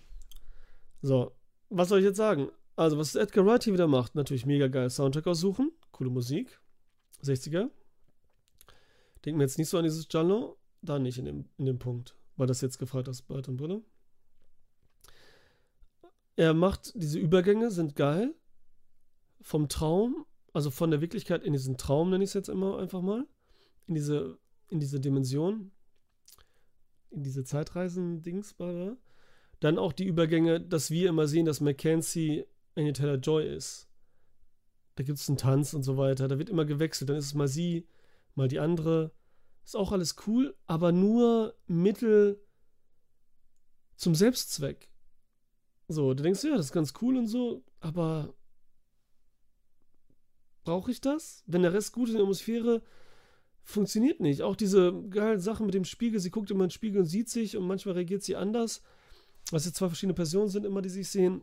[1.02, 1.32] So,
[1.70, 2.50] was soll ich jetzt sagen?
[2.76, 4.90] Also, was Edgar Wright hier wieder macht, natürlich mega geil.
[4.90, 6.60] Soundtrack aussuchen, coole Musik,
[7.24, 7.70] 60er.
[9.24, 12.16] Denken wir jetzt nicht so an dieses Giallo, da nicht in dem, in dem Punkt,
[12.38, 13.84] weil das jetzt gefragt hast, Bart und Brille.
[16.42, 18.34] Er macht, diese Übergänge sind geil.
[19.42, 23.02] Vom Traum, also von der Wirklichkeit in diesen Traum, nenne ich es jetzt immer einfach
[23.02, 23.28] mal.
[23.86, 24.40] In diese,
[24.70, 25.72] in diese Dimension
[27.12, 28.56] in diese Zeitreisen-Dings.
[29.60, 32.46] Dann auch die Übergänge, dass wir immer sehen, dass Mackenzie
[32.76, 33.88] Anya Taylor Joy ist.
[34.96, 36.28] Da gibt es einen Tanz und so weiter.
[36.28, 37.10] Da wird immer gewechselt.
[37.10, 37.88] Dann ist es mal sie,
[38.34, 39.12] mal die andere.
[39.64, 42.42] Ist auch alles cool, aber nur Mittel
[43.96, 44.91] zum Selbstzweck.
[45.92, 48.34] So, du denkst, ja, das ist ganz cool und so, aber
[50.64, 51.44] brauche ich das?
[51.48, 52.82] Wenn der Rest gut ist in der Atmosphäre,
[53.64, 54.42] funktioniert nicht.
[54.42, 57.30] Auch diese geile Sache mit dem Spiegel, sie guckt immer in den Spiegel und sieht
[57.30, 58.82] sich und manchmal reagiert sie anders.
[59.52, 61.42] Was jetzt zwei verschiedene Personen sind, immer die sich sehen.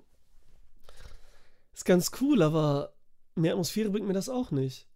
[1.74, 2.94] Ist ganz cool, aber
[3.34, 4.86] mehr Atmosphäre bringt mir das auch nicht.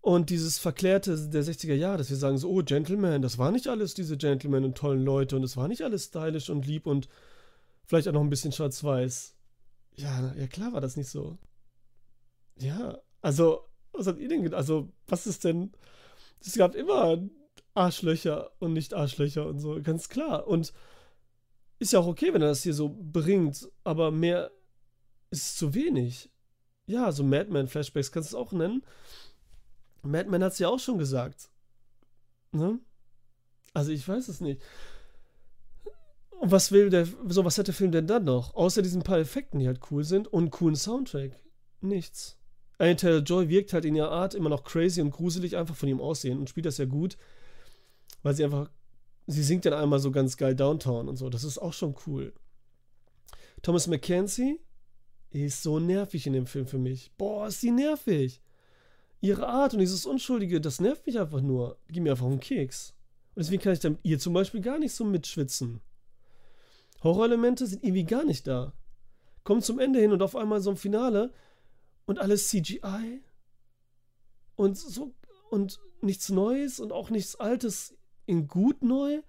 [0.00, 3.68] Und dieses Verklärte der 60er Jahre, dass wir sagen so, oh, Gentleman, das war nicht
[3.68, 7.08] alles diese Gentlemen und tollen Leute und es war nicht alles stylisch und lieb und
[7.86, 9.34] vielleicht auch noch ein bisschen schwarz-weiß.
[9.96, 11.38] Ja, ja klar war das nicht so.
[12.58, 14.58] Ja, also, was habt ihr denn gedacht?
[14.58, 15.72] Also, was ist denn
[16.46, 17.18] es gab immer
[17.74, 20.46] Arschlöcher und nicht Arschlöcher und so, ganz klar.
[20.46, 20.72] Und
[21.78, 24.50] ist ja auch okay, wenn er das hier so bringt, aber mehr
[25.30, 26.30] ist zu wenig.
[26.86, 28.82] Ja, so Madman-Flashbacks kannst du es auch nennen.
[30.02, 31.48] Madman hat es ja auch schon gesagt.
[32.50, 32.80] Ne?
[33.72, 34.60] Also ich weiß es nicht.
[36.42, 38.56] Und was will der, so was hat der Film denn dann noch?
[38.56, 41.38] Außer diesen paar Effekten, die halt cool sind und coolen Soundtrack.
[41.80, 42.36] Nichts.
[42.78, 46.00] Anya Taylor-Joy wirkt halt in ihrer Art immer noch crazy und gruselig einfach von ihrem
[46.00, 47.16] Aussehen und spielt das ja gut,
[48.24, 48.68] weil sie einfach,
[49.28, 51.30] sie singt dann einmal so ganz geil Downtown und so.
[51.30, 52.32] Das ist auch schon cool.
[53.62, 54.58] Thomas McKenzie
[55.30, 57.12] ist so nervig in dem Film für mich.
[57.16, 58.42] Boah, ist die nervig.
[59.20, 61.78] Ihre Art und dieses Unschuldige, das nervt mich einfach nur.
[61.86, 62.94] Gib mir einfach einen Keks.
[63.36, 65.80] Und deswegen kann ich dann ihr zum Beispiel gar nicht so mitschwitzen.
[67.02, 68.72] Horrorelemente sind irgendwie gar nicht da.
[69.44, 71.32] Kommt zum Ende hin und auf einmal so ein Finale
[72.06, 73.22] und alles CGI
[74.56, 75.14] und so
[75.50, 77.96] und nichts Neues und auch nichts Altes
[78.26, 79.20] in gut neu.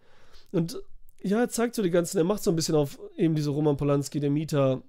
[0.52, 0.82] Und
[1.22, 3.78] ja, er zeigt so die ganzen, er macht so ein bisschen auf eben diese Roman
[3.78, 4.84] Polanski, der Mieter,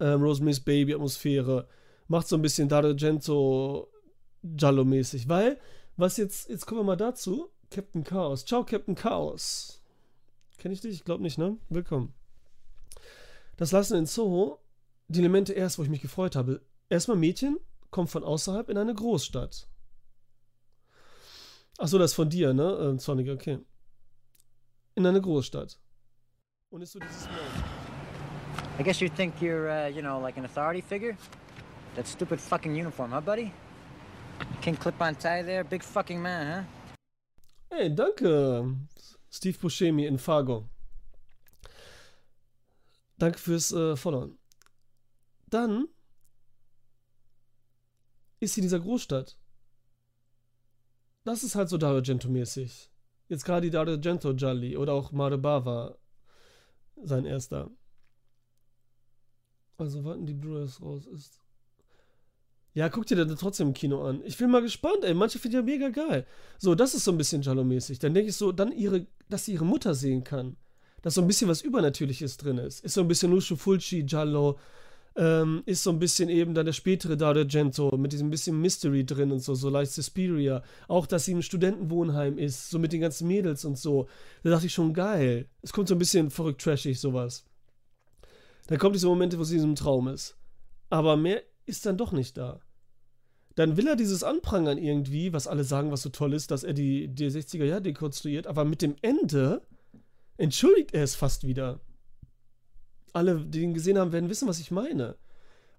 [0.00, 1.68] ähm, Rosemary's Baby Atmosphäre,
[2.08, 3.88] macht so ein bisschen Dario Argento
[4.42, 5.58] Giallo-mäßig, weil,
[5.96, 8.44] was jetzt, jetzt kommen wir mal dazu, Captain Chaos.
[8.44, 9.79] Ciao, Captain Chaos.
[10.60, 10.92] Kenn ich dich?
[10.92, 11.56] Ich glaube nicht, ne?
[11.70, 12.12] Willkommen.
[13.56, 14.58] Das Lassen in Soho,
[15.08, 16.60] die Elemente erst, wo ich mich gefreut habe.
[16.90, 17.56] Erstmal Mädchen,
[17.90, 19.66] kommt von außerhalb in eine Großstadt.
[21.78, 22.94] Achso, das ist von dir, ne?
[22.94, 23.60] Äh, Sonic, okay.
[24.96, 25.80] In eine Großstadt.
[26.68, 27.26] Und ist so dieses.
[28.78, 31.16] I guess you think you're, uh, you know, like an authority figure?
[31.96, 33.50] That stupid fucking uniform, huh, buddy?
[34.60, 36.94] King clip-on tie there, big fucking man, huh?
[37.70, 38.76] Hey, danke,
[39.30, 40.68] Steve Buscemi in Fargo.
[43.18, 44.38] Danke fürs äh, Followen.
[45.48, 45.88] Dann
[48.40, 49.38] ist sie in dieser Großstadt.
[51.24, 52.90] Das ist halt so Dario Argento-mäßig.
[53.28, 55.98] Jetzt gerade die Dario Argento Jolly oder auch Mare Bava,
[57.02, 57.70] sein erster.
[59.76, 61.40] Also warten die Brewers raus ist.
[62.72, 64.22] Ja, guck dir das trotzdem im Kino an.
[64.24, 65.14] Ich bin mal gespannt, ey.
[65.14, 66.24] Manche finden ja mega geil.
[66.58, 67.98] So, das ist so ein bisschen Jallo-mäßig.
[67.98, 70.56] Dann denke ich so, dann ihre, dass sie ihre Mutter sehen kann.
[71.02, 72.84] Dass so ein bisschen was Übernatürliches drin ist.
[72.84, 74.58] Ist so ein bisschen Nushu Fulci, Giallo.
[75.16, 79.04] Ähm, ist so ein bisschen eben dann der spätere Dario Argento mit diesem bisschen Mystery
[79.04, 80.62] drin und so, so leicht Suspiria.
[80.86, 84.08] Auch, dass sie im Studentenwohnheim ist, so mit den ganzen Mädels und so.
[84.44, 85.48] Da dachte ich schon, geil.
[85.62, 87.44] Es kommt so ein bisschen verrückt trashig, sowas.
[88.68, 90.36] Dann kommt diese Momente, wo sie in diesem Traum ist.
[90.90, 92.60] Aber mehr ist dann doch nicht da.
[93.54, 96.72] Dann will er dieses Anprangern irgendwie, was alle sagen, was so toll ist, dass er
[96.72, 99.62] die, die 60er Jahre dekonstruiert, aber mit dem Ende
[100.36, 101.80] entschuldigt er es fast wieder.
[103.12, 105.16] Alle, die ihn gesehen haben, werden wissen, was ich meine.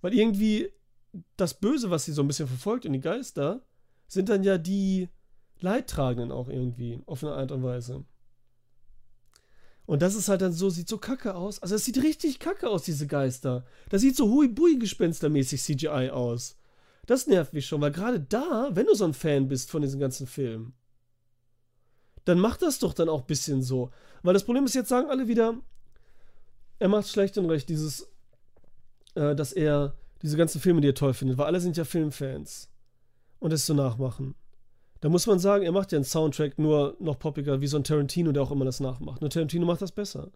[0.02, 0.72] Weil irgendwie
[1.38, 3.62] das Böse, was sie so ein bisschen verfolgt und die Geister,
[4.08, 5.10] sind dann ja die
[5.60, 8.04] Leidtragenden auch irgendwie, auf eine Art und Weise.
[9.92, 11.62] Und das ist halt dann so, sieht so kacke aus.
[11.62, 13.66] Also es sieht richtig kacke aus, diese Geister.
[13.90, 16.56] Das sieht so hui-bui-gespenstermäßig CGI aus.
[17.08, 20.00] Das nervt mich schon, weil gerade da, wenn du so ein Fan bist von diesen
[20.00, 20.72] ganzen Filmen,
[22.24, 23.92] dann mach das doch dann auch ein bisschen so.
[24.24, 25.60] Weil das Problem ist, jetzt sagen alle wieder,
[26.80, 28.08] er macht schlecht und recht, dieses,
[29.16, 32.70] äh, dass er diese ganzen Filme, die er toll findet, weil alle sind ja Filmfans.
[33.40, 34.36] Und das so nachmachen.
[35.02, 37.84] Da muss man sagen, er macht ja einen Soundtrack nur noch poppiger, wie so ein
[37.84, 39.22] Tarantino, der auch immer das nachmacht.
[39.22, 40.32] Nur Tarantino macht das besser.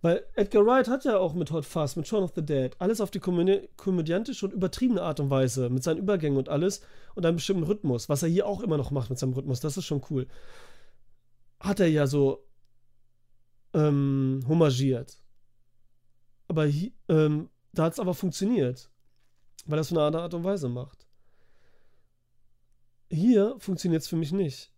[0.00, 3.00] Weil Edgar Wright hat ja auch mit Hot Fuzz, mit Shaun of the Dead, alles
[3.00, 6.82] auf die komödi komödiantische und übertriebene Art und Weise, mit seinen Übergängen und alles
[7.14, 9.76] und einem bestimmten Rhythmus, was er hier auch immer noch macht mit seinem Rhythmus, das
[9.76, 10.26] ist schon cool.
[11.58, 12.44] Hat er ja so
[13.72, 15.18] ähm, homagiert.
[16.48, 16.66] Aber
[17.08, 18.90] ähm, da hat es aber funktioniert,
[19.66, 21.03] weil er es auf eine andere Art und Weise macht.
[23.14, 24.72] Hier funktioniert es für mich nicht.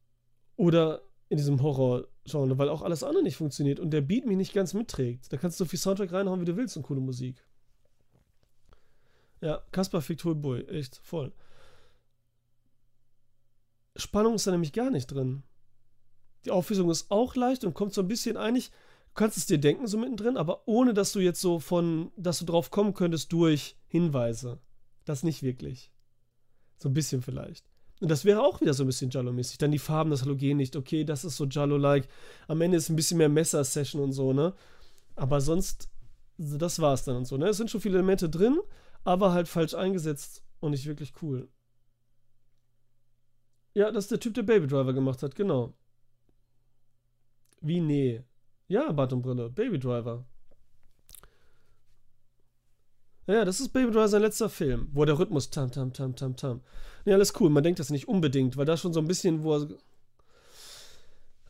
[0.56, 4.52] Oder in diesem Horror-Genre, weil auch alles andere nicht funktioniert und der Beat mich nicht
[4.52, 5.32] ganz mitträgt.
[5.32, 7.44] Da kannst du so viel Soundtrack reinhauen, wie du willst und coole Musik.
[9.40, 11.32] Ja, Kaspar fickt Boy, echt, voll.
[13.96, 15.42] Spannung ist da nämlich gar nicht drin.
[16.44, 19.58] Die Auflösung ist auch leicht und kommt so ein bisschen eigentlich, du kannst es dir
[19.58, 23.32] denken so mittendrin, aber ohne dass du jetzt so von, dass du drauf kommen könntest
[23.32, 24.60] durch Hinweise.
[25.04, 25.90] Das nicht wirklich.
[26.78, 27.64] So ein bisschen vielleicht.
[28.00, 29.58] Das wäre auch wieder so ein bisschen Jallo-mäßig.
[29.58, 30.76] Dann die Farben, das Halogen nicht.
[30.76, 32.08] Okay, das ist so Jallo-like.
[32.46, 34.54] Am Ende ist ein bisschen mehr Messer-Session und so, ne?
[35.14, 35.88] Aber sonst,
[36.36, 37.48] das war's dann und so, ne?
[37.48, 38.58] Es sind schon viele Elemente drin,
[39.04, 41.48] aber halt falsch eingesetzt und nicht wirklich cool.
[43.72, 45.74] Ja, das ist der Typ, der Baby Driver gemacht hat, genau.
[47.60, 48.22] Wie nee?
[48.68, 50.26] Ja, Bart und Brille, Baby Driver.
[53.26, 56.36] Ja, das ist Baby Driver sein letzter Film, wo der Rhythmus tam tam tam tam
[56.36, 56.60] tam.
[57.06, 57.48] Ja, alles cool.
[57.48, 59.68] Man denkt das nicht unbedingt, weil da schon so ein bisschen, wo er.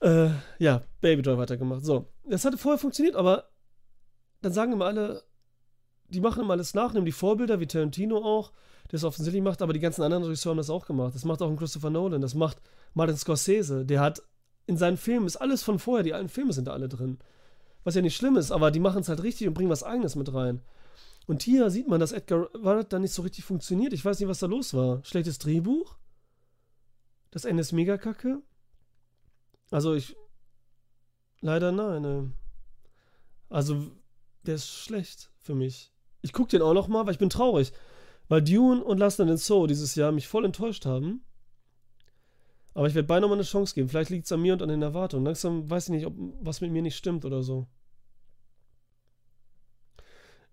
[0.03, 1.85] Äh, ja, Baby Driver hat er gemacht.
[1.85, 3.49] So, das hatte vorher funktioniert, aber
[4.43, 5.25] dann sagen immer alle,
[6.09, 8.53] die machen immer alles nach, nehmen die Vorbilder, wie Tarantino auch,
[8.91, 11.15] der es offensichtlich macht, aber die ganzen anderen Regisseure haben das auch gemacht.
[11.15, 12.59] Das macht auch ein Christopher Nolan, das macht
[12.93, 14.23] Martin Scorsese, der hat
[14.67, 17.19] in seinen Filmen, ist alles von vorher, die alten Filme sind da alle drin.
[17.83, 20.17] Was ja nicht schlimm ist, aber die machen es halt richtig und bringen was Eigenes
[20.17, 20.61] mit rein.
[21.27, 23.93] Und hier sieht man, dass Edgar Wright da nicht so richtig funktioniert.
[23.93, 25.05] Ich weiß nicht, was da los war.
[25.05, 25.97] Schlechtes Drehbuch?
[27.33, 28.43] Das Ende ist mega kacke?
[29.71, 30.17] Also ich.
[31.41, 32.03] Leider nein.
[32.03, 32.33] Ne.
[33.49, 33.91] Also,
[34.45, 35.93] der ist schlecht für mich.
[36.23, 37.73] Ich gucke den auch noch mal, weil ich bin traurig.
[38.29, 41.25] Weil Dune und Last Night in Soul dieses Jahr mich voll enttäuscht haben.
[42.75, 43.89] Aber ich werde beinahe mal eine Chance geben.
[43.89, 45.25] Vielleicht liegt es an mir und an den Erwartungen.
[45.25, 47.67] Langsam weiß ich nicht, ob was mit mir nicht stimmt oder so.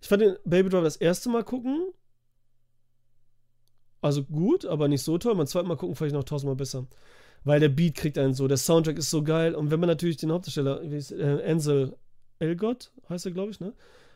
[0.03, 1.87] Ich fand den Baby Driver das erste Mal gucken.
[4.01, 5.33] Also gut, aber nicht so toll.
[5.33, 6.87] Beim zweiten Mal gucken vielleicht noch tausendmal besser.
[7.45, 8.49] Weil der Beat kriegt einen so.
[8.49, 9.55] Der Soundtrack ist so geil.
[9.55, 11.95] Und wenn man natürlich den Hauptdarsteller, wie äh, Ansel
[12.39, 13.71] Elgott, heißt er, glaube ich, ne?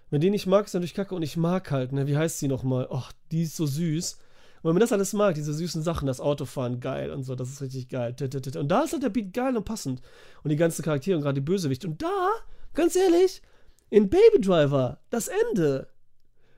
[0.10, 1.16] Wenn den nicht mag, ist er natürlich kacke.
[1.16, 2.06] Und ich mag halt, ne?
[2.06, 2.88] Wie heißt sie nochmal?
[2.92, 4.16] Och, die ist so süß.
[4.16, 7.48] Und wenn man das alles mag, diese süßen Sachen, das Autofahren geil und so, das
[7.48, 8.14] ist richtig geil.
[8.58, 10.02] Und da ist halt der Beat geil und passend.
[10.44, 11.86] Und die ganzen Charaktere und gerade die Bösewicht.
[11.86, 12.28] Und da,
[12.74, 13.42] ganz ehrlich,
[13.90, 15.88] in Baby Driver, das Ende.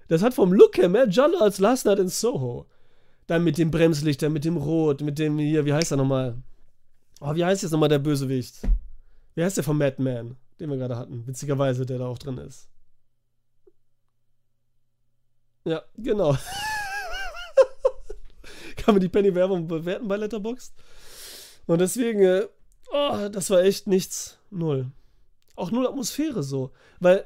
[0.08, 2.66] Das hat vom Look her mehr Jollo als Last Night in Soho.
[3.28, 6.42] Dann mit dem Bremslichter, mit dem Rot, mit dem hier, wie heißt er nochmal?
[7.22, 8.56] Oh, wie heißt jetzt nochmal der Bösewicht?
[9.36, 11.28] Wie heißt der von Madman, den wir gerade hatten?
[11.28, 12.68] Witzigerweise, der da auch drin ist.
[15.66, 16.36] Ja, genau.
[18.78, 20.74] Kann man die Penny-Werbung bewerten bei Letterboxd?
[21.68, 22.48] Und deswegen, äh,
[22.92, 24.40] oh, das war echt nichts.
[24.50, 24.92] Null.
[25.60, 26.72] Auch null Atmosphäre so.
[27.00, 27.26] Weil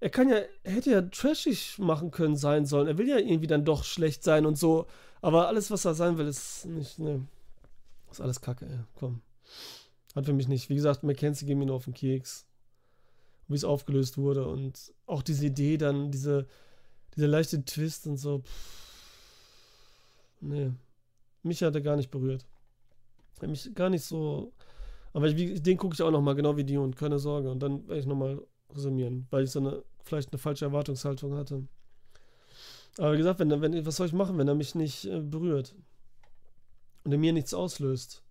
[0.00, 2.88] er kann ja, er hätte ja trashig machen können sein sollen.
[2.88, 4.86] Er will ja irgendwie dann doch schlecht sein und so.
[5.22, 7.26] Aber alles, was er sein will, ist nicht, ne.
[8.10, 8.80] Ist alles Kacke, ey.
[8.98, 9.22] Komm.
[10.14, 10.68] Hat für mich nicht.
[10.68, 12.46] Wie gesagt, Mackenzie ging mir nur auf den Keks.
[13.46, 16.46] Wie es aufgelöst wurde und auch diese Idee dann, diese,
[17.14, 18.40] dieser leichte Twist und so.
[18.40, 18.94] Pff,
[20.40, 20.72] nee.
[21.44, 22.46] Mich hat er gar nicht berührt.
[23.40, 24.52] Hat mich gar nicht so.
[25.14, 27.50] Aber ich, den gucke ich auch nochmal, genau wie die und keine Sorge.
[27.50, 28.42] Und dann werde ich nochmal
[28.74, 31.66] resümieren, weil ich so eine, vielleicht eine falsche Erwartungshaltung hatte.
[32.98, 35.74] Aber wie gesagt, wenn, wenn, was soll ich machen, wenn er mich nicht äh, berührt?
[37.04, 38.22] Und er mir nichts auslöst?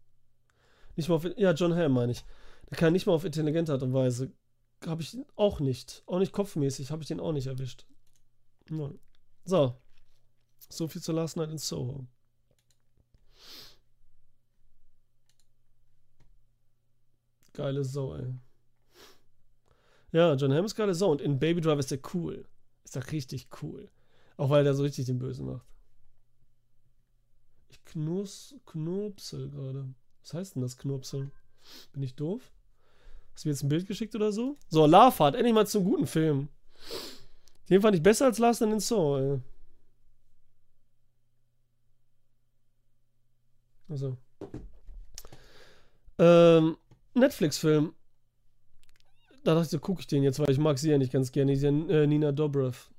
[0.96, 2.24] Nicht mal auf, ja, John Hamm meine ich.
[2.70, 4.32] Der kann nicht mal auf intelligente Art und Weise.
[4.86, 6.04] Habe ich auch nicht.
[6.06, 7.86] Auch nicht kopfmäßig, habe ich den auch nicht erwischt.
[8.70, 9.00] Nein.
[9.46, 9.76] So.
[10.70, 12.08] So viel zur Last Night in Soho.
[17.54, 18.34] Geile Sau, ey.
[20.12, 21.12] Ja, John Hamm ist geile Sau.
[21.12, 22.46] Und in Baby Driver ist der cool.
[22.84, 23.90] Ist der richtig cool.
[24.38, 25.66] Auch weil der so richtig den Bösen macht.
[27.70, 29.94] Ich knus, knurpsel gerade.
[30.22, 31.32] Was heißt denn das Knurpsel?
[31.92, 32.52] Bin ich doof?
[33.34, 34.58] Hast du mir jetzt ein Bild geschickt oder so?
[34.70, 36.50] So, Heart, endlich mal zum guten Film.
[37.70, 39.40] Den fand ich besser als Last in Soul, ey.
[43.90, 44.18] Also.
[46.20, 46.78] Ähm,
[47.14, 47.94] Netflix-Film.
[49.44, 51.32] Da dachte ich, so gucke ich den jetzt, weil ich mag sie ja nicht ganz
[51.32, 51.52] gerne.
[51.52, 52.90] Die ist ja äh, Nina Dobrev.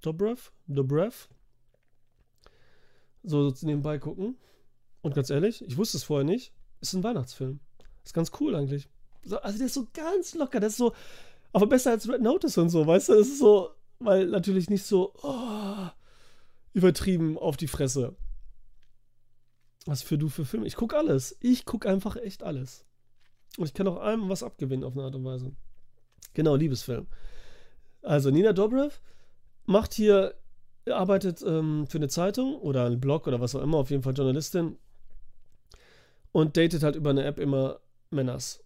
[0.00, 0.50] Dobrev?
[0.66, 1.28] Dobrev?
[3.22, 4.36] So, so nebenbei gucken.
[5.02, 6.52] Und ganz ehrlich, ich wusste es vorher nicht.
[6.80, 7.60] Ist ein Weihnachtsfilm.
[8.04, 8.88] Ist ganz cool eigentlich.
[9.24, 10.60] So, also der ist so ganz locker.
[10.60, 10.94] Der ist so,
[11.52, 13.14] aber besser als Red Notice und so, weißt du?
[13.14, 15.88] Das ist so, weil natürlich nicht so oh,
[16.72, 18.16] übertrieben auf die Fresse.
[19.86, 20.66] Was für du für Filme?
[20.66, 21.36] Ich gucke alles.
[21.40, 22.84] Ich gucke einfach echt alles.
[23.58, 25.52] Und ich kann auch allem was abgewinnen auf eine Art und Weise.
[26.34, 27.06] Genau, Liebesfilm.
[28.02, 28.98] Also Nina Dobrev
[29.66, 30.34] macht hier,
[30.86, 34.14] arbeitet ähm, für eine Zeitung oder einen Blog oder was auch immer, auf jeden Fall
[34.14, 34.76] Journalistin
[36.32, 37.80] und datet halt über eine App immer
[38.10, 38.64] Männers.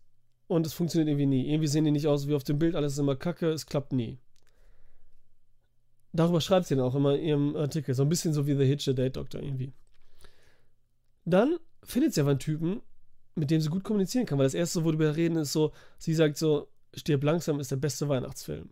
[0.49, 1.49] Und es funktioniert irgendwie nie.
[1.49, 3.93] Irgendwie sehen die nicht aus wie auf dem Bild, alles ist immer kacke, es klappt
[3.93, 4.19] nie.
[6.13, 7.95] Darüber schreibt sie dann auch immer in ihrem Artikel.
[7.95, 9.73] So ein bisschen so wie The Hitch, the Date Doctor irgendwie.
[11.25, 12.81] Dann findet sie aber einen Typen,
[13.37, 16.15] mit dem sie gut kommunizieren kann, weil das erste, wo wir reden, ist so, sie
[16.15, 18.71] sagt so, Stirb langsam ist der beste Weihnachtsfilm.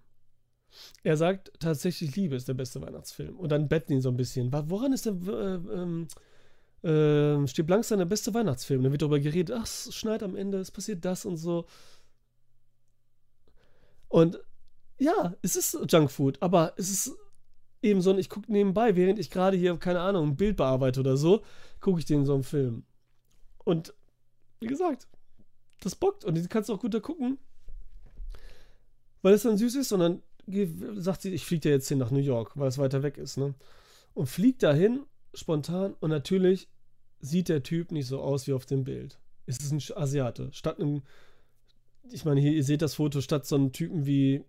[1.02, 3.36] Er sagt tatsächlich, Liebe ist der beste Weihnachtsfilm.
[3.36, 4.50] Und dann betten ihn so ein bisschen.
[4.52, 6.08] Woran ist der äh, ähm,
[6.82, 8.82] äh, Stirb langsam der beste Weihnachtsfilm?
[8.82, 11.66] Dann wird darüber geredet, ach, es schneit am Ende, es passiert das und so.
[14.08, 14.40] Und
[14.98, 17.16] ja, es ist Junkfood, aber es ist
[17.82, 21.16] eben so, ich gucke nebenbei, während ich gerade hier, keine Ahnung, ein Bild bearbeite oder
[21.16, 21.42] so,
[21.80, 22.84] gucke ich den so einen Film.
[23.64, 23.92] Und
[24.64, 25.08] wie gesagt,
[25.80, 27.38] das bockt und die kannst du auch gut da gucken
[29.22, 30.22] weil es dann süß ist und dann
[30.96, 33.38] sagt sie, ich fliege ja jetzt hin nach New York, weil es weiter weg ist,
[33.38, 33.54] ne?
[34.12, 36.68] Und fliegt dahin, spontan, und natürlich
[37.20, 39.18] sieht der Typ nicht so aus wie auf dem Bild.
[39.46, 40.50] Es ist ein Asiate.
[40.52, 41.04] Statt einem
[42.10, 44.44] ich meine, hier, ihr seht das Foto statt so einem Typen wie.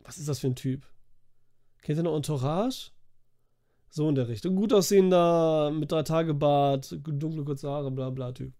[0.00, 0.86] Was ist das für ein Typ?
[1.82, 2.90] Kennt ihr noch Entourage?
[3.90, 4.56] So in der Richtung.
[4.56, 8.52] Gut aussehender, mit drei Tage Bart, dunkle kurze Haare, bla bla Typ.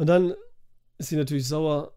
[0.00, 0.34] Und dann
[0.96, 1.94] ist sie natürlich sauer,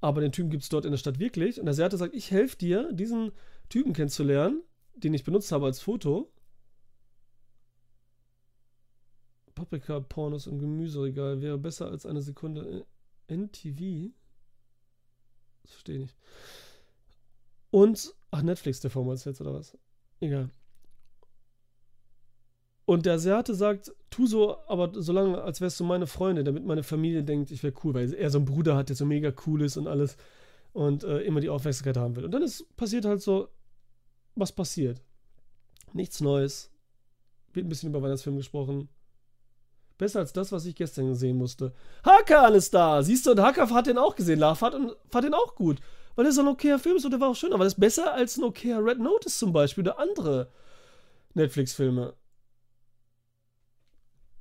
[0.00, 1.60] aber den Typen gibt es dort in der Stadt wirklich.
[1.60, 3.32] Und der Seate sagt, ich helfe dir, diesen
[3.68, 4.62] Typen kennenzulernen,
[4.94, 6.32] den ich benutzt habe als Foto.
[9.54, 12.86] Paprika-Pornos im Gemüseregal wäre besser als eine Sekunde
[13.28, 14.14] NTV.
[15.60, 16.16] Das verstehe ich nicht.
[17.70, 19.76] Und, ach, Netflix TV meinst du jetzt, oder was?
[20.20, 20.48] Egal.
[22.86, 26.66] Und der Asiate sagt, tu so, aber so lange, als wärst du meine Freundin, damit
[26.66, 29.32] meine Familie denkt, ich wäre cool, weil er so einen Bruder hat, der so mega
[29.46, 30.16] cool ist und alles
[30.74, 32.24] und äh, immer die Aufmerksamkeit haben will.
[32.24, 33.48] Und dann ist passiert halt so,
[34.34, 35.00] was passiert.
[35.92, 36.70] Nichts Neues.
[37.52, 38.88] Wird ein bisschen über Weihnachtsfilm gesprochen.
[39.96, 41.72] Besser als das, was ich gestern sehen musste.
[42.04, 43.02] Hakan ist da!
[43.02, 44.40] Siehst du, und Hakan hat den auch gesehen.
[44.40, 44.74] Love hat,
[45.08, 45.78] fand den auch gut.
[46.16, 47.52] Weil das ein okayer Film ist und der war auch schön.
[47.52, 50.50] Aber das ist besser als ein okayer Red Notice zum Beispiel oder andere
[51.34, 52.14] Netflix-Filme.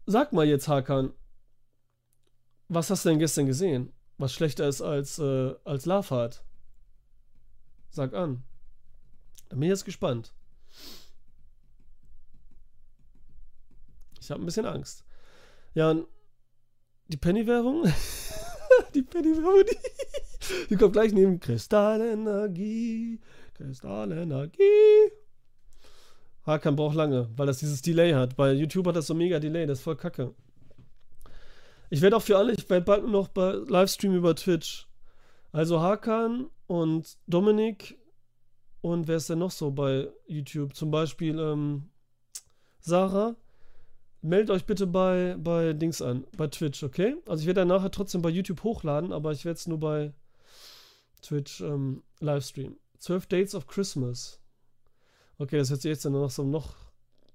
[0.06, 1.14] Sag mal jetzt, Hakan,
[2.68, 3.94] was hast du denn gestern gesehen?
[4.18, 6.44] Was schlechter ist als, äh, als hat?
[7.90, 8.44] Sag an.
[9.50, 10.34] Da bin ich jetzt gespannt.
[14.20, 15.04] Ich habe ein bisschen Angst.
[15.74, 15.96] Ja,
[17.08, 17.84] die Penny-Werbung.
[18.96, 23.20] die Penny-Werbung, die, die kommt gleich neben Kristallenergie.
[23.54, 25.12] Kristallenergie.
[26.46, 28.36] Hakan braucht lange, weil das dieses Delay hat.
[28.36, 30.34] Bei YouTube hat das so mega Delay, das ist voll kacke.
[31.90, 34.88] Ich werde auch für alle, ich werde bald noch bei Livestream über Twitch.
[35.52, 37.98] Also Hakan und Dominik
[38.82, 40.76] und wer ist denn noch so bei YouTube?
[40.76, 41.90] Zum Beispiel ähm,
[42.82, 43.36] Sarah.
[44.22, 47.16] Meldet euch bitte bei, bei Dings an, bei Twitch, okay?
[47.28, 50.14] Also ich werde dann nachher trotzdem bei YouTube hochladen, aber ich werde es nur bei
[51.22, 52.78] Twitch ähm, Livestream.
[53.00, 54.43] 12 Dates of Christmas.
[55.38, 56.76] Okay, das hört sich jetzt dann noch so noch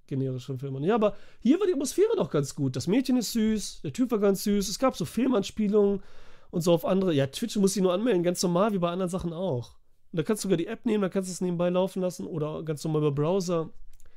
[0.07, 0.85] generischen Film an.
[0.85, 2.75] Ja, aber hier war die Atmosphäre doch ganz gut.
[2.75, 6.03] Das Mädchen ist süß, der Typ war ganz süß, es gab so Filmanspielungen
[6.51, 7.13] und so auf andere.
[7.13, 9.77] Ja, Twitch muss ich nur anmelden, ganz normal wie bei anderen Sachen auch.
[10.13, 12.27] Und da kannst du sogar die App nehmen, da kannst du es nebenbei laufen lassen
[12.27, 13.71] oder ganz normal über Browser.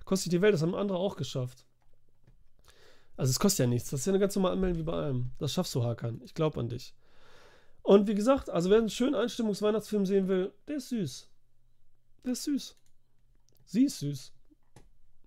[0.06, 1.66] Kostet die Welt, das haben andere auch geschafft.
[3.18, 3.90] Also es kostet ja nichts.
[3.90, 5.32] Das ist ja eine ganz normale Anmeldung wie bei allem.
[5.38, 6.22] Das schaffst du, Hakan.
[6.24, 6.95] Ich glaube an dich.
[7.84, 11.30] Und wie gesagt, also wer einen schönen Einstimmungsweihnachtsfilm sehen will, der ist süß.
[12.24, 12.78] Der ist süß.
[13.72, 14.34] Sie ist süß.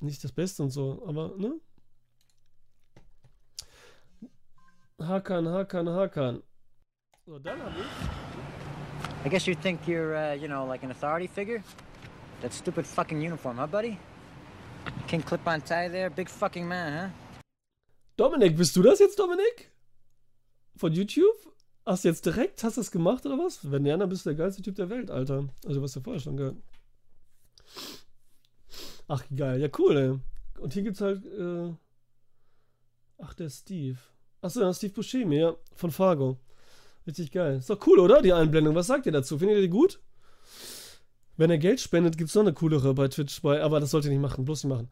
[0.00, 1.58] Nicht das Beste und so, aber, ne?
[4.98, 6.42] Hakan, Hakan, Hakan.
[7.24, 9.26] So, dann habe ich.
[9.26, 11.62] I guess you think you're, uh, you know, like an authority figure?
[12.42, 13.96] That stupid fucking uniform, huh, buddy?
[15.06, 17.10] King clip-on tie there, big fucking man, huh?
[18.18, 19.72] Dominik, bist du das jetzt, Dominik?
[20.76, 21.54] Von YouTube?
[21.86, 23.70] Hast du jetzt direkt, hast du das gemacht oder was?
[23.70, 25.48] Wenn ja, dann bist du der geilste Typ der Welt, Alter.
[25.64, 26.56] Also, was ja vorher schon geil.
[29.08, 29.60] Ach, geil.
[29.60, 30.60] Ja, cool, ey.
[30.60, 31.72] Und hier gibt's halt, äh
[33.18, 33.98] Ach, der Steve.
[34.40, 36.38] Achso, ja, Steve Buscemi, ja, von Fargo.
[37.06, 37.58] Richtig geil.
[37.58, 38.22] Ist doch cool, oder?
[38.22, 38.74] Die Einblendung.
[38.74, 39.38] Was sagt ihr dazu?
[39.38, 40.00] Findet ihr die gut?
[41.36, 44.10] Wenn er Geld spendet, gibt's noch eine coolere bei Twitch, bei, aber das sollt ihr
[44.10, 44.90] nicht machen, bloß nicht machen.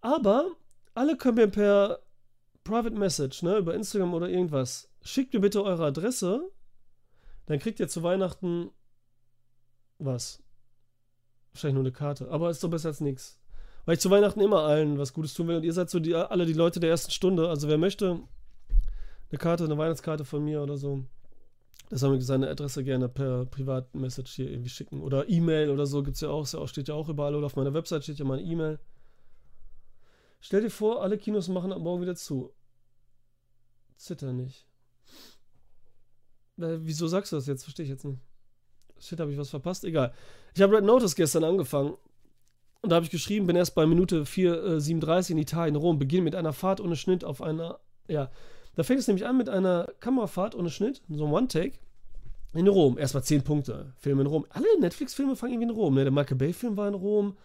[0.00, 0.50] Aber
[0.94, 2.00] alle können mir per
[2.64, 6.50] Private Message, ne, über Instagram oder irgendwas, schickt mir bitte eure Adresse,
[7.46, 8.70] dann kriegt ihr zu Weihnachten
[9.98, 10.42] was?
[11.52, 13.39] Wahrscheinlich nur eine Karte, aber ist doch besser als nichts.
[13.84, 16.14] Weil ich zu Weihnachten immer allen was Gutes tun will und ihr seid so die,
[16.14, 17.48] alle die Leute der ersten Stunde.
[17.48, 18.20] Also wer möchte,
[19.30, 21.04] eine Karte, eine Weihnachtskarte von mir oder so,
[21.90, 25.00] der soll mir seine Adresse gerne per Privatmessage hier irgendwie schicken.
[25.00, 27.74] Oder E-Mail oder so gibt es ja auch, steht ja auch überall oder auf meiner
[27.74, 28.78] Website steht ja meine E-Mail.
[30.40, 32.52] Stell dir vor, alle Kinos machen ab morgen wieder zu.
[33.96, 34.66] Zitter nicht.
[36.58, 37.64] Äh, wieso sagst du das jetzt?
[37.64, 38.20] Verstehe ich jetzt nicht.
[38.98, 39.84] Shit, habe ich was verpasst?
[39.84, 40.12] Egal.
[40.54, 41.96] Ich habe Red Notice gestern angefangen.
[42.82, 45.98] Und da habe ich geschrieben, bin erst bei Minute 4,37 äh, in Italien, Rom.
[45.98, 47.78] Beginn mit einer Fahrt ohne Schnitt auf einer.
[48.08, 48.30] Ja.
[48.74, 51.78] Da fängt es nämlich an mit einer Kamerafahrt ohne Schnitt, so ein One-Take.
[52.54, 52.98] In Rom.
[52.98, 53.92] Erstmal 10 Punkte.
[53.96, 54.46] Film in Rom.
[54.50, 55.94] Alle Netflix-Filme fangen irgendwie in Rom.
[55.94, 56.02] Ne?
[56.02, 57.36] Der Michael Bay-Film war in Rom.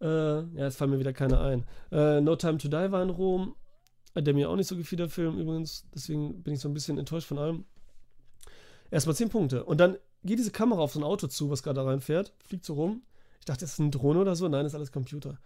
[0.00, 1.64] Äh, ja, jetzt fallen mir wieder keine ein.
[1.92, 3.54] Äh, no Time to Die war in Rom.
[4.16, 5.86] Der mir auch nicht so gefiel, der Film übrigens.
[5.94, 7.64] Deswegen bin ich so ein bisschen enttäuscht von allem.
[8.90, 9.64] Erstmal 10 Punkte.
[9.64, 12.74] Und dann geht diese Kamera auf so ein Auto zu, was gerade reinfährt, fliegt so
[12.74, 13.02] rum.
[13.44, 14.48] Ich dachte, das ist eine Drohne oder so.
[14.48, 15.38] Nein, das ist alles Computer.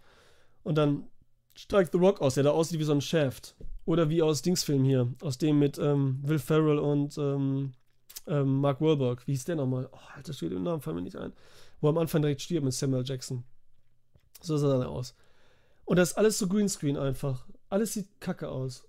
[0.63, 1.09] Und dann
[1.53, 3.57] steigt The Rock aus, der da aussieht wie so ein Shaft.
[3.83, 5.13] Oder wie aus Dingsfilm hier.
[5.21, 7.73] Aus dem mit ähm, Will Ferrell und ähm,
[8.25, 9.27] ähm, Mark Wahlberg.
[9.27, 9.89] Wie hieß der nochmal?
[9.91, 11.33] Oh, Alter, steht im Namen, fallen mir nicht ein.
[11.81, 13.43] Wo am Anfang direkt stirbt mit Samuel Jackson.
[14.39, 15.13] So sah er aus.
[15.83, 17.49] Und das ist alles so Greenscreen einfach.
[17.67, 18.87] Alles sieht kacke aus.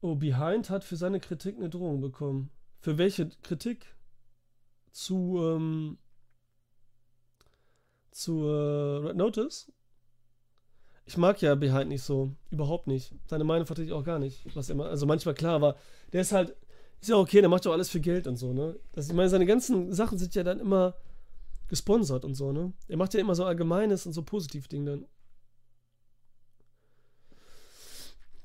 [0.00, 2.50] Oh, Behind hat für seine Kritik eine Drohung bekommen.
[2.80, 3.94] Für welche Kritik?
[4.90, 5.98] Zu, ähm,
[8.12, 9.72] zu äh, Red Notice?
[11.04, 12.30] Ich mag ja Behind nicht so.
[12.50, 13.12] Überhaupt nicht.
[13.26, 14.44] Seine Meinung vertrete ich auch gar nicht.
[14.54, 15.76] Was immer, also manchmal klar, aber
[16.12, 16.54] der ist halt,
[17.00, 18.78] ist ja okay, der macht doch alles für Geld und so, ne?
[18.92, 20.94] Das, ich meine, seine ganzen Sachen sind ja dann immer
[21.68, 22.72] gesponsert und so, ne?
[22.88, 25.06] Er macht ja immer so allgemeines und so positiv Ding dann.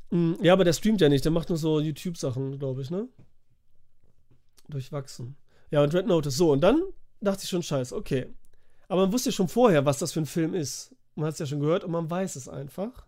[0.09, 3.07] Mm, Ja, aber der streamt ja nicht, der macht nur so YouTube-Sachen, glaube ich, ne?
[4.69, 5.35] Durchwachsen.
[5.71, 6.37] Ja, und Red Notice.
[6.37, 6.81] So, und dann
[7.21, 8.27] dachte ich schon, scheiße, okay.
[8.87, 10.95] Aber man wusste schon vorher, was das für ein Film ist.
[11.15, 13.05] Man hat es ja schon gehört und man weiß es einfach.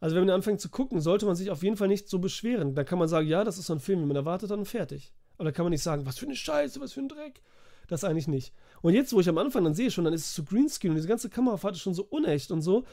[0.00, 2.74] Also wenn man anfängt zu gucken, sollte man sich auf jeden Fall nicht so beschweren.
[2.74, 5.12] Dann kann man sagen, ja, das ist so ein Film, wie man erwartet und fertig.
[5.38, 7.40] Aber da kann man nicht sagen, was für eine Scheiße, was für ein Dreck.
[7.88, 8.52] Das eigentlich nicht.
[8.80, 10.96] Und jetzt, wo ich am Anfang dann sehe schon, dann ist es so Greenscreen und
[10.96, 12.84] diese ganze Kamerafahrt ist schon so unecht und so.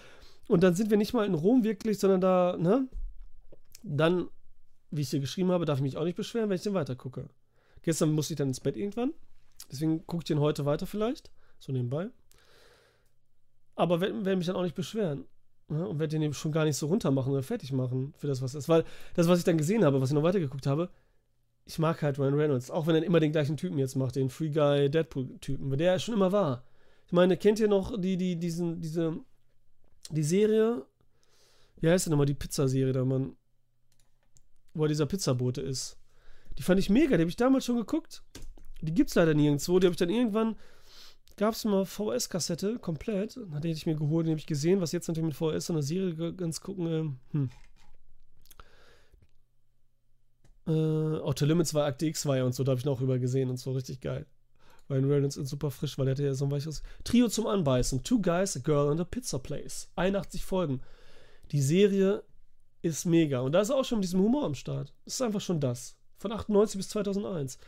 [0.48, 2.88] Und dann sind wir nicht mal in Rom wirklich, sondern da, ne?
[3.84, 4.30] Dann,
[4.92, 7.30] wie ich dir geschrieben habe, darf ich mich auch nicht beschweren, wenn ich den weitergucke.
[7.82, 9.14] Gestern musste ich dann ins Bett irgendwann.
[9.72, 11.32] Deswegen gucke ich den heute weiter vielleicht.
[11.60, 12.10] So nebenbei.
[13.76, 15.26] Aber werde werd mich dann auch nicht beschweren.
[15.70, 15.88] Ne?
[15.88, 18.42] Und werde den eben schon gar nicht so runter machen oder fertig machen für das,
[18.42, 18.70] was es ist.
[18.70, 18.84] Weil
[19.14, 20.90] das, was ich dann gesehen habe, was ich noch weitergeguckt habe,
[21.66, 22.72] ich mag halt Ryan Reynolds.
[22.72, 25.70] Auch wenn er immer den gleichen Typen jetzt macht, den Free Guy Deadpool-Typen.
[25.70, 26.64] Weil der schon immer war.
[27.06, 29.18] Ich meine, kennt ihr noch die, die, diesen, diese,
[30.10, 30.86] die Serie?
[31.80, 33.36] Wie heißt denn nochmal die Pizzaserie da, Mann?
[34.74, 35.98] Wo er dieser Pizzabote ist.
[36.58, 38.24] Die fand ich mega, die habe ich damals schon geguckt.
[38.82, 39.80] Die gibt's leider nirgendwo.
[39.80, 40.56] Die habe ich dann irgendwann.
[41.40, 43.38] Gab es mal VS-Kassette, komplett.
[43.38, 45.78] Dann hatte ich mir geholt, die habe ich gesehen, was jetzt natürlich mit VS und
[45.78, 46.88] der Serie ganz gucken.
[46.88, 47.50] ähm, Hm.
[50.68, 53.20] Äh, Outer Limits war Akte X war ja und so, da habe ich noch rüber
[53.20, 54.26] gesehen und so, richtig geil.
[54.90, 58.04] Ryan Reynolds ist super frisch, weil er hatte ja so ein weiches Trio zum Anbeißen.
[58.04, 59.90] Two Guys, a Girl and a Pizza Place.
[59.96, 60.82] 81 Folgen.
[61.54, 62.22] Die Serie
[62.82, 63.40] ist mega.
[63.40, 64.94] Und da ist er auch schon mit diesem Humor am Start.
[65.06, 65.96] Das ist einfach schon das.
[66.18, 67.60] Von 98 bis 2001.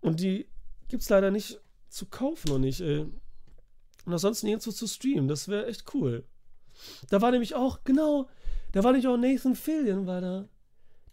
[0.00, 0.48] Und die
[0.88, 2.80] gibt es leider nicht zu kaufen und nicht.
[2.80, 3.06] Äh.
[4.06, 5.28] Und ansonsten nirgendwo zu streamen.
[5.28, 6.24] Das wäre echt cool.
[7.10, 8.28] Da war nämlich auch, genau,
[8.72, 10.48] da war nämlich auch Nathan Fillion, war da.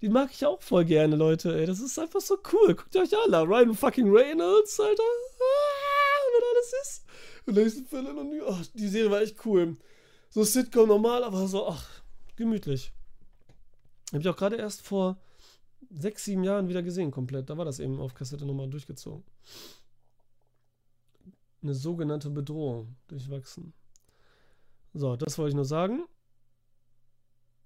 [0.02, 1.58] Den mag ich auch voll gerne, Leute.
[1.58, 1.66] Ey.
[1.66, 2.76] Das ist einfach so cool.
[2.76, 3.42] Guckt euch an, da.
[3.42, 5.04] Ryan fucking Reynolds, Alter.
[5.04, 7.06] Ah, wenn alles ist.
[7.46, 9.76] Und Nathan Fillion und ach, die Serie war echt cool.
[10.30, 11.90] So Sitcom normal, aber so, ach,
[12.36, 12.94] gemütlich.
[14.12, 15.18] Habe ich auch gerade erst vor
[15.90, 17.50] sechs, sieben Jahren wieder gesehen, komplett.
[17.50, 19.24] Da war das eben auf Kassette nochmal durchgezogen.
[21.62, 23.74] Eine sogenannte Bedrohung durchwachsen.
[24.94, 26.06] So, das wollte ich nur sagen.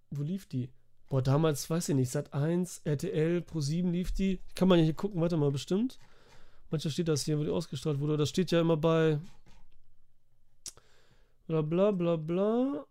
[0.10, 0.70] Wo lief die?
[1.10, 4.40] Boah, damals, weiß ich nicht, Sat 1, RTL, Pro 7 lief die.
[4.56, 6.00] Kann man ja hier gucken, warte mal, bestimmt.
[6.70, 8.16] Manchmal steht das hier, wo die ausgestrahlt wurde.
[8.16, 9.20] Das steht ja immer bei.
[11.48, 12.86] Bla bla bla bla.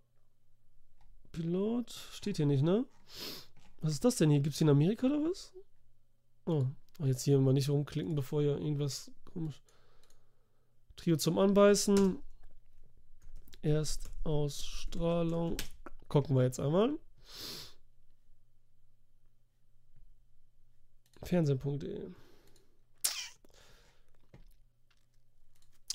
[1.32, 1.90] Pilot.
[2.12, 2.85] Steht hier nicht, ne?
[3.81, 4.40] Was ist das denn hier?
[4.40, 5.55] Gibt's die in Amerika oder was?
[6.44, 6.66] Oh,
[6.98, 9.62] jetzt hier mal nicht rumklicken, bevor hier irgendwas komisch.
[11.01, 12.18] Trio zum Anbeißen.
[13.62, 15.56] Erstausstrahlung.
[16.09, 16.98] Gucken wir jetzt einmal.
[21.22, 22.10] Fernsehen.de.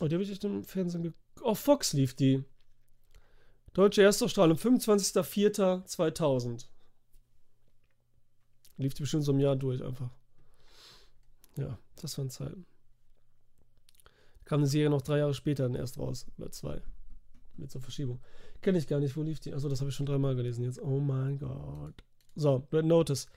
[0.01, 1.21] Oh, die habe ich echt im Fernsehen geguckt.
[1.43, 2.43] Auf Fox lief die.
[3.73, 6.65] Deutsche Erstausstrahlung, 25.04.2000.
[8.77, 10.09] Lief die bestimmt so ein Jahr durch einfach.
[11.57, 12.65] Ja, das waren Zeiten.
[14.45, 16.27] Kam eine Serie noch drei Jahre später dann erst raus.
[16.37, 16.81] Oder zwei.
[17.57, 18.19] Mit so Verschiebung.
[18.61, 19.53] Kenne ich gar nicht, wo lief die?
[19.53, 20.81] Achso, das habe ich schon dreimal gelesen jetzt.
[20.81, 22.03] Oh mein Gott.
[22.35, 23.27] So, Red Notice.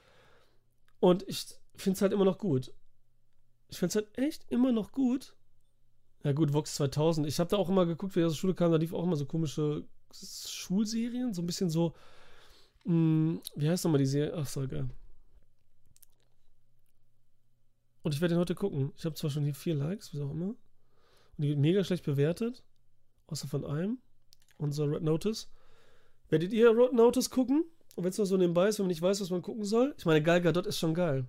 [1.01, 2.73] Und ich finde es halt immer noch gut.
[3.69, 5.35] Ich finde es halt echt immer noch gut.
[6.25, 7.27] Ja gut, Vox 2000.
[7.27, 9.05] Ich habe da auch immer geguckt, wie ich aus der Schule kam, da lief auch
[9.05, 11.33] immer so komische Schulserien.
[11.33, 11.95] So ein bisschen so,
[12.85, 14.35] mh, wie heißt nochmal die Serie?
[14.35, 14.89] Ach so, geil.
[18.03, 18.93] Und ich werde den heute gucken.
[18.97, 20.55] Ich habe zwar schon hier vier Likes, wie auch immer.
[21.39, 22.63] Die wird mega schlecht bewertet.
[23.29, 23.99] Außer von einem.
[24.59, 25.49] Unser Red Notice.
[26.29, 27.65] Werdet ihr Red Notice gucken?
[27.97, 29.95] Und wenn es nur so nebenbei ist, wenn man nicht weiß, was man gucken soll?
[29.99, 31.27] Ich meine, Gal Gadot ist schon geil.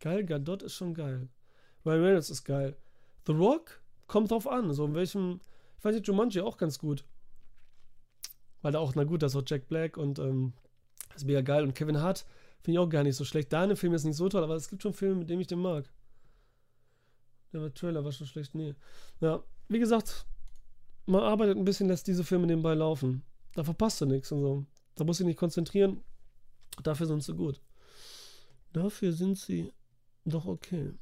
[0.00, 1.28] Gal Gadot ist schon geil.
[1.84, 2.76] Ryan Reynolds ist geil.
[3.26, 4.72] The Rock kommt drauf an.
[4.72, 5.40] So in welchem.
[5.76, 7.04] Ich fand die Jumanji auch ganz gut.
[8.62, 10.54] Weil da auch, na gut, da ist auch Jack Black und ähm,
[11.08, 11.64] das ist mega geil.
[11.64, 12.24] Und Kevin Hart
[12.62, 13.52] finde ich auch gar nicht so schlecht.
[13.52, 15.58] Deine Film ist nicht so toll, aber es gibt schon Filme, mit denen ich den
[15.58, 15.90] mag.
[17.54, 18.54] Der Trailer war schon schlecht.
[18.54, 18.74] Nee.
[19.20, 20.26] Ja, wie gesagt,
[21.06, 23.22] man arbeitet ein bisschen, lässt diese Filme nebenbei laufen.
[23.54, 24.66] Da verpasst du nichts und so.
[24.96, 26.02] Da musst du dich nicht konzentrieren.
[26.82, 27.60] Dafür sind sie gut.
[28.72, 29.72] Dafür sind sie
[30.24, 30.92] doch okay.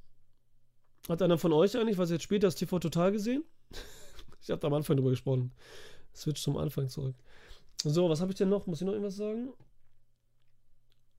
[1.08, 3.44] Hat einer von euch eigentlich, was jetzt später das TV Total gesehen?
[4.42, 5.52] ich habe da am Anfang drüber gesprochen.
[6.14, 7.16] Switch zum Anfang zurück.
[7.82, 8.66] So, was habe ich denn noch?
[8.66, 9.52] Muss ich noch irgendwas sagen?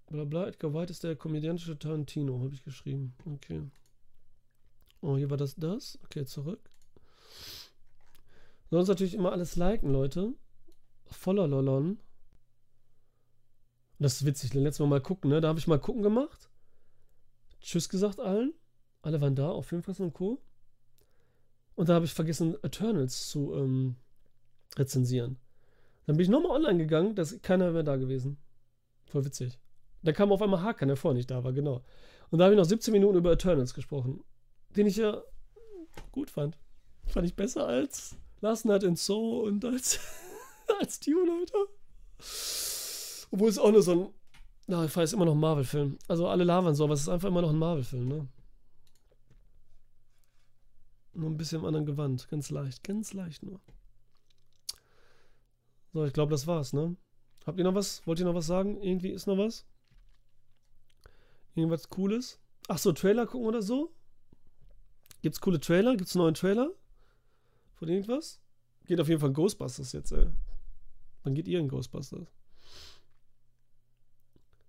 [0.10, 3.16] Bla bla, Edgar White ist der komödiantische Tarantino, habe ich geschrieben.
[3.26, 3.64] Okay.
[5.04, 6.00] Oh, hier war das das.
[6.06, 6.62] Okay, zurück.
[8.70, 10.34] Sonst natürlich immer alles liken, Leute.
[11.08, 12.00] Voller Lolon.
[14.00, 15.42] Das ist witzig, letztes Mal mal gucken, ne?
[15.42, 16.50] Da habe ich mal gucken gemacht.
[17.60, 18.54] Tschüss gesagt allen.
[19.02, 20.42] Alle waren da auf Filmfressen und Co.
[21.76, 23.98] Und da habe ich vergessen, Eternals zu ähm,
[24.78, 25.38] rezensieren.
[26.06, 28.38] Dann bin ich nochmal online gegangen, da ist keiner mehr da gewesen.
[29.06, 29.60] Voll witzig.
[30.02, 31.84] Da kam auf einmal Hakan, der vorher nicht da war, genau.
[32.30, 34.24] Und da habe ich noch 17 Minuten über Eternals gesprochen.
[34.76, 35.22] Den ich ja
[36.12, 36.58] gut fand.
[37.06, 40.00] Fand ich besser als Last Night in So und als,
[40.80, 41.66] als Dune, Alter.
[43.32, 44.14] Obwohl es auch nur so ein.
[44.68, 45.98] Na, ich weiß immer noch ein Marvel-Film.
[46.08, 48.28] Also alle labern so, aber es ist einfach immer noch ein Marvel-Film, ne?
[51.14, 52.28] Nur ein bisschen im anderen Gewand.
[52.30, 52.84] Ganz leicht.
[52.84, 53.60] Ganz leicht nur.
[55.94, 56.96] So, ich glaube, das war's, ne?
[57.46, 58.06] Habt ihr noch was?
[58.08, 58.82] Wollt ihr noch was sagen?
[58.82, 59.66] Irgendwie ist noch was?
[61.56, 62.40] Irgendwas Cooles?
[62.68, 63.94] Ach so, Trailer gucken oder so?
[65.24, 65.96] Gibt's coole Trailer?
[65.96, 66.70] Gibt's einen neuen Trailer?
[67.76, 68.42] Von irgendwas?
[68.86, 70.28] Geht auf jeden Fall in Ghostbusters jetzt, ey.
[71.24, 72.28] Wann geht ihr in Ghostbusters?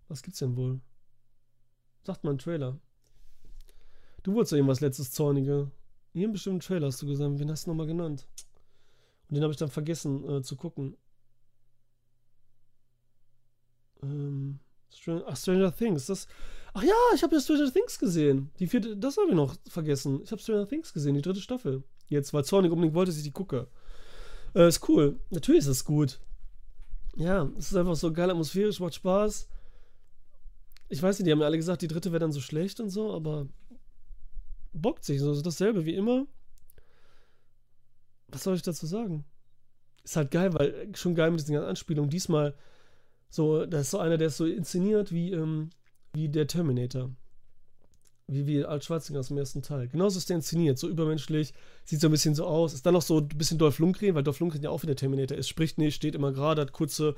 [0.06, 0.80] Was gibt's denn wohl?
[2.04, 2.78] Sagt mal einen Trailer.
[4.22, 5.72] Du wolltest ja irgendwas letztes Zornige.
[6.12, 7.36] Hier einen bestimmten Trailer hast du gesagt.
[7.40, 8.28] Wen hast du nochmal genannt?
[9.28, 10.96] Und den habe ich dann vergessen äh, zu gucken.
[14.02, 16.06] Ähm, Str Ach, Stranger Things.
[16.06, 16.28] Das,
[16.74, 18.50] ach ja, ich habe ja Stranger Things gesehen.
[18.58, 20.20] Die vierte, das habe ich noch vergessen.
[20.22, 21.82] Ich habe Stranger Things gesehen, die dritte Staffel.
[22.08, 23.68] Jetzt, weil Zornig unbedingt wollte, dass ich die gucke.
[24.54, 25.18] Äh, ist cool.
[25.30, 26.20] Natürlich ist es gut.
[27.16, 29.48] Ja, es ist einfach so geil atmosphärisch, macht Spaß.
[30.88, 32.90] Ich weiß nicht, die haben ja alle gesagt, die dritte wäre dann so schlecht und
[32.90, 33.48] so, aber
[34.72, 35.20] bockt sich.
[35.20, 36.26] So ist dasselbe wie immer.
[38.28, 39.24] Was soll ich dazu sagen?
[40.02, 42.10] Ist halt geil, weil schon geil mit diesen ganzen Anspielungen.
[42.10, 42.54] Diesmal
[43.30, 45.70] so, da ist so einer, der ist so inszeniert wie, ähm,
[46.14, 47.10] wie der Terminator.
[48.26, 49.88] Wie, wie Alt Schwarzenegger aus dem ersten Teil.
[49.88, 51.52] Genauso ist der inszeniert, so übermenschlich,
[51.84, 52.72] sieht so ein bisschen so aus.
[52.72, 54.96] Ist dann noch so ein bisschen Dolph Lundgren, weil Dolph Lundgren ja auch wie der
[54.96, 55.48] Terminator ist.
[55.48, 57.16] Spricht nicht, steht immer gerade, hat kurze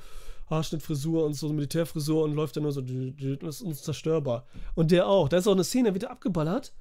[0.49, 4.45] Haarschnittfrisur und so Militärfrisur und läuft dann nur so, das ist unzerstörbar.
[4.75, 5.29] Und der auch.
[5.29, 6.73] Da ist auch eine Szene, wird abgeballert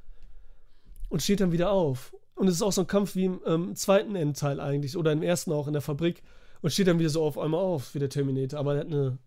[1.09, 2.13] und steht dann wieder auf.
[2.35, 5.23] Und es ist auch so ein Kampf wie im ähm, zweiten Endteil eigentlich, oder im
[5.23, 6.23] ersten auch in der Fabrik.
[6.63, 8.59] Und steht dann wieder so auf einmal auf, wie der Terminator.
[8.59, 9.19] Aber er hat eine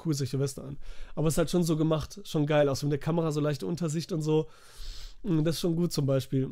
[0.00, 0.78] coole Weste an.
[1.14, 2.82] Aber es ist halt schon so gemacht, schon geil aus.
[2.82, 4.48] Mit der Kamera so leichte Untersicht und so.
[5.22, 6.50] Und das ist schon gut zum Beispiel.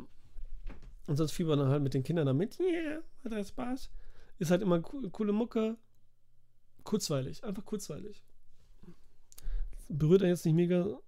[1.07, 2.59] Und sonst fiebern halt mit den Kindern damit.
[2.59, 3.89] Yeah, hat er Spaß.
[4.37, 5.75] Ist halt immer co coole Mucke.
[6.83, 8.23] Kurzweilig, einfach kurzweilig.
[9.89, 10.99] Berührt er jetzt nicht mega.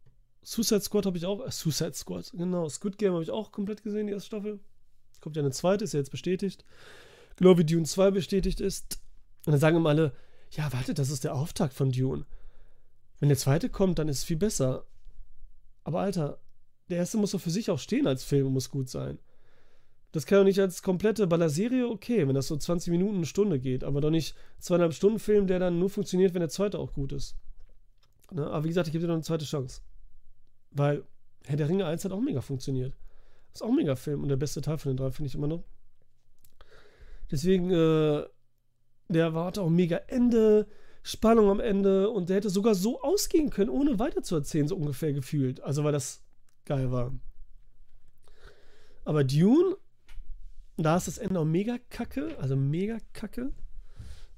[0.43, 1.45] Suicide Squad habe ich auch.
[1.45, 2.68] Äh, Suicide Squad, genau.
[2.68, 4.59] Squid Game habe ich auch komplett gesehen, die erste Staffel.
[5.22, 6.65] Kommt ja eine zweite, ist ja jetzt bestätigt.
[7.35, 8.99] Genau wie Dune 2 bestätigt ist.
[9.45, 10.13] Und dann sagen immer alle,
[10.52, 12.26] ja, warte, das ist der Auftakt von Dune.
[13.19, 14.86] Wenn der zweite kommt, dann ist es viel besser.
[15.84, 16.40] Aber Alter,
[16.90, 19.18] der erste muss doch für sich auch stehen als Film und muss gut sein.
[20.11, 23.60] Das kann doch nicht als komplette Ballerserie okay, wenn das so 20 Minuten, eine Stunde
[23.60, 26.94] geht, aber doch nicht zweieinhalb Stunden Film, der dann nur funktioniert, wenn der zweite auch
[26.94, 27.38] gut ist.
[28.32, 28.45] Ne?
[28.45, 29.82] Aber wie gesagt, ich gebe dir noch eine zweite Chance.
[30.72, 31.06] Weil
[31.45, 32.94] Herr der Ringe 1 hat auch mega funktioniert.
[33.53, 35.48] Ist auch ein mega Film und der beste Teil von den drei, finde ich immer
[35.48, 35.64] noch.
[37.30, 38.26] Deswegen, äh,
[39.11, 40.67] der war auch mega Ende,
[41.03, 45.61] Spannung am Ende und der hätte sogar so ausgehen können, ohne weiterzuerzählen, so ungefähr gefühlt.
[45.61, 46.23] Also, weil das
[46.65, 47.11] geil war.
[49.03, 49.77] Aber Dune,
[50.77, 53.51] da ist das Ende auch mega kacke, also mega kacke.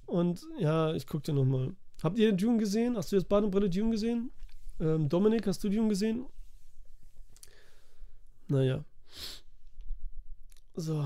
[0.05, 1.75] Und ja, ich guck dir nochmal.
[2.01, 2.97] Habt ihr Dune gesehen?
[2.97, 4.31] Hast du jetzt Badebrille Dune gesehen?
[4.79, 6.25] Ähm, Dominik, hast du Dune gesehen?
[8.47, 8.83] Naja.
[10.75, 11.05] So,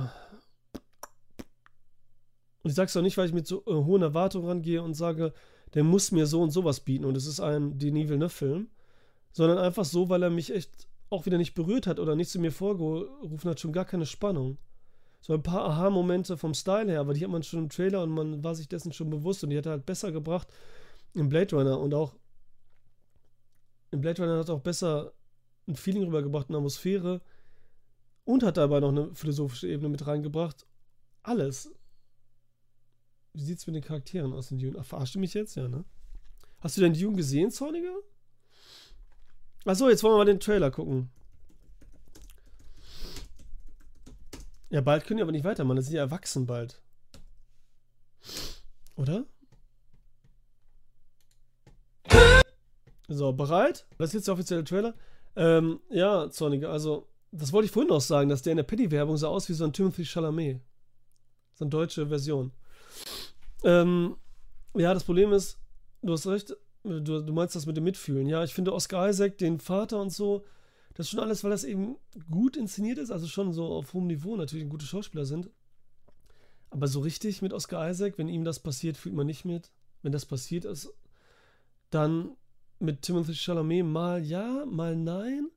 [2.68, 4.94] und ich sage es auch nicht, weil ich mit so äh, hohen Erwartungen rangehe und
[4.94, 5.32] sage,
[5.74, 8.68] der muss mir so und sowas bieten und es ist ein Denis Villeneuve-Film,
[9.32, 12.42] sondern einfach so, weil er mich echt auch wieder nicht berührt hat oder nicht zu
[12.42, 14.58] mir vorgerufen hat, schon gar keine Spannung.
[15.22, 18.10] So ein paar Aha-Momente vom Style her, aber die hat man schon im Trailer und
[18.10, 20.50] man war sich dessen schon bewusst und die hat er halt besser gebracht
[21.14, 22.18] im Blade Runner und auch
[23.92, 25.14] im Blade Runner hat er auch besser
[25.70, 27.22] ein Feeling rübergebracht, eine Atmosphäre
[28.26, 30.66] und hat dabei noch eine philosophische Ebene mit reingebracht.
[31.24, 31.72] Alles.
[33.38, 34.80] Wie sieht es mit den Charakteren aus in Dune?
[34.80, 35.54] Ach, verarscht du mich jetzt?
[35.54, 35.86] Ja, ne?
[36.60, 37.96] Hast du denn Dune gesehen, Zorniger?
[39.64, 41.12] Achso, jetzt wollen wir mal den Trailer gucken.
[44.72, 45.76] Ja, bald können die aber nicht weitermachen.
[45.76, 46.82] Das sind ja erwachsen bald.
[48.96, 49.28] Oder?
[53.08, 53.86] So, bereit?
[54.00, 54.96] Das ist jetzt der offizielle Trailer.
[55.36, 59.16] Ähm, ja, Zorniger, also, das wollte ich vorhin noch sagen, dass der in der Petty-Werbung
[59.16, 60.60] sah aus wie so ein Timothy Chalamet.
[61.54, 62.52] So eine deutsche Version.
[63.64, 64.16] Ähm,
[64.76, 65.60] ja, das Problem ist,
[66.02, 68.28] du hast recht, du, du meinst das mit dem Mitfühlen.
[68.28, 70.46] Ja, ich finde Oscar Isaac, den Vater und so,
[70.94, 71.98] das ist schon alles, weil das eben
[72.32, 75.50] gut inszeniert ist, also schon so auf hohem Niveau natürlich gute Schauspieler sind.
[76.70, 79.72] Aber so richtig mit Oscar Isaac, wenn ihm das passiert, fühlt man nicht mit.
[80.02, 80.94] Wenn das passiert ist,
[81.90, 82.36] dann
[82.80, 85.50] mit Timothy Chalamet mal ja, mal nein.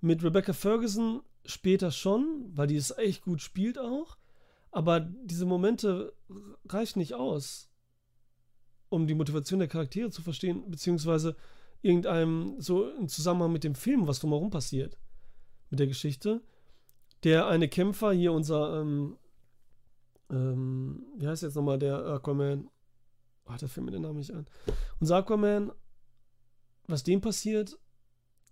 [0.00, 4.16] Mit Rebecca Ferguson später schon, weil die es echt gut spielt auch.
[4.76, 6.12] Aber diese Momente
[6.68, 7.70] reichen nicht aus,
[8.90, 11.34] um die Motivation der Charaktere zu verstehen, beziehungsweise
[11.80, 14.98] irgendeinem so im Zusammenhang mit dem Film, was drumherum passiert,
[15.70, 16.42] mit der Geschichte.
[17.24, 19.16] Der eine Kämpfer, hier unser, ähm,
[20.28, 22.68] ähm, wie heißt jetzt nochmal der Aquaman?
[23.46, 24.46] Oh, der fällt mir den Namen nicht an.
[25.00, 25.72] Unser Aquaman,
[26.86, 27.78] was dem passiert,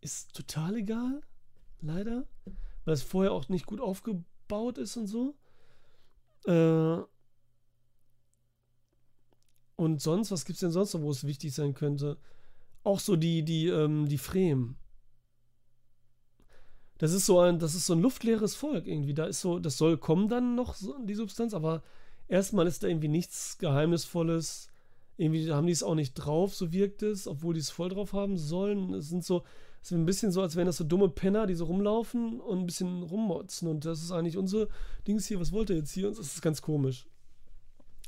[0.00, 1.20] ist total egal,
[1.82, 2.26] leider,
[2.86, 5.36] weil es vorher auch nicht gut aufgebaut ist und so.
[6.46, 6.98] Äh,
[9.76, 12.16] und sonst, was gibt es denn sonst noch, wo es wichtig sein könnte?
[12.84, 14.76] Auch so die, die, ähm, die Fremen.
[16.98, 19.14] Das ist so ein, das ist so ein luftleeres Volk irgendwie.
[19.14, 21.82] Da ist so, das soll kommen dann noch so, die Substanz, aber
[22.28, 24.68] erstmal ist da irgendwie nichts Geheimnisvolles.
[25.16, 28.12] Irgendwie haben die es auch nicht drauf, so wirkt es, obwohl die es voll drauf
[28.12, 28.94] haben sollen.
[28.94, 29.44] Es sind so,
[29.84, 32.60] es ist ein bisschen so, als wären das so dumme Penner, die so rumlaufen und
[32.60, 33.68] ein bisschen rummotzen.
[33.68, 34.68] Und das ist eigentlich unser
[35.06, 35.38] Dings hier.
[35.38, 36.08] Was wollt ihr jetzt hier?
[36.08, 37.06] Das ist ganz komisch.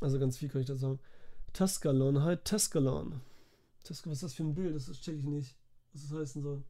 [0.01, 0.99] Also ganz viel kann ich da sagen.
[1.53, 3.21] Tuscalon, halt Tuscalon.
[3.87, 4.75] Das, was ist das für ein Bild?
[4.75, 5.55] Das check ich nicht,
[5.93, 6.65] was das heißen soll.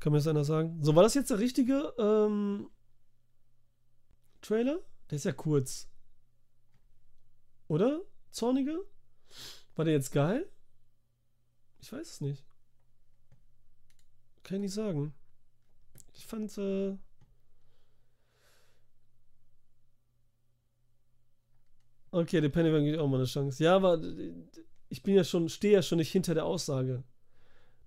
[0.00, 0.82] Kann mir das einer sagen?
[0.82, 2.70] So, war das jetzt der richtige ähm,
[4.40, 4.78] Trailer?
[5.10, 5.86] Der ist ja kurz.
[7.66, 8.00] Oder?
[8.30, 8.86] Zornige?
[9.76, 10.48] War der jetzt geil?
[11.78, 12.47] Ich weiß es nicht.
[14.48, 15.12] Kann ich nicht sagen.
[16.14, 16.96] Ich fand, äh,
[22.10, 23.62] Okay, der Pennywagon gibt auch mal eine Chance.
[23.62, 24.00] Ja, aber
[24.88, 27.04] ich bin ja schon, stehe ja schon nicht hinter der Aussage.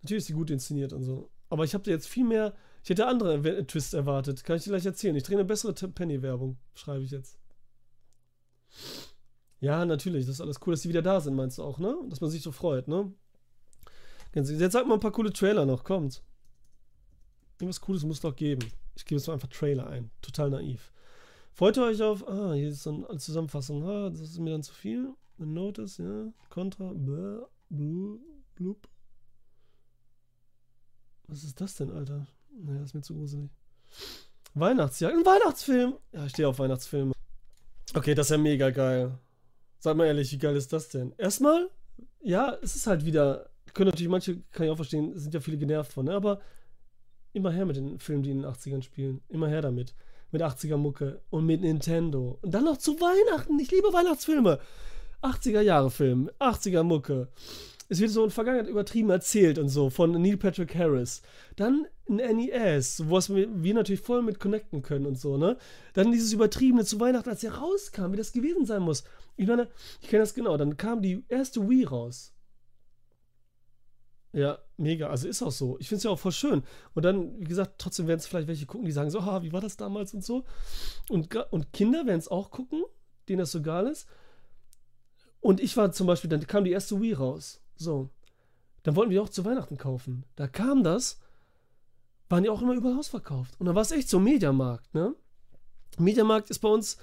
[0.04, 1.32] Natürlich ist sie gut inszeniert und so.
[1.50, 4.44] Aber ich habe jetzt viel mehr, ich hätte andere Twist erwartet.
[4.44, 5.16] Kann ich dir gleich erzählen.
[5.16, 7.40] Ich drehe eine bessere Penny-Werbung, schreibe ich jetzt.
[9.60, 11.96] Ja, natürlich, das ist alles cool, dass die wieder da sind, meinst du auch, ne?
[12.08, 13.12] Dass man sich so freut, ne?
[14.36, 16.24] Jetzt sag mal ein paar coole Trailer noch, kommt.
[17.62, 18.68] Irgendwas Cooles muss es doch geben.
[18.96, 20.10] Ich gebe jetzt mal einfach Trailer ein.
[20.24, 20.92] Total naiv.
[21.54, 22.28] Freut ihr euch auf.
[22.28, 23.88] Ah, hier ist dann eine Zusammenfassung.
[23.88, 25.14] Ah, das ist mir dann zu viel.
[25.38, 26.34] Notice, ja.
[26.50, 26.92] Contra.
[26.94, 28.18] Blah, blah,
[28.56, 28.88] blub.
[31.28, 32.26] Was ist das denn, Alter?
[32.52, 33.52] Naja, ist mir zu gruselig.
[34.56, 35.16] Weihnachtsjagd.
[35.16, 35.98] Ein Weihnachtsfilm.
[36.14, 37.14] Ja, ich stehe auf Weihnachtsfilme.
[37.94, 39.20] Okay, das ist ja mega geil.
[39.78, 41.14] Sag mal ehrlich, wie geil ist das denn?
[41.18, 41.70] Erstmal,
[42.22, 43.52] ja, es ist halt wieder.
[43.76, 46.14] Können natürlich manche, kann ich auch verstehen, sind ja viele genervt von, ne?
[46.14, 46.42] aber
[47.34, 49.22] immer her mit den Filmen, die in den 80ern spielen.
[49.30, 49.94] Immer her damit
[50.32, 52.40] mit 80er Mucke und mit Nintendo.
[52.42, 53.60] Und dann noch zu Weihnachten.
[53.60, 54.60] Ich liebe Weihnachtsfilme.
[55.22, 57.28] 80er Jahre Film, 80er Mucke.
[57.90, 61.22] Es wird so in Vergangenheit übertrieben erzählt und so von Neil Patrick Harris.
[61.58, 65.58] Dann ein NES, wo wir natürlich voll mit connecten können und so, ne?
[65.94, 69.04] Dann dieses übertriebene zu Weihnachten, als er rauskam, wie das gewesen sein muss.
[69.36, 69.68] Ich meine,
[70.02, 70.56] ich kenne das genau.
[70.58, 72.34] Dann kam die erste Wii raus.
[74.34, 75.10] Ja, mega.
[75.10, 75.78] Also ist auch so.
[75.80, 76.64] Ich finde es ja auch voll schön.
[76.94, 79.52] Und dann, wie gesagt, trotzdem werden es vielleicht welche gucken, die sagen so, ha, wie
[79.52, 80.46] war das damals und so.
[81.10, 82.84] Und, und Kinder werden es auch gucken,
[83.28, 84.08] denen das so egal ist.
[85.42, 87.62] Und ich war zum Beispiel, dann kam die erste Wii raus.
[87.76, 88.10] So.
[88.84, 90.24] Dann wollten wir auch zu Weihnachten kaufen.
[90.36, 91.20] Da kam das,
[92.30, 93.60] waren die auch immer überall ausverkauft.
[93.60, 95.14] Und da war es echt so Mediamarkt, ne?
[95.98, 96.98] Mediamarkt ist bei uns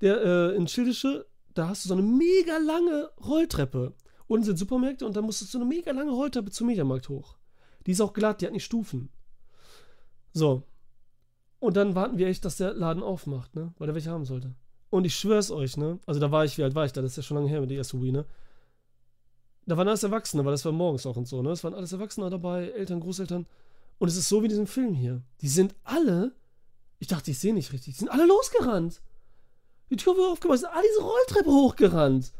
[0.00, 3.94] der äh, in Schildische, da hast du so eine mega lange Rolltreppe.
[4.26, 7.36] Unten sind Supermärkte und dann musstest du eine mega lange Rolltreppe zum Mediamarkt hoch.
[7.86, 9.10] Die ist auch glatt, die hat nicht Stufen.
[10.32, 10.62] So.
[11.58, 13.72] Und dann warten wir echt, dass der Laden aufmacht, ne?
[13.78, 14.54] Weil er welche haben sollte.
[14.90, 15.98] Und ich schwör's euch, ne?
[16.06, 17.02] Also da war ich, wie alt war ich da?
[17.02, 18.24] Das ist ja schon lange her mit der ersten ne?
[19.66, 21.50] Da waren alles Erwachsene, weil das war morgens auch und so, ne?
[21.50, 23.46] Es waren alles Erwachsene dabei, Eltern, Großeltern.
[23.98, 25.22] Und es ist so wie in diesem Film hier.
[25.40, 26.32] Die sind alle,
[26.98, 29.00] ich dachte, ich sehe nicht richtig, die sind alle losgerannt.
[29.90, 32.32] Die Tür wurde aufgemacht, sind alle diese Rolltreppe hochgerannt.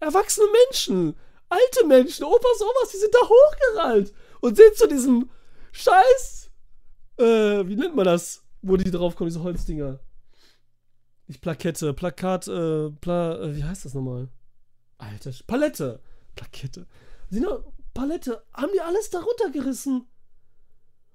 [0.00, 1.14] Erwachsene Menschen
[1.48, 5.30] alte Menschen, Opas, Omas, die sind da hochgerannt und sind zu diesem
[5.72, 6.50] Scheiß,
[7.18, 10.00] äh, wie nennt man das, wo die draufkommen, diese Holzdinger.
[11.26, 14.28] Nicht Plakette, Plakat, äh, Pla, äh, wie heißt das nochmal?
[14.98, 16.00] Alter, Palette.
[16.36, 16.86] Plakette.
[17.30, 20.06] Sie nur, Palette, haben die alles da runtergerissen?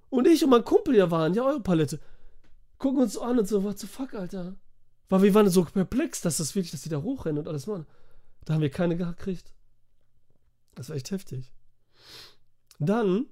[0.10, 2.00] Und ich und mein Kumpel ja waren, ja, eure Palette.
[2.78, 4.56] Gucken uns an und so, what the fuck, Alter?
[5.08, 7.86] Weil wir waren so perplex, dass das wirklich, dass die da hochrennen und alles machen.
[8.44, 9.54] Da haben wir keine gekriegt.
[10.76, 11.52] Das war echt heftig.
[12.80, 13.28] Dann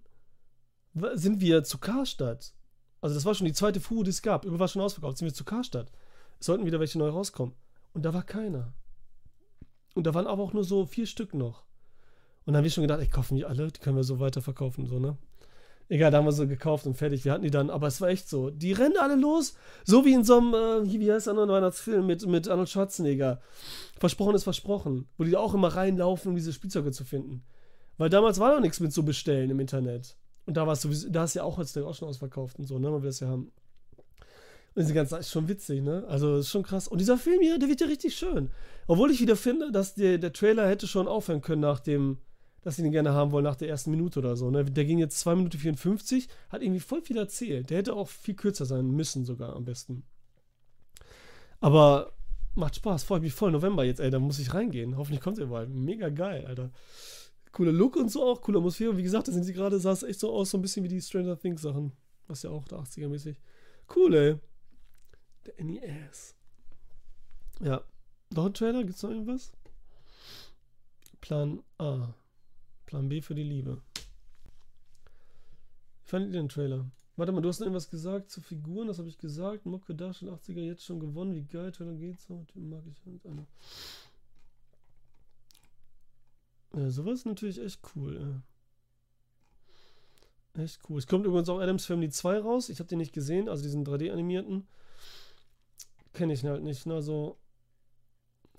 [1.13, 2.53] sind wir zu Karstadt.
[3.01, 4.45] Also das war schon die zweite Fuhre, die es gab.
[4.45, 5.17] Über war schon ausverkauft.
[5.17, 5.91] Sind wir zu Karstadt.
[6.39, 7.55] Es sollten wieder welche neu rauskommen.
[7.93, 8.73] Und da war keiner.
[9.95, 11.63] Und da waren aber auch nur so vier Stück noch.
[12.45, 14.85] Und dann habe ich schon gedacht, ey, kaufen die alle, die können wir so weiterverkaufen,
[14.85, 15.17] so, ne?
[15.91, 17.25] Egal, da haben wir so gekauft und fertig.
[17.25, 18.51] Wir hatten die dann, aber es war echt so.
[18.51, 22.05] Die rennen alle los, so wie in so einem, äh, wie heißt der andere Weihnachtsfilm
[22.05, 23.41] mit, mit Arnold Schwarzenegger.
[23.99, 25.09] Versprochen ist versprochen.
[25.17, 27.43] Wo die auch immer reinlaufen, um diese Spielzeuge zu finden.
[27.97, 30.15] Weil damals war noch nichts mit so bestellen im Internet.
[30.45, 32.77] Und da war es sowieso, da ist ja auch heutzutage auch schon ausverkauft und so,
[32.77, 33.51] ne, man will es ja haben.
[34.75, 36.05] Und diese ganze ist schon witzig, ne?
[36.07, 36.87] Also ist schon krass.
[36.87, 38.51] Und dieser Film hier, der wird ja richtig schön.
[38.87, 42.19] Obwohl ich wieder finde, dass der, der Trailer hätte schon aufhören können nach dem,
[42.61, 44.49] dass sie den gerne haben wollen nach der ersten Minute oder so.
[44.49, 44.65] Ne?
[44.65, 47.69] Der ging jetzt 2 Minuten 54, hat irgendwie voll viel erzählt.
[47.69, 50.03] Der hätte auch viel kürzer sein müssen, sogar am besten.
[51.59, 52.13] Aber
[52.55, 53.51] macht Spaß, freue ich mich voll.
[53.51, 54.97] November jetzt, ey, da muss ich reingehen.
[54.97, 55.69] Hoffentlich kommt er bald.
[55.69, 56.71] Mega geil, Alter.
[57.51, 58.97] Cooler Look und so auch, coole Atmosphäre.
[58.97, 60.89] Wie gesagt, da sind sie gerade, sah es echt so aus, so ein bisschen wie
[60.89, 61.93] die Stranger Things Sachen.
[62.27, 63.37] Was ja auch der 80er-mäßig.
[63.95, 64.35] Cool, ey.
[65.45, 66.35] Der NES.
[67.61, 67.81] Ja.
[68.31, 68.83] Noch ein Trailer?
[68.83, 69.51] Gibt's noch irgendwas?
[71.21, 72.13] Plan A.
[72.89, 73.83] Plan B für die Liebe.
[76.05, 76.89] Fandet ihr den Trailer?
[77.17, 79.67] Warte mal, du hast noch irgendwas gesagt zu Figuren, das habe ich gesagt.
[79.67, 81.35] Mucke Darsteller 80er jetzt schon gewonnen.
[81.35, 82.25] Wie geil, Trailer geht's.
[82.25, 83.45] Den mag ich halt alle.
[86.73, 88.43] Ja, sowas ist natürlich echt cool.
[90.55, 90.63] Ja.
[90.63, 90.97] Echt cool.
[90.97, 92.69] Es kommt übrigens auch Adams Family 2 raus.
[92.69, 94.67] Ich habe den nicht gesehen, also diesen 3D-animierten.
[96.13, 96.87] Kenne ich halt nicht.
[96.87, 96.95] Ne?
[96.95, 97.37] Also,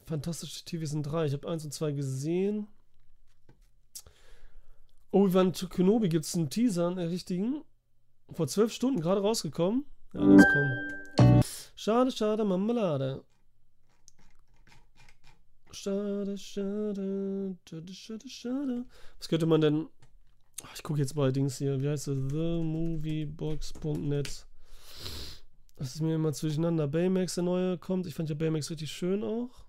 [0.07, 1.27] Fantastische Tierwesen 3.
[1.27, 2.69] Ich habe 1 und 2 gesehen.
[5.13, 7.65] Obi-Wan Kenobi gibt es einen Teaser, einen richtigen.
[8.33, 9.85] Vor zwölf Stunden gerade rausgekommen.
[10.15, 11.43] Ja, lass kommen.
[11.75, 13.25] Schade, schade, Marmelade.
[15.73, 18.85] Schade, schade, schade, schade, schade.
[19.19, 19.89] Was könnte man denn.
[20.63, 21.81] Ach, ich gucke jetzt bei Dings hier.
[21.81, 22.29] Wie heißt es?
[22.29, 24.47] TheMoviebox.net.
[25.77, 26.87] Das ist mir immer durcheinander.
[26.87, 28.07] Baymax, der neue, kommt.
[28.07, 29.65] Ich fand ja Baymax richtig schön auch.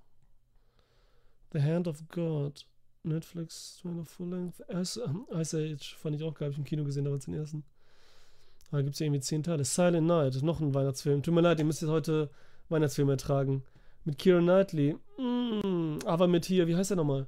[1.53, 2.67] The Hand of God.
[3.03, 4.61] Netflix, Trailer Full Length.
[4.69, 5.01] Ice,
[5.33, 7.63] Ice Age fand ich auch geil, hab ich im Kino gesehen, aber den ersten.
[8.71, 9.65] Da gibt es irgendwie zehn Teile.
[9.65, 11.21] Silent Night, noch ein Weihnachtsfilm.
[11.21, 12.29] Tut mir leid, ihr müsst jetzt heute
[12.69, 13.63] Weihnachtsfilm ertragen.
[14.05, 14.95] Mit Keira Knightley.
[15.17, 17.27] Mm, aber mit hier, wie heißt der nochmal?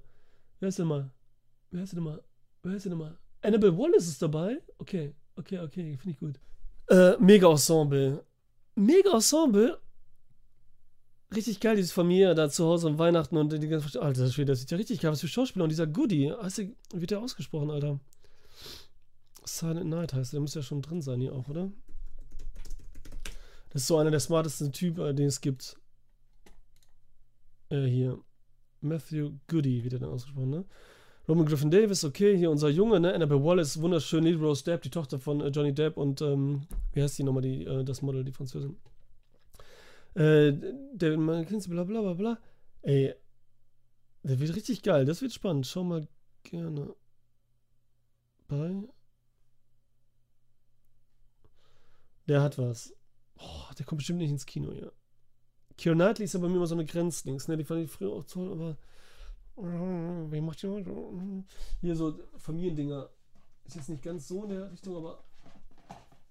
[0.60, 1.10] Wer ist der nochmal?
[1.72, 2.24] Wer ist der nochmal?
[2.64, 3.18] Wer ist der nochmal?
[3.42, 4.62] Annabelle Wallace ist dabei?
[4.78, 6.40] Okay, okay, okay, finde ich gut.
[6.88, 8.24] Äh, Mega Ensemble.
[8.76, 9.78] Mega Ensemble
[11.36, 14.72] richtig geil, dieses Familie da zu Hause und Weihnachten und die ganze Alter, das sieht
[14.72, 15.64] ja richtig geil Was für Schauspieler.
[15.64, 18.00] Und dieser Goody, heißt der, wie wird der ausgesprochen, Alter?
[19.46, 21.72] Silent Night heißt der, der muss ja schon drin sein hier auch, oder?
[23.72, 25.78] Das ist so einer der smartesten Typen, äh, den es gibt.
[27.70, 28.20] Äh, hier.
[28.82, 30.66] Matthew Goody wird er dann ausgesprochen, ne?
[31.28, 33.14] Roman Griffin Davis, okay, hier unser Junge, ne?
[33.14, 37.02] Annabelle Wallace, wunderschön, Lily Rose Depp, die Tochter von äh, Johnny Depp und, ähm, wie
[37.02, 38.76] heißt die nochmal, die, äh, das Model, die Französin?
[40.16, 40.54] Äh,
[40.94, 42.40] David McKinsey, bla bla bla bla.
[42.82, 43.16] Ey,
[44.24, 45.06] der wird richtig geil.
[45.06, 45.68] Das wird spannend.
[45.68, 46.08] Schau mal
[46.44, 46.96] gerne
[48.48, 48.84] bei.
[52.28, 52.94] Der hat was.
[53.38, 54.92] Oh, der kommt bestimmt nicht ins Kino, ja.
[55.78, 57.58] Keira Knightley ist ja bei mir immer so eine Grenzlinks, ne?
[57.58, 58.78] Die fand ich früher auch toll, aber.
[60.32, 60.96] Wie macht die heute?
[61.82, 63.10] Hier so Familiendinger.
[63.66, 65.24] Ist jetzt nicht ganz so in der Richtung, aber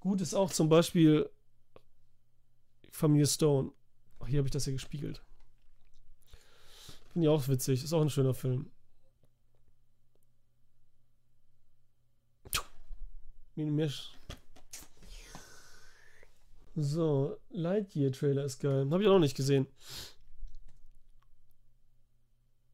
[0.00, 1.30] gut ist auch zum Beispiel
[2.92, 3.72] Familie Stone.
[4.20, 5.22] Ach, hier habe ich das ja gespiegelt.
[7.12, 7.82] Finde ich auch witzig.
[7.82, 8.70] Ist auch ein schöner Film.
[13.56, 14.18] Mesh.
[16.74, 18.88] So, Lightyear-Trailer ist geil.
[18.90, 19.66] Habe ich auch noch nicht gesehen.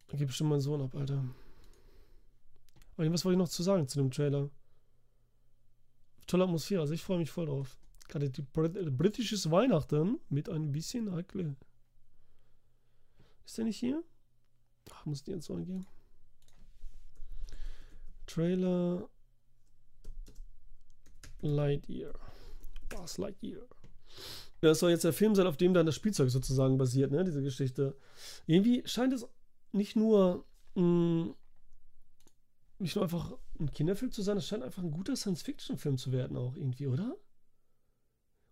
[0.08, 1.24] Geht bestimmt mein Sohn ab, Alter.
[2.96, 4.50] Aber was wollte ich noch zu sagen zu dem Trailer?
[6.26, 7.76] Tolle Atmosphäre, also ich freue mich voll drauf.
[8.08, 11.56] Gerade die Brit britisches Weihnachten mit ein bisschen Hackle.
[13.44, 14.02] Ist der nicht hier?
[14.90, 15.86] Ach, muss die jetzt gehen.
[18.26, 19.08] Trailer
[21.40, 22.14] Lightyear.
[22.90, 23.66] Was Lightyear?
[24.60, 27.24] Das soll jetzt der Film sein, auf dem dann das Spielzeug sozusagen basiert, ne?
[27.24, 27.96] Diese Geschichte.
[28.46, 29.26] Irgendwie scheint es
[29.72, 30.44] nicht nur
[30.74, 31.34] mh, mm,
[32.78, 36.36] nicht nur einfach ein Kinderfilm zu sein, es scheint einfach ein guter Science-Fiction-Film zu werden,
[36.36, 37.16] auch irgendwie, oder?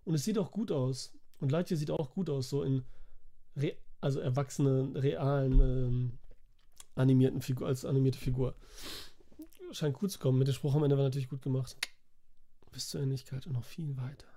[0.06, 1.12] Und es sieht auch gut aus.
[1.40, 2.84] Und Lightyear sieht auch gut aus, so in
[3.56, 6.18] Re also erwachsenen, realen, ähm,
[6.94, 8.54] animierten Figur, als animierte Figur.
[9.72, 10.38] Scheint gut zu kommen.
[10.38, 11.76] Mit dem Spruch am Ende war natürlich gut gemacht.
[12.70, 14.28] Bis zur Ähnlichkeit und noch viel weiter.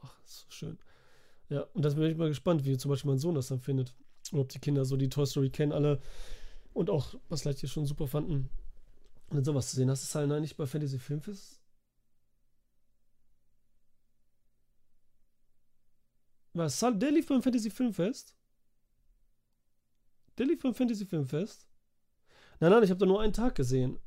[0.00, 0.78] Ach, ist so schön.
[1.50, 3.94] Ja, und das bin ich mal gespannt, wie zum Beispiel mein Sohn das dann findet.
[4.32, 6.00] Und ob die Kinder so die Toy Story kennen, alle.
[6.72, 8.48] Und auch, was Lightyear schon super fanden.
[9.28, 9.90] Und dann sowas zu sehen.
[9.90, 11.60] Hast du es halt nicht bei Fantasy Filmfest
[16.52, 16.78] Was?
[16.80, 18.34] Der lief beim Fantasy Filmfest?
[20.38, 21.66] Der lief beim Fantasy Filmfest?
[22.60, 23.98] Nein, nein, ich habe da nur einen Tag gesehen.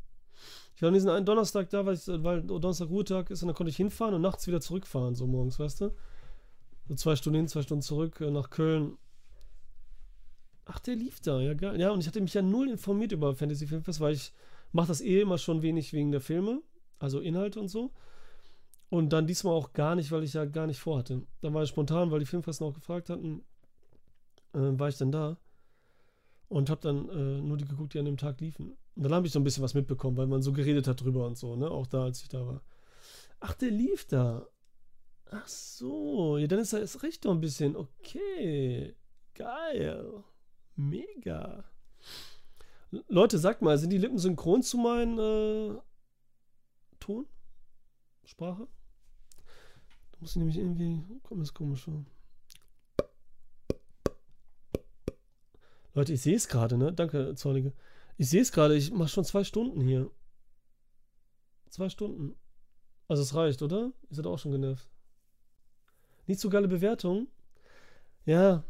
[0.75, 3.55] Ich war an diesem einen Donnerstag da, weil, ich, weil Donnerstag Ruhetag ist und dann
[3.55, 5.95] konnte ich hinfahren und nachts wieder zurückfahren, so morgens, weißt du?
[6.87, 8.97] So zwei Stunden hin, zwei Stunden zurück äh, nach Köln.
[10.65, 11.79] Ach, der lief da, ja geil.
[11.79, 14.33] Ja, und ich hatte mich ja null informiert über Fantasy Filmfest, weil ich
[14.71, 16.61] mache das eh immer schon wenig wegen der Filme,
[16.99, 17.91] also Inhalte und so.
[18.91, 21.23] Und dann diesmal auch gar nicht, weil ich ja gar nicht vorhatte.
[21.39, 23.41] Dann war ich spontan, weil die Filmfesten auch gefragt hatten,
[24.53, 25.37] äh, war ich dann da
[26.49, 28.75] und habe dann äh, nur die geguckt, die an dem Tag liefen.
[28.97, 31.25] Und dann habe ich so ein bisschen was mitbekommen, weil man so geredet hat drüber
[31.25, 31.71] und so, ne?
[31.71, 32.61] Auch da, als ich da war.
[33.39, 34.45] Ach, der lief da.
[35.29, 37.77] Ach so, ja, dann ist er erst recht noch ein bisschen.
[37.77, 38.93] Okay,
[39.35, 40.21] geil.
[40.75, 41.63] Mega.
[43.07, 45.79] Leute, sagt mal, sind die Lippen synchron zu meinem äh,
[46.99, 47.25] Ton?
[48.25, 48.67] Sprache?
[50.21, 51.03] Muss ich nämlich irgendwie.
[51.23, 52.05] Kommt das komisch vor.
[55.93, 56.93] Leute, ich sehe es gerade, ne?
[56.93, 57.73] Danke, Zornige.
[58.17, 60.09] Ich sehe es gerade, ich mache schon zwei Stunden hier.
[61.69, 62.35] Zwei Stunden.
[63.07, 63.91] Also es reicht, oder?
[64.09, 64.87] Ihr seid auch schon genervt.
[66.27, 67.27] Nicht so geile Bewertung.
[68.25, 68.63] Ja,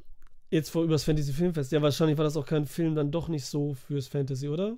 [0.50, 1.72] jetzt vor übers Fantasy Filmfest.
[1.74, 4.78] Ja, wahrscheinlich war das auch kein Film dann doch nicht so fürs Fantasy, oder?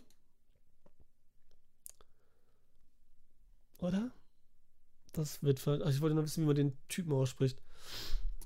[3.78, 4.12] Oder?
[5.14, 5.66] Das wird.
[5.68, 7.62] Ach, ich wollte noch wissen, wie man den Typen ausspricht.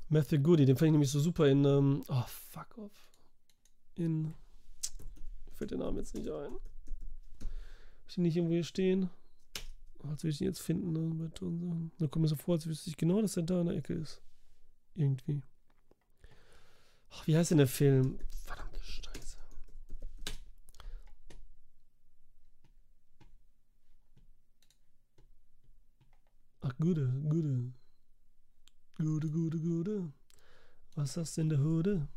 [0.10, 1.66] Matthew Goody, den fand ich nämlich so super in.
[1.66, 2.92] Ähm, oh, fuck off.
[3.96, 4.34] In.
[5.54, 6.54] Fällt der Name jetzt nicht ein.
[6.54, 9.10] Hab ich den nicht irgendwo hier stehen?
[10.04, 11.32] Als würde ich den jetzt finden, ne?
[11.98, 13.94] Da kommt mir so vor, als wüsste ich genau, dass er da in der Ecke
[13.94, 14.22] ist.
[14.96, 15.42] Irgendwie.
[17.10, 18.20] Ach, wie heißt denn der Film?
[18.46, 19.38] Verdammte Scheiße.
[26.62, 27.74] Ach, Gude, Gude.
[28.98, 30.14] Gude, Gude, Gude.
[30.96, 32.08] Was hast du in der Hude?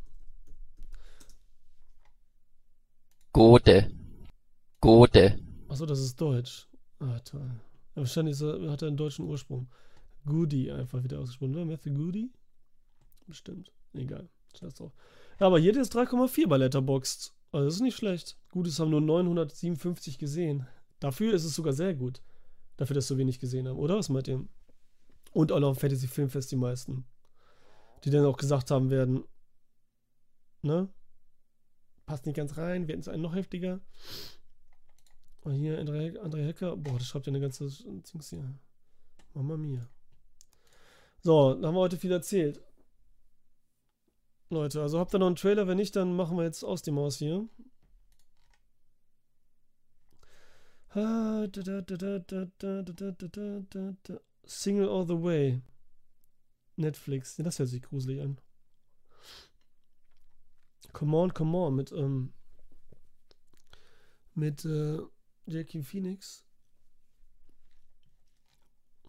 [3.32, 3.90] Gode.
[4.80, 5.38] Gode.
[5.68, 6.68] Achso, das ist Deutsch.
[6.98, 7.50] Ah, toll.
[7.94, 9.68] Ja, wahrscheinlich ist er, hat er einen deutschen Ursprung.
[10.26, 11.64] Goody einfach wieder ausgesprochen, oder?
[11.64, 12.30] Matthew Goody?
[13.26, 13.72] Bestimmt.
[13.94, 14.28] Egal.
[14.58, 14.92] Scheiß drauf.
[15.38, 17.32] Ja, aber hier ist 3,4 bei Letterboxd.
[17.52, 18.36] Also das ist nicht schlecht.
[18.50, 20.66] Gut, es haben nur 957 gesehen.
[20.98, 22.20] Dafür ist es sogar sehr gut.
[22.81, 23.98] Dafür, dass so wenig gesehen haben, oder?
[23.98, 24.43] Was meint ihr?
[25.35, 27.05] Und auch noch Fantasy Filmfest die meisten.
[28.05, 29.23] Die dann auch gesagt haben werden,
[30.62, 30.89] ne?
[32.07, 33.81] Passt nicht ganz rein, wir hätten es einen noch heftiger.
[35.43, 38.51] Und hier André, Hecker, boah, das schreibt ja eine ganze Dings hier.
[39.35, 39.86] Mama mia.
[41.20, 42.62] So, dann haben wir heute viel erzählt.
[44.48, 45.69] Leute, also habt ihr noch einen Trailer?
[45.69, 47.47] Wenn nicht, dann machen wir jetzt aus dem Maus hier.
[54.46, 55.62] Single All the Way.
[56.76, 57.36] Netflix.
[57.36, 58.40] Ja, das hört sich gruselig an.
[60.92, 61.76] Come on, come on.
[61.76, 62.32] Mit, ähm,
[64.34, 64.98] mit, äh,
[65.46, 66.44] Jackie Phoenix.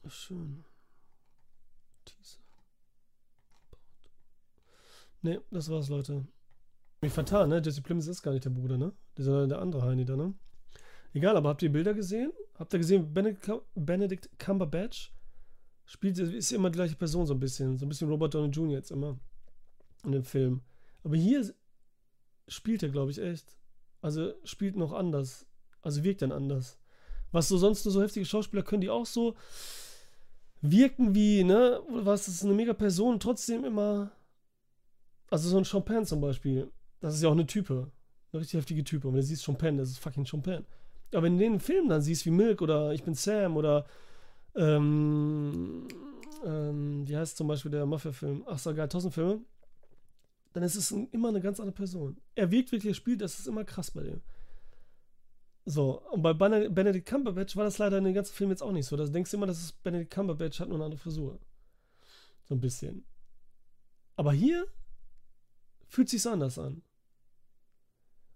[0.07, 0.63] Schön.
[2.05, 2.39] Teaser.
[5.21, 6.27] Ne, das war's, Leute.
[7.01, 7.61] Mich vertan, ne?
[7.63, 8.93] Jesse Plemons ist gar nicht der Bruder, ne?
[9.17, 10.35] Dieser der andere Heini da, ne?
[11.13, 12.31] Egal, aber habt ihr Bilder gesehen?
[12.57, 13.13] Habt ihr gesehen,
[13.75, 15.13] Benedict, Cumberbatch
[15.85, 17.77] spielt, ist immer die gleiche Person so ein bisschen.
[17.77, 18.77] So ein bisschen Robert Downey Jr.
[18.77, 19.19] jetzt immer
[20.05, 20.61] in dem Film.
[21.03, 21.53] Aber hier
[22.47, 23.57] spielt er, glaube ich, echt.
[24.01, 25.45] Also spielt noch anders.
[25.81, 26.77] Also wirkt dann anders.
[27.31, 29.35] Was so sonst nur so heftige Schauspieler können, die auch so
[30.61, 31.81] wirken wie, ne?
[31.89, 34.11] Was ist eine mega Person, trotzdem immer.
[35.29, 36.71] Also so ein Champagne zum Beispiel.
[36.99, 37.91] Das ist ja auch eine Type.
[38.31, 39.07] Eine richtig heftige Type.
[39.07, 40.65] Und wenn du siehst Champagne, das ist fucking Champagne.
[41.13, 43.85] Aber wenn du den Film dann siehst wie Milk oder Ich bin Sam oder
[44.55, 45.87] ähm,
[46.43, 48.43] ähm, wie heißt zum Beispiel der Mafia-Film?
[48.47, 49.41] Ach so, geil, tausend Filme.
[50.53, 52.17] Dann ist es immer eine ganz andere Person.
[52.35, 54.21] Er wirkt wirklich, er spielt, das ist immer krass bei dem.
[55.65, 58.87] So, und bei Benedict Cumberbatch war das leider in den ganzen Film jetzt auch nicht
[58.87, 58.97] so.
[58.97, 61.39] Da denkst du immer, dass es Benedict Cumberbatch hat nur eine andere Frisur.
[62.43, 63.05] So ein bisschen.
[64.15, 64.65] Aber hier
[65.87, 66.81] fühlt sich's anders an.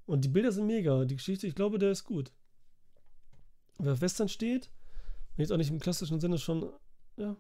[0.06, 1.04] Und die Bilder sind mega.
[1.06, 2.32] Die Geschichte, ich glaube, der ist gut.
[3.78, 4.70] Wer Western steht,
[5.38, 6.72] jetzt auch nicht im klassischen Sinne schon,
[7.18, 7.36] ja,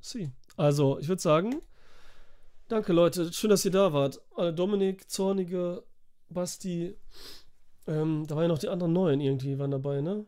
[0.00, 0.32] sie.
[0.56, 1.60] Also, ich würde sagen,
[2.68, 4.20] danke Leute, schön, dass ihr da wart.
[4.56, 5.84] Dominik, Zornige,
[6.28, 6.96] Basti,
[7.86, 10.26] ähm, da waren ja noch die anderen neuen irgendwie, waren dabei, ne?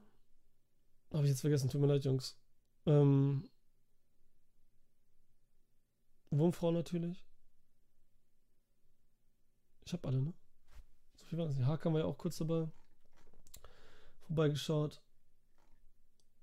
[1.13, 2.39] Habe ich jetzt vergessen, tut mir leid, Jungs.
[2.87, 3.51] Ähm,
[6.31, 7.27] Wurmfrau natürlich.
[9.85, 10.33] Ich habe alle, ne?
[11.17, 11.67] So viel war das nicht.
[11.67, 12.69] Hakan war ja auch kurz dabei.
[14.31, 15.03] Vorbeigeschaut.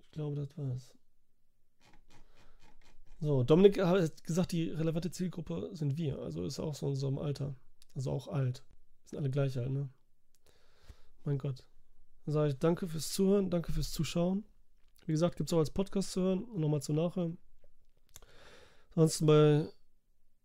[0.01, 0.93] Ich glaube, das war's.
[3.22, 6.19] So, Dominik hat gesagt, die relevante Zielgruppe sind wir.
[6.19, 7.55] Also ist auch so in unserem Alter.
[7.95, 8.61] Also auch alt.
[9.05, 9.88] Sind alle gleich alt, ne?
[11.23, 11.65] Mein Gott.
[12.26, 14.43] Dann sage ich danke fürs Zuhören, danke fürs Zuschauen.
[15.05, 17.38] Wie gesagt, gibt es auch als Podcast zu hören und nochmal zu nachhören.
[18.95, 19.69] Ansonsten bei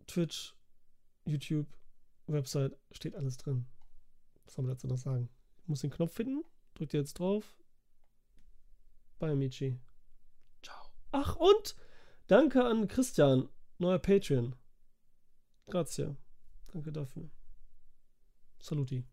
[0.07, 0.55] Twitch,
[1.25, 1.67] YouTube,
[2.29, 3.67] Website steht alles drin.
[4.45, 5.29] Was soll man dazu noch sagen?
[5.61, 6.45] Ich muss den Knopf finden,
[6.83, 7.57] drückt jetzt drauf.
[9.21, 9.79] Bei Amici.
[10.65, 10.85] Ciao.
[11.13, 11.77] Ach, und
[12.27, 13.49] danke an Christian,
[13.79, 14.57] neuer Patreon.
[15.69, 16.17] Grazie.
[16.73, 17.31] Danke dafür.
[18.59, 19.05] Saluti.